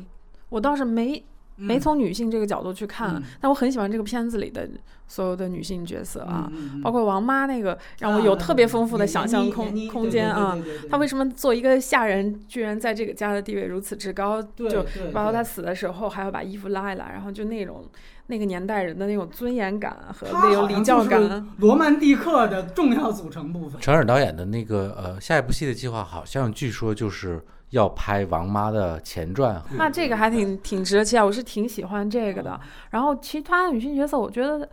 [0.49, 1.23] 我倒是没。
[1.59, 3.15] 没从女性这个角度去看。
[3.15, 4.67] 嗯但我很喜欢这个片子里的
[5.07, 10.57] 所有的女性角色啊，嗯嗯包括王妈那个，让我有特别丰富的想象空空间啊。
[10.89, 14.41] 她为什么做一个下人，居然在这个家的地位如此之高？
[14.41, 17.83] 就包括她死的时候还要把衣服拉一拉，然后就那种
[18.27, 21.47] 那个年代人的那种尊严感和那种礼教感。
[21.57, 23.81] 罗曼蒂克的重要组成部分。
[23.81, 29.61] 陈尔导演的那个呃下一部戏的计划，好像据说就是要拍王妈的前传。
[29.75, 32.59] 那这个还挺挺值得期待，我是挺喜欢这个的。
[32.91, 34.69] 然后其他的女性角色，我觉得。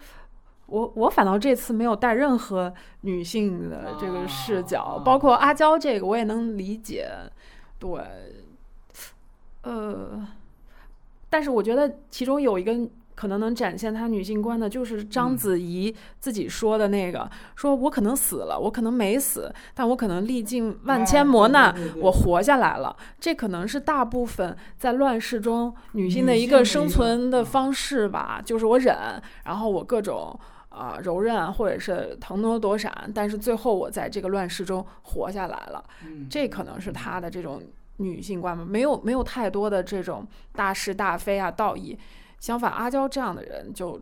[0.69, 7.09] 我我反倒这次没有带任何女性的这个视角，包括阿娇这个我也能理解，
[7.79, 7.89] 对，
[9.63, 10.27] 呃，
[11.31, 12.73] 但是我觉得其中有一个
[13.17, 22.97] 可能能展现她女性观的，就是章子怡自己说的那个，说我可能死了，我可能没死，但我可能历尽万千磨难，我活下来了。
[23.19, 30.39] 这可能是大部分在乱世中女性的一个生存的方式吧，就是我忍，然后我各种。
[30.69, 35.83] 啊，柔韧或者是腾挪躲闪，但是最后我在这个乱世中活下来了，
[36.29, 37.63] 这可能是她的这种
[37.97, 41.99] 女性观吧，没有没有太多的这种大是大非啊道义。
[42.39, 44.01] 相反，阿娇这样的人就，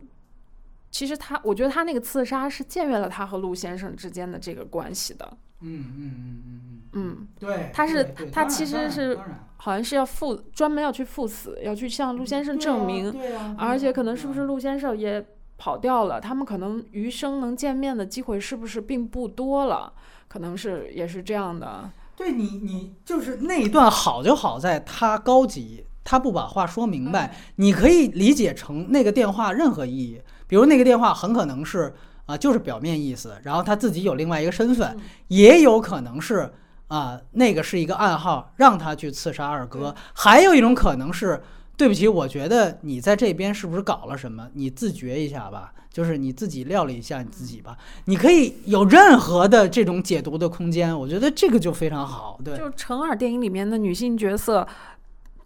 [0.91, 5.37] 其实他，我觉得他那个刺杀是僭越了他和陆先生之间的这个关系的。
[5.61, 9.17] 嗯嗯嗯嗯嗯，嗯，对，他是对他其实是
[9.57, 15.25] 好像是要赴专门要去赴死，要去向陆先生证明，对啊，而且可能是不是陆先生也
[15.57, 19.91] 跑掉了，他们可能余生能见面的机会是不是并不多了？
[20.27, 21.89] 可能是也是这样的。
[22.17, 31.93] 对你，你就是那一段好就好在他高级，他不把话说明白，你可以理解成那个电话任何意义，比如那个电话很可能是
[32.27, 36.49] 啊、就是表面意思，然后他自己有另外一个身份，嗯也有可能是
[36.87, 41.41] 啊、那个是一个暗号，让他去刺杀二哥，还有一种可能是。
[41.77, 44.47] 对不起，我觉得你在这边是不是搞了什么？
[44.53, 47.75] 你自觉一下吧，就是你自己料理一下你自己吧。
[48.05, 52.39] 你可以有任何的这种解读的空间，我觉得这个就非常好。
[52.45, 54.65] 对，就成尔电影里面的女性角色，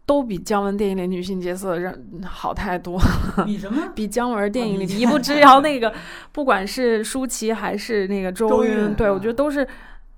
[0.09, 1.93] 都比姜文电影里女性角色让
[2.25, 2.97] 好太多。
[2.97, 3.03] 了。
[3.45, 3.79] 比什么？
[3.93, 5.93] 比姜文电影里一步之遥那个，
[6.33, 9.67] 不管是舒淇还是那个周周韵，对我觉得都是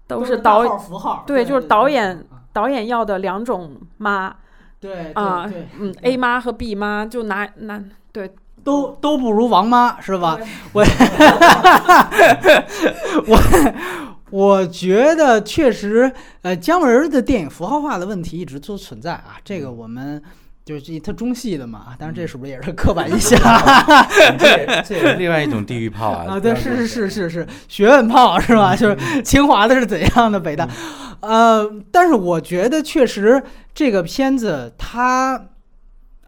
[0.07, 4.33] 都是是导号符号，对就是导演导演要的两种妈。
[4.79, 8.33] 对啊嗯，A 妈和 B 妈就拿拿对。
[8.63, 10.37] 都都不如王妈是吧？
[10.71, 10.83] 我
[13.27, 13.37] 我
[14.31, 20.21] 我觉得确实，呃，姜文的电影符号化的问题一直都存在啊，这个我们。
[20.63, 23.37] 就是他中戏的嘛，当然这是不是也是刻板印象
[24.37, 26.35] 这也是另外一种地域炮啊！
[26.35, 26.39] 啊？
[26.39, 28.75] 对，是是是是是，学问炮是吧？
[28.75, 30.69] 就是清华的是怎样的，北大，
[31.21, 33.41] 呃，但是我觉得确实
[33.73, 35.47] 这个片子它，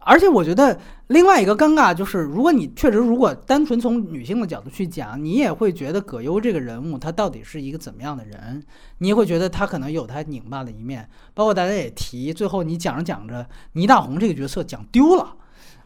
[0.00, 8.62] 而且我觉得另外一个尴尬就是，如果你确实如果单纯从女性的角度去讲，你也会觉得葛优这个人物他到底是一个怎么样的人，
[8.98, 15.36] 你也会觉得他可能有他拧巴的一面，包括大家也提，最后你讲着讲着，倪大红这个角色讲丢了。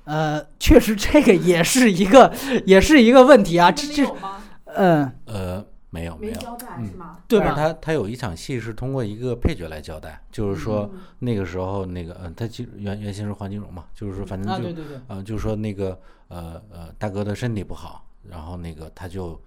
[0.04, 2.32] 呃，确实，这个也是一个，
[2.64, 3.70] 也是一个问题啊。
[3.70, 4.40] 这这，吗？
[4.64, 6.96] 嗯，呃，没有没有，交代嗯。
[6.96, 7.18] 吗？
[7.28, 7.54] 对吧？
[7.54, 10.90] 他他有一场戏是通过一个配角来交代，就是说
[11.20, 15.98] 那个时候那个呃，他其实原原先是黄金荣嘛，就是说反正啊，就对对对，呃，就是说那个
[16.28, 19.40] 呃呃大哥的身体不好，然后那个他就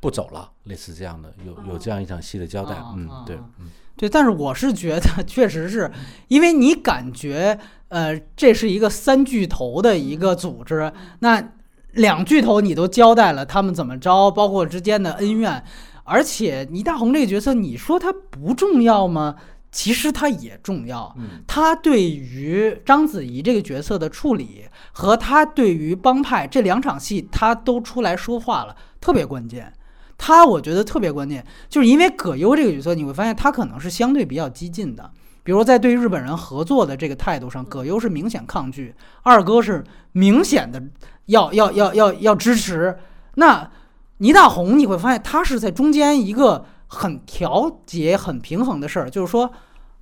[0.00, 3.70] 不走了，类似这样的，有有这样一场戏的交代，嗯啊啊，对啊，嗯。
[3.96, 5.88] 对，但是我是觉得， 确实是
[6.26, 7.56] 因为你感觉，
[7.88, 11.52] 呃，这是一个三巨头的一个组织，那
[11.94, 15.64] 两巨头你都交代了他们怎么着，包括之间的恩怨，
[16.04, 19.36] 而且倪大红这个角色，你说他不重要吗？
[19.70, 29.72] 其实他也重要，嗯他对于章子怡这个角色的处理和他对于帮派这两场戏，他都出来说话了，特别关键。
[30.16, 35.10] 他我觉得特别关键，就是因为葛优这个角色，你会发现他可能是相对比较激进的，
[35.42, 38.94] 比如在对日本人合作的这个态度上，葛优是明显抗拒，
[39.24, 40.80] 二哥是明显的
[41.26, 42.98] 要要要要要支持。
[43.34, 43.70] 那
[44.18, 49.50] 倪大红你会发现他是在中间一个很调节、很平衡的事儿，就是说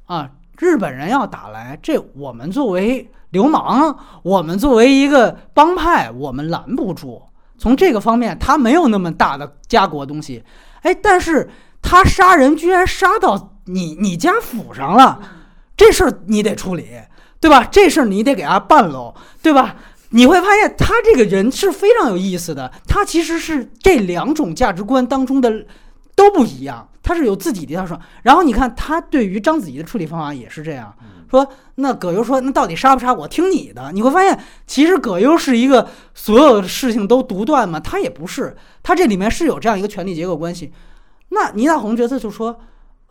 [0.06, 7.22] 啊，日本人要打来，这我们作为流氓，我们作为一个帮派，我们拦不住。
[7.56, 10.44] 从这个方面，他没有那么大的家国东西，
[10.82, 11.48] 哎，但是
[11.80, 15.20] 他杀人居然杀到你你家府上了，
[15.76, 16.88] 这事儿你得处理，
[17.40, 17.64] 对吧？
[17.64, 19.76] 这事儿你得给他办喽，对吧？
[20.12, 25.66] 你会发现他这个人是非常有意思的，他其实是这两种价值观当中的
[26.14, 27.98] 都不一样，他是有自己的一套说。
[28.22, 30.94] 然后你看他对于章子怡的处理方法也是这样，
[31.30, 33.90] 说那葛优说那到底杀不杀我听你的。
[33.92, 40.72] 你会发现其实葛优是一个所有的事情都独断嘛，他也不是，他这里面是有这样一个权力结构关系。
[41.30, 42.60] 那倪大红角色就说。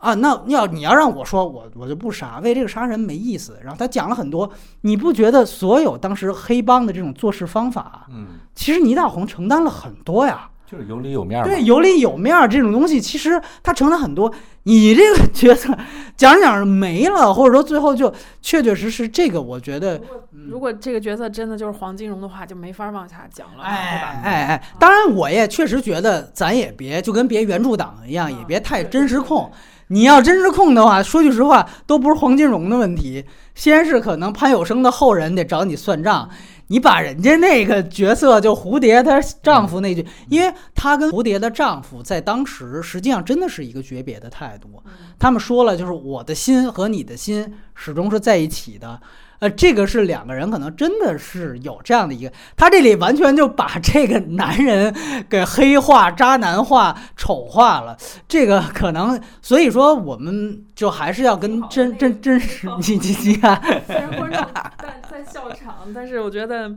[0.02, 3.56] 啊，那要你要让我说，我我就不杀，为这个杀人没意思。
[3.62, 4.50] 然后他讲了很多，
[4.80, 10.48] 你不觉得所有当时黑帮的这种做事方法，嗯，其实倪大红承担了很多呀。
[10.66, 11.44] 就是有里有面儿。
[11.44, 14.32] 对，有里有面儿这种东西，其实他承担很多。
[14.64, 15.68] 你这个角色
[16.16, 20.00] 讲着讲着没了，或者说最后就确确实实这个，我觉得，
[20.48, 29.50] 如果这个角色真的就是黄金荣的话，就没法往下讲了，哎哎哎，当然我也确实觉得，咱也别就跟别原著党一样，也别太真实控。
[29.92, 36.30] 你要真是控的话，说句实话，都不是黄金荣的问题，先是可能潘有生的后人得找你算账。
[36.68, 44.82] 你把人家那个角色，就蝴蝶她丈夫那句，因为她跟蝴蝶的丈夫在当时实际上真的是一个诀别的态度。
[45.18, 48.98] 他们说了，就是我的心和你的心始终是在一起的。
[49.42, 54.94] 呃，这个是两个人可能真的是有这样的一个，他这里完全就把这个男人
[55.28, 57.96] 给黑化、渣男化、丑化了。
[58.28, 64.40] 这个可能，所以说我们就还是要跟真真真实你你你看， 虽然观众
[64.78, 66.70] 在在笑场，但是我觉得。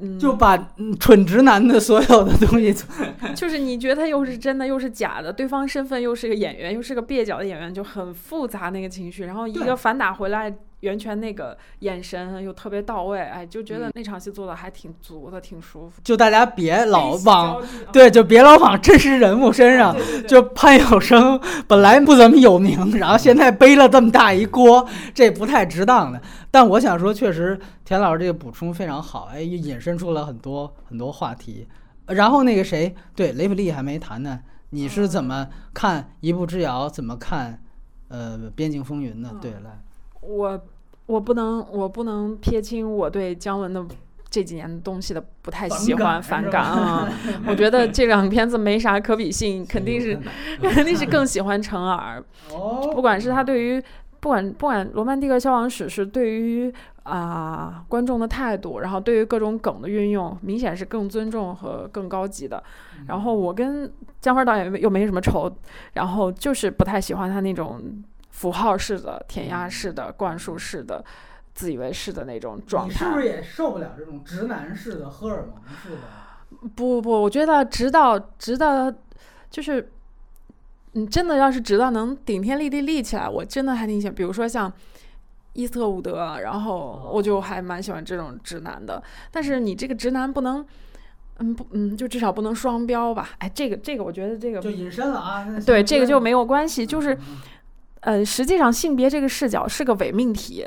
[0.00, 0.58] 嗯， 就把
[0.98, 2.74] 蠢直男的所有的东西，
[3.36, 9.24] 就是你觉得他又是真的又是假的，对方身份又是个演员，又是个蹩脚的演员，就很复杂那个情绪。
[9.24, 10.52] 然后一个反打回来，
[10.84, 16.00] 袁泉那个眼神又特别到位，哎，就觉得那场戏做的还挺足的，挺舒服。
[16.04, 19.96] 就大家别老往对，就别老往真实人物身上。
[20.28, 26.20] 就潘有生本来不怎么有名，然后现在背了这么大一锅，这不太值当的。
[26.50, 31.66] 但我想说，确实田老师这个补充非常好，哎，引申出了很多很多话题。
[32.08, 34.40] 然后那个谁，对雷普利还没谈呢，
[34.70, 36.86] 你是怎么看《一步之遥》？
[36.90, 37.62] 怎么看
[38.08, 39.30] 呃《边境风云》呢？
[39.40, 39.80] 对，来，
[40.20, 40.60] 我
[41.06, 43.84] 我不能我不能撇清我对姜文的
[44.30, 47.08] 这几年的东西的不太喜欢反感啊。
[47.46, 50.18] 我觉得这两个片子没啥可比性，肯定是
[50.62, 52.22] 肯定是更喜欢陈耳。
[52.52, 53.82] 哦，不管是他对于。
[54.20, 56.72] 不管不管《罗曼蒂克消亡史》是对于
[57.02, 62.64] 啊观众的态度，然后对于各种梗的运用，明显是更尊重和更高级的。
[63.06, 65.54] 然后我跟姜文导演又没什么仇，
[65.92, 68.02] 然后就是不太喜欢他那种
[68.34, 71.04] 符号式的、填鸭式的、灌输式的、
[71.54, 72.92] 自以为是的那种状态。
[72.92, 76.68] 你是不是也受不了这种直男式的、荷尔蒙式的？
[76.76, 78.92] 不不不，我觉得直到直到
[79.48, 79.90] 就是。
[80.96, 84.14] 你真的要是直到能顶天立地立起来，我真的还挺喜欢。
[84.14, 84.72] 比如说像
[85.52, 89.02] 伊斯特伍德，然后我就还蛮喜欢这种直男的。
[89.32, 90.64] 但是你这个直男不能，
[91.38, 93.30] 嗯不嗯，就至少不能双标吧？
[93.38, 95.44] 哎，这个这个我觉得这个就隐身了啊。
[95.66, 96.86] 对，这个就没有关系。
[96.86, 97.18] 就是，
[98.04, 100.66] 呃，实际上性别这个视角是个伪命题。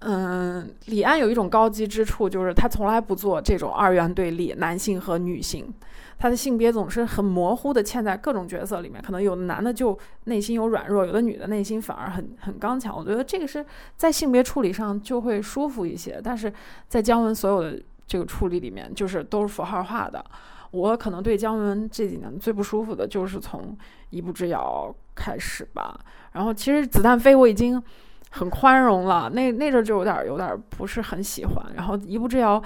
[0.00, 5.72] 嗯，李安有一种高级之处，就是他从来不做这种二元对立，男性和女性。
[6.18, 12.96] 他的性别总是很模糊的嵌在各种角色里面，可能有的男的就内心有软弱，有的女的内心反而很很刚强。
[12.96, 13.64] 我觉得这个是
[13.96, 16.52] 在性别处理上就会舒服一些，但是
[16.88, 20.24] 在姜文所有的这个处理里面，就是都是符号化的。
[20.72, 23.60] 我可能对姜文这几年最不舒服的就是从
[24.10, 25.98] 《一步之遥》开始吧。
[26.32, 27.82] 然后其实《子弹飞》我已经
[28.30, 31.66] 很宽容了，那那阵就有点有点不是很喜欢。
[31.74, 32.60] 然后《一步之遥》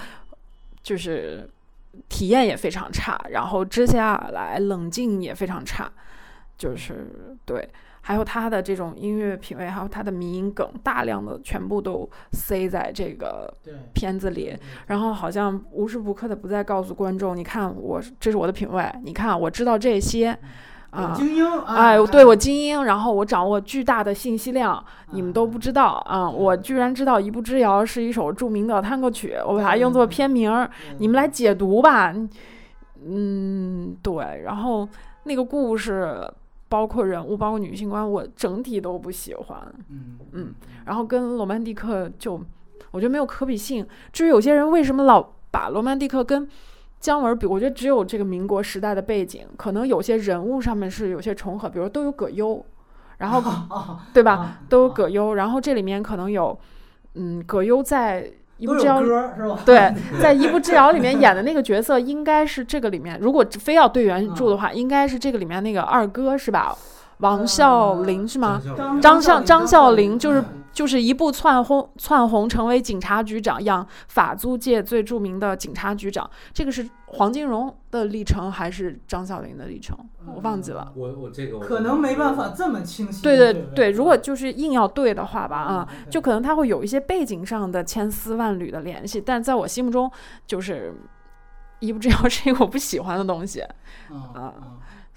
[0.81, 1.49] 就是。
[2.09, 5.87] 体验也非常差，然后接下来冷静也非常差，
[6.57, 7.07] 就是
[7.45, 7.69] 对，
[8.01, 13.53] 还有他的这种音乐品味，还有他的迷音梗，大量的全部都塞在这个
[13.93, 14.57] 片子里，
[14.87, 20.35] 然后好像无时不刻的不再告诉观众，你看我这是我的品味，你看我知道这些。
[20.93, 26.29] 啊，精英，哎，对我精英，然后我掌握巨大的信息量，你们都不知道啊！
[26.29, 30.51] 我居然知道《一步之遥》是一首著名的探戈曲，我把它用作片名，
[30.99, 32.13] 你们来解读吧。
[33.05, 34.87] 嗯，对，然后
[35.23, 36.31] 那个故事，
[36.69, 39.57] 包括人物，包括女性观，我整体都不喜欢。
[39.89, 40.53] 嗯嗯，
[40.85, 42.39] 然后跟《罗曼蒂克》就，
[42.91, 43.83] 我觉得没有可比性。
[44.11, 46.47] 至于有些人为什么老把《罗曼蒂克》跟
[47.03, 52.65] 姜文比，我觉得只有这个民国时代的背景，可能有些人物上面是有些重合，比如都有葛优，
[53.17, 53.43] 然后
[54.13, 54.59] 对吧？
[54.69, 56.57] 都有葛优，然后这里面可能有，
[57.15, 58.23] 嗯，葛优在
[58.57, 59.01] 《一步之遥》
[59.65, 66.73] 对， 在《一步之遥》里面演的那个角色，应该是这个里面，如果非要对原著的话，应该是这个里面那个二哥是吧？
[67.17, 68.61] 王孝林是吗？
[69.01, 70.41] 张孝张孝林就是
[70.73, 76.27] 就是一步窜红，窜红成为警察局长，养法租界最著名的警察局长。
[76.51, 79.95] 这个是黄金荣的历程还是张小林的历程？
[80.25, 80.91] 我忘记了。
[80.95, 83.21] 我我这个可能没办法这么清晰。
[83.21, 90.11] 对对对，如果就是硬要对的话吧，啊，就可能他会有一些背景上的千丝万缕的联系，但在我心目中，
[90.47, 90.93] 就是
[91.79, 93.61] 一步之遥是一个我不喜欢的东西，
[94.33, 94.53] 啊。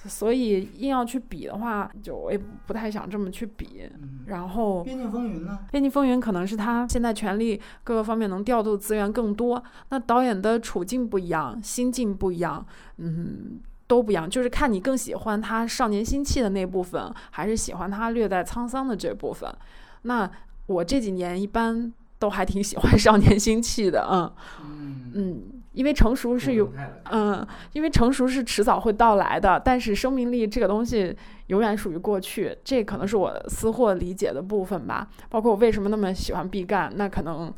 [0.09, 3.89] 所以硬要去比的话，就我也不太想这么去比。
[4.27, 5.59] 然后《边境风云》呢？
[5.71, 9.63] 《边境风云》可能是他现在权力各个方面能调度资源更多。
[9.91, 12.65] 那导演的处境不一样，心境不一样，
[12.99, 14.29] 嗯，都不一样。
[14.29, 19.53] 就是看你更喜欢他少年心气的那部分，还是喜欢他略带沧桑的这部分。
[20.03, 20.31] 那
[20.67, 24.33] 我这几年一般都还挺喜欢少年心气的，
[24.65, 25.43] 嗯嗯。
[25.77, 26.73] 因为成熟是有，
[27.13, 31.15] 嗯，因为成熟是迟早会到来的，但是生命力这个东西
[31.49, 35.07] 永远属于过去，这可能是我私货理解的部分吧。
[35.29, 37.53] 包括我为什么那么喜欢毕赣，那可能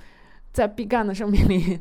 [0.53, 1.81] 在毕赣的生命里。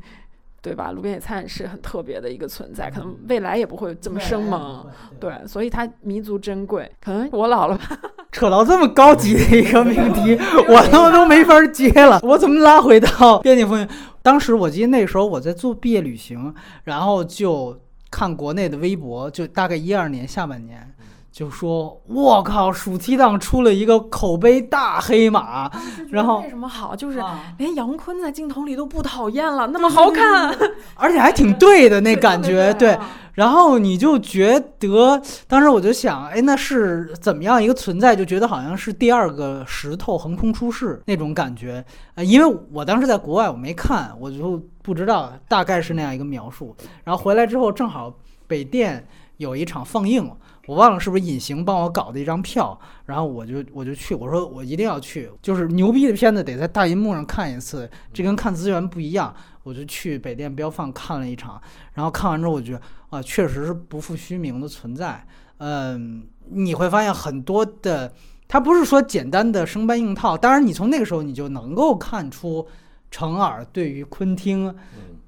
[0.68, 0.92] 对吧？
[0.92, 4.86] 路边野餐是很特别的一个存在，可能未来也不会这么生猛。
[5.20, 6.92] 对，所以它弥足珍贵。
[7.02, 7.98] 可能我老了吧，
[8.32, 10.38] 扯到这么高级的一个命题，
[10.68, 12.20] 我他妈都没法接了。
[12.22, 13.88] 我怎么拉回到 边境风云？
[14.22, 16.54] 当时我记得那时候我在做毕业旅行，
[16.84, 17.80] 然后就
[18.12, 20.94] 看国内的微博，就大概一二年下半年。
[21.38, 25.72] 就说我靠，暑期档出了一个口碑大黑马，
[26.10, 26.96] 然后为什么好？
[26.96, 27.24] 就是
[27.60, 30.52] 连杨坤在镜头里都不讨厌了，那么好看，
[30.96, 32.98] 而且还挺对的那感觉，对。
[33.34, 38.16] 然后你就觉得，当时我就想，哎，那是怎么样一个存在？
[38.16, 41.86] 就觉得好像是第二个石头横空出世那种感觉。
[42.16, 46.76] 呃，因为我当时在国外，我没看，我就不知道，大概是那样一个描述。
[47.04, 48.12] 然后回来之后，正好
[48.48, 49.08] 北电
[49.38, 50.28] 有一场放映。
[50.68, 59.34] 我忘了是不是隐形帮我搞的一张票，然后我就我就去，我说我一定要去，就是牛逼的片子得在大银幕上看一次，这跟看资源不一样，
[59.64, 61.60] 我就去北电标放看了一场，
[61.94, 65.26] 然后看完之后我觉得啊，确实是不负虚名的存在，
[65.60, 68.14] 嗯，你会发现很多的，
[68.46, 72.68] 它不是说简单的生搬硬套，当然你从那个时候你就能够看出
[73.10, 74.76] 程耳对于昆汀，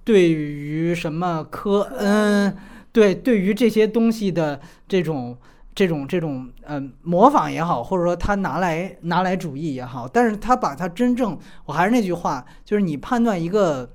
[0.03, 2.57] 对于什么科恩。
[2.91, 5.37] 对，对于这些东西的这种、
[5.75, 13.91] 这种、这种，嗯，模仿也好，或者说他拿来拿来主义也好，但是他把他真正，我还是那句话，就是你判断一个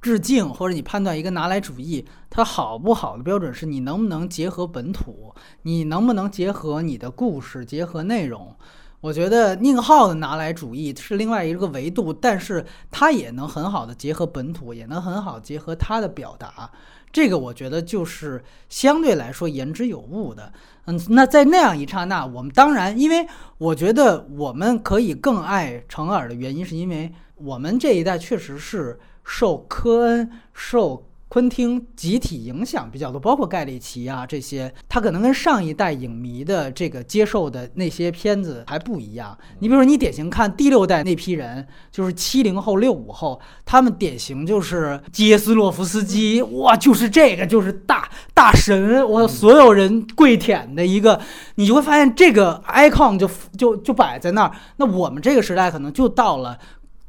[0.00, 8.54] 致敬，或者你判断一个拿来主义，它好不好的标准是你能不能结合本土，你能不能结合你的故事，结合内容。
[9.00, 16.70] 我觉得宁浩的拿来主义是另外一个维度，但是他也能很好的结合本土，也能很好结合他的表达。
[17.12, 20.52] 这个我觉得就是相对来说言之有物的，
[20.86, 23.26] 嗯，那在那样一刹那，我们当然，因为
[23.58, 31.06] 我觉得我们可以更爱程耳的原因，是因为我们这一代确实是受科恩受。
[31.32, 39.34] 昆汀集体影响比较多，包括盖里奇啊这些，他可能跟上一代影迷的这个接受的那些片子还不一样。
[39.60, 51.18] 你比如说，你典型看第六代那批人，就是七零后、六五后，他们典型就是杰斯洛夫斯基，哇，就是这个就是大大神，我所有人跪舔的一个，
[51.54, 53.26] 你就会发现这个 icon 就
[53.56, 54.52] 就就摆在那儿。
[54.76, 56.58] 那我们这个时代可能就到了，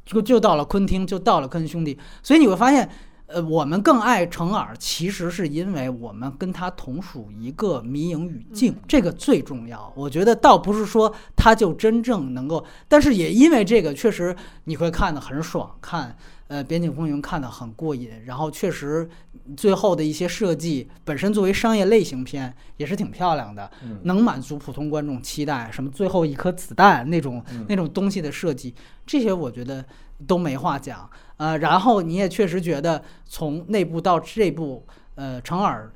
[0.05, 2.89] 就就到了昆汀，就到了科恩兄弟，所以你会发现。
[3.34, 9.91] 呃，我们更爱程耳，其实是因为我们跟他同属一个迷影语境，这个最重要。
[9.95, 14.35] 我觉得倒不是说他就真正能够，但是也因为这个，确实
[14.65, 16.15] 你会看得很爽，看
[16.47, 18.11] 呃《边境风云》看得很过瘾。
[18.26, 19.10] 然后确实
[19.57, 23.72] 最后的一些设计，本身作为商业类型片也是挺漂亮的，
[24.03, 25.72] 能满足普通观众期待。
[25.72, 28.76] 什么最后一颗子弹那种那种东西的设计，
[29.07, 29.84] 这些我觉得
[30.27, 31.10] 都没话讲。
[31.38, 34.85] 呃，然后你也确实觉得从内部到这部，
[35.15, 35.91] 呃，程耳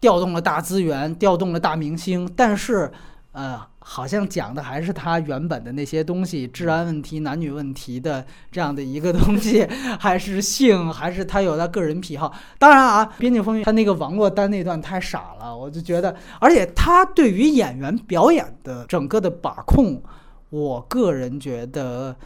[0.00, 2.90] 调动了大资源，调动了大明星，但是，
[3.30, 9.64] 呃，好像讲的还是他原本的那些东西，治安问题、男女问题的这样的一个东西，
[9.98, 12.32] 还是性，还是他有他个人癖好。
[12.58, 20.02] 当然啊，《边境风云》他那个王珞丹那段太傻了，我就觉得，而且他对于演员表演的整个的把控，
[20.50, 22.16] 我个人觉得。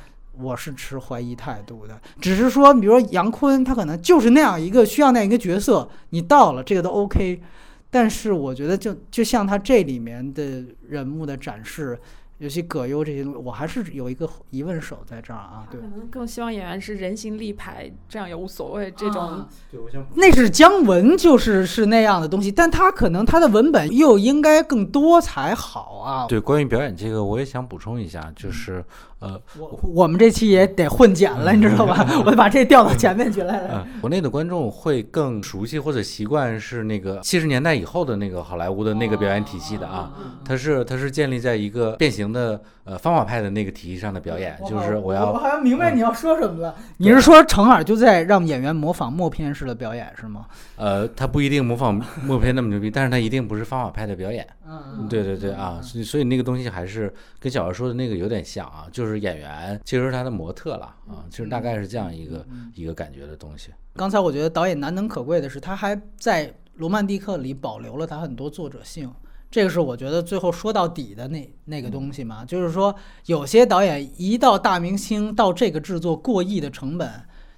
[0.41, 7.41] 我是持怀疑态度的，只是说，比如说杨坤，他可能就是那样一个需要那样一个角色，你到了这个都 OK。
[7.89, 11.99] 但是我觉得，就就像他这里面的人物的展示，
[12.39, 15.67] 尤其葛优这些东西，我还是有一个疑问手在这儿啊。
[15.71, 18.91] 对可，能更希望演员是人形立牌，这样也无所谓。
[18.91, 26.27] 这种、啊对，我想那是姜文，就是是那样的东西，但他可能他的文本又应该更多才好啊。
[26.29, 28.85] 对关于表演这个，我也想补充一下，就是
[29.19, 32.07] 呃，我我们这期也得混剪了，你知道吧？
[32.25, 33.69] 我得把这调到前面去来来。
[33.69, 40.13] 呃，国内的观众会更熟悉或者习惯是那个七十年代以后的那个好莱坞的那个表演体系的啊，
[40.45, 46.75] 它是它是建立在一个变形的呃方法派的那个体系上的表演，就是我要我好像明白你要说什么了。
[46.97, 50.47] 你是说程耳就在让演员模仿默片式的表演是吗？
[50.77, 54.47] 呃，他不一定模仿默片那么牛逼，但是他一定不是方法派的表演。
[54.67, 63.71] 嗯，对对对啊，所以所以那个东西还是跟小姚说的那个有点像啊，就是演员其实是他的模特了啊，其实大概是这样一个一个感觉的东西。
[63.95, 69.11] 刚才我觉得导演难能可贵的是，他还在《罗曼蒂克》里保留了他很多作者性，
[69.57, 72.45] 这个是我觉得最后说到底的那那个东西嘛。
[72.45, 77.11] 就是说，有些导演一到大明星到这个制作过亿的成本，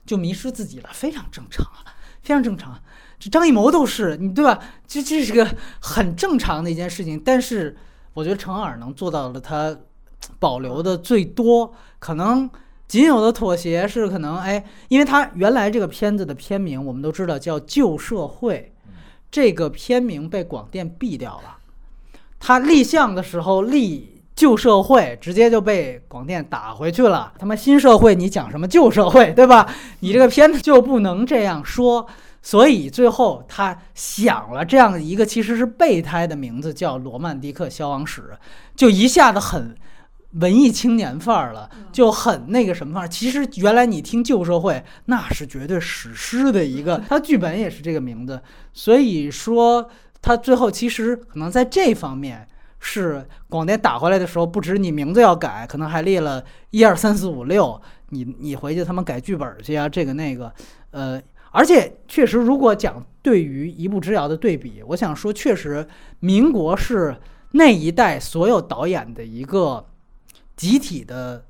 [0.07, 1.91] 就迷失自己了，非常正常啊，
[2.23, 2.81] 非常正常。
[3.19, 4.61] 这张艺谋都是你对吧？
[4.87, 5.45] 这这是个
[5.81, 7.77] 很正常的一件事情，但是
[8.15, 9.77] 我觉得程耳能做到了他
[10.39, 12.49] 保留的最多，可能
[12.87, 18.73] 仅有的妥协是可能哎，因为他原来这个片子的片名我们都知道叫《旧社会》，
[19.33, 21.58] 这个片名被广电毙掉了。
[22.41, 27.33] 他立项的时候立旧社会，直接就被广电打回去了。
[27.39, 29.69] 他妈新社会，你讲什么旧社会，对吧？
[30.01, 32.07] 你这个片子就不能这样说。
[32.41, 38.23] 所以最后他想了这样一个其实是备胎的名字，叫《罗曼蒂克消亡史》，
[38.77, 39.75] 就一下子很
[40.35, 43.09] 文艺青年范儿了，就很那个什么范儿。
[43.09, 48.41] 其实原来你听旧社会，那是绝对史诗的一个，他剧本也是这个名字。
[48.73, 49.91] 所以说
[50.21, 52.47] 他最后其实可能在这方面
[52.81, 57.81] 是广电打回来的时候，不止你名字要改，可能还列了一二三四五六，
[58.11, 60.53] 你你回去他们改剧本去啊，这个那个，
[60.91, 61.21] 呃。
[61.51, 65.89] 而且确实，如果讲对于一步之遥的对比，我想说，确实
[66.21, 67.17] 民国是
[67.53, 69.87] 那一代所有导演的一个
[70.55, 71.47] 集体的，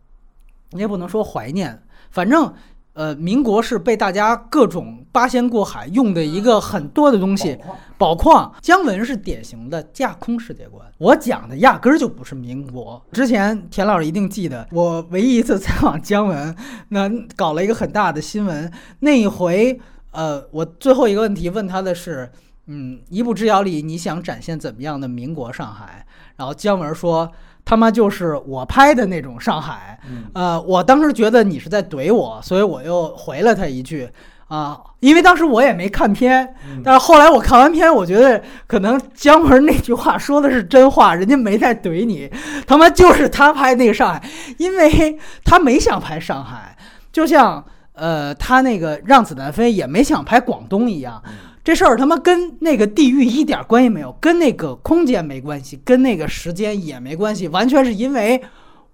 [0.70, 1.82] 你也不能说怀念，
[2.12, 2.54] 反正
[2.98, 7.56] 呃，民国是被大家各种八仙过海用的一个很多的东西。
[7.96, 10.84] 宝矿，姜文是典型的架空世界观。
[10.98, 13.00] 我讲的压根儿就不是民国。
[13.12, 16.52] 之前田老师一定记得，我唯一一次采访姜文，
[16.88, 18.68] 那搞了一个很大的新闻。
[18.98, 19.78] 那一回，
[20.10, 22.28] 呃，我最后一个问题问他的是，
[22.66, 26.04] 嗯，一步之遥里你想展现怎么样的民国上海？
[26.34, 27.30] 然后姜文说。
[27.68, 30.00] 他妈就是我拍的那种上海，
[30.32, 34.08] 呃，我当时觉得你是在怼我，所以我又回了他一句，
[34.46, 42.30] 啊，因为当时我也没看片，但是后来我看完片，我觉得可能姜文那句话说的是真话，人家没在怼你，
[42.66, 44.22] 他妈就是他拍那个上海，
[44.56, 46.74] 因为他没想拍上海，
[47.12, 47.62] 就像
[47.92, 51.22] 呃他那个让子弹飞也没想拍广东一样。
[51.68, 58.42] 这事儿他妈跟那个地域一点关系没有，跟那个空间没关系，跟那个时间也没关系，完全是因为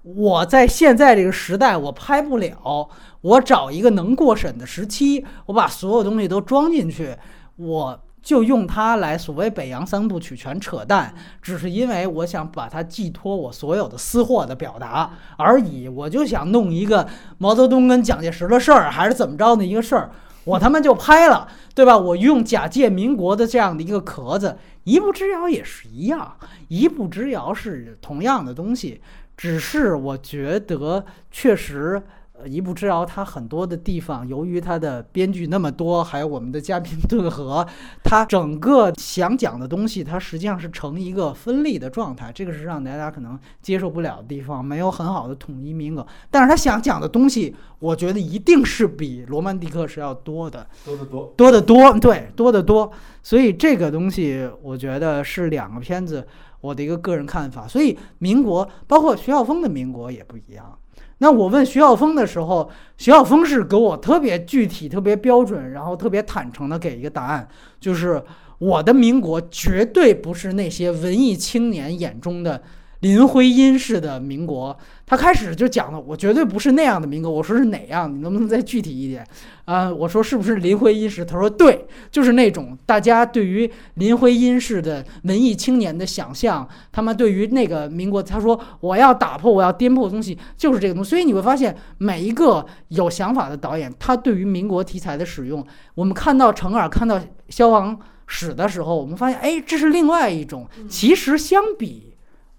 [0.02, 2.88] 我在现在这个时代我拍不了，
[3.20, 7.16] 我找一个能过审的时期，我把所有东西都装进去，
[7.55, 17.06] 我就用它来所谓北洋三部曲全扯淡，只是因为我想把它寄托我所有的私货的表达而已，我就想弄一个
[17.38, 20.10] 毛泽东跟蒋介石的事儿，还是怎么着的一个事儿。
[20.44, 21.96] 我他妈就拍了，对吧？
[21.96, 26.36] 我用假借民国的这样的一个壳子，一步之遥也是一样，
[26.68, 29.00] 一步之遥是同样的东西，
[29.36, 32.02] 只是我觉得确实。
[32.36, 37.65] 呃，一步之遥，它很多的地方，由于它的编剧那么多，还有我们的嘉宾顿河，
[38.02, 46.05] 它整个想讲的东西，它实际上是成一个分立的状态，这个是让大家可能接受不了的地方，没有很好的统一名额。
[46.28, 51.32] 但是他想讲的东西，我觉得一定是比罗曼蒂克是要多的，多得多。
[51.36, 52.90] 多得多，对，多得多。
[53.23, 56.27] 所以这个东西，我觉得是两个片子
[56.61, 57.69] 我的一个个人看法。
[57.69, 60.77] 所以民国，包括徐晓峰的民国也不一样。
[61.18, 67.48] 那我问徐晓峰的时候，徐晓峰是给我特别具体、特别标准，然后特别坦诚的给一个答案，
[67.80, 68.22] 就是
[68.58, 72.60] 我的民国绝对不是那些文艺青年眼中的
[73.00, 74.76] 林徽因式的民国。
[75.06, 77.30] 他开始就讲了，我绝对不是那样的民国。
[77.30, 78.10] 我说是哪样？
[78.10, 79.22] 你能不能再具体一点？
[79.66, 81.22] 啊、我说是不是林徽因式？
[81.22, 91.10] 他说对，就是那种大家对于林徽因式的文艺青年的想象，他们对于那个民国，他说我要打破，我要颠覆的东西，就是这个东西。
[91.10, 95.64] 所以你会发现，每一个有想法的导演，他对于民国题材的使用，
[95.94, 100.66] 我们看到程耳看到消亡史的时候，我们发现，哎，这是另外一种。
[100.88, 102.13] 其实相比，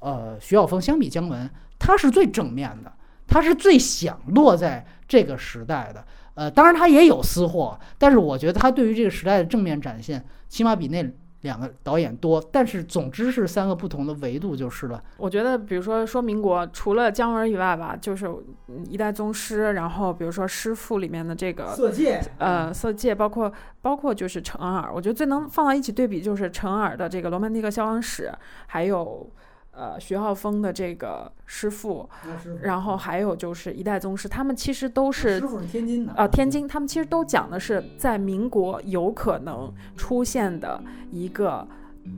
[0.05, 1.49] 呃，徐晓峰相比姜文，
[1.79, 2.93] 他是最正面的，
[3.27, 6.05] 他是最想落在这个时代的。
[6.35, 11.11] 呃，当然他也有私货，但是我觉得他对于这个时代的正面展现，起码比那。
[11.41, 14.99] 两个导演多，但是总之是三个不同的维度就是了。
[15.15, 18.27] 我觉得，比如说说民国，除了姜文以外吧，就是
[18.89, 28.31] 一代宗师，然后比如说师傅里面的这个色戒，呃，色戒，包括包括就是陈耳，我觉得最能放到一起对比就是陈耳的这个《罗曼蒂克消亡史》，
[28.65, 29.29] 还有。
[29.75, 32.09] 呃，徐浩峰的这个师傅，
[32.61, 40.81] 然后还有就是一代宗师，他们其实都是师傅是天津的，呃，天津，他们其实都讲的是在民国有可能出现的
[41.11, 41.67] 一个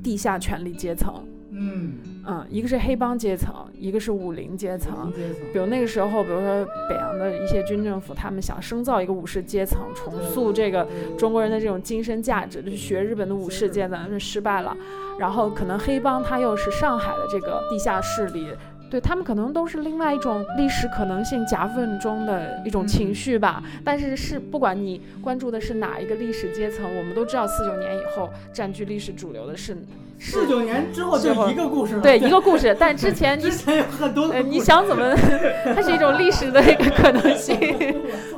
[0.03, 1.25] 地下权力阶层。
[1.59, 1.93] 嗯
[2.25, 5.11] 嗯，一个是黑帮阶层，一个是武林阶层。
[5.53, 14.75] 比如那个时候，比如说北洋的一些军政府，他们想生造一个武士阶层，重塑这个中国人的这种精神价值，就学日本的武士阶层，是失败了。
[15.17, 18.47] 然后可能黑帮他又是上海的这个地下势力。
[18.89, 29.75] 对他们可能都是另外一种历史可能性夹缝中的一种情绪吧，但是是不管你关注的是哪一个历史阶层，我们都知道四九年以后占据历史主流的是
[30.19, 35.13] 四九年之后就一个故事，对一个故事，但之前 之前有很多，你想怎么，
[35.75, 37.55] 它是一种历史的一个可能性，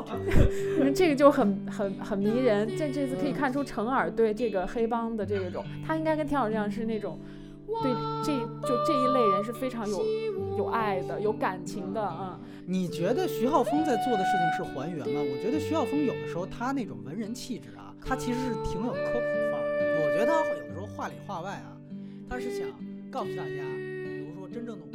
[0.96, 2.68] 这个就很很很迷人。
[2.76, 7.20] 这这次可以看出程耳对这个黑帮的这种，他应该跟田老师一样是那种。
[7.82, 7.92] 对，
[8.24, 10.06] 这就这一类人是非常有
[10.58, 12.40] 有爱的、有感情的啊。
[12.66, 15.22] 你觉得徐浩峰在做的事情是还原吗？
[15.22, 19.20] 我觉得徐浩峰有的时候他那种文人气质啊，他其实是挺有科普
[19.52, 19.66] 范儿。
[20.02, 21.78] 我觉得他有的时候话里话外啊，
[22.30, 22.68] 他是想
[23.10, 23.50] 告诉大家。
[23.50, 24.86] 比如说真正的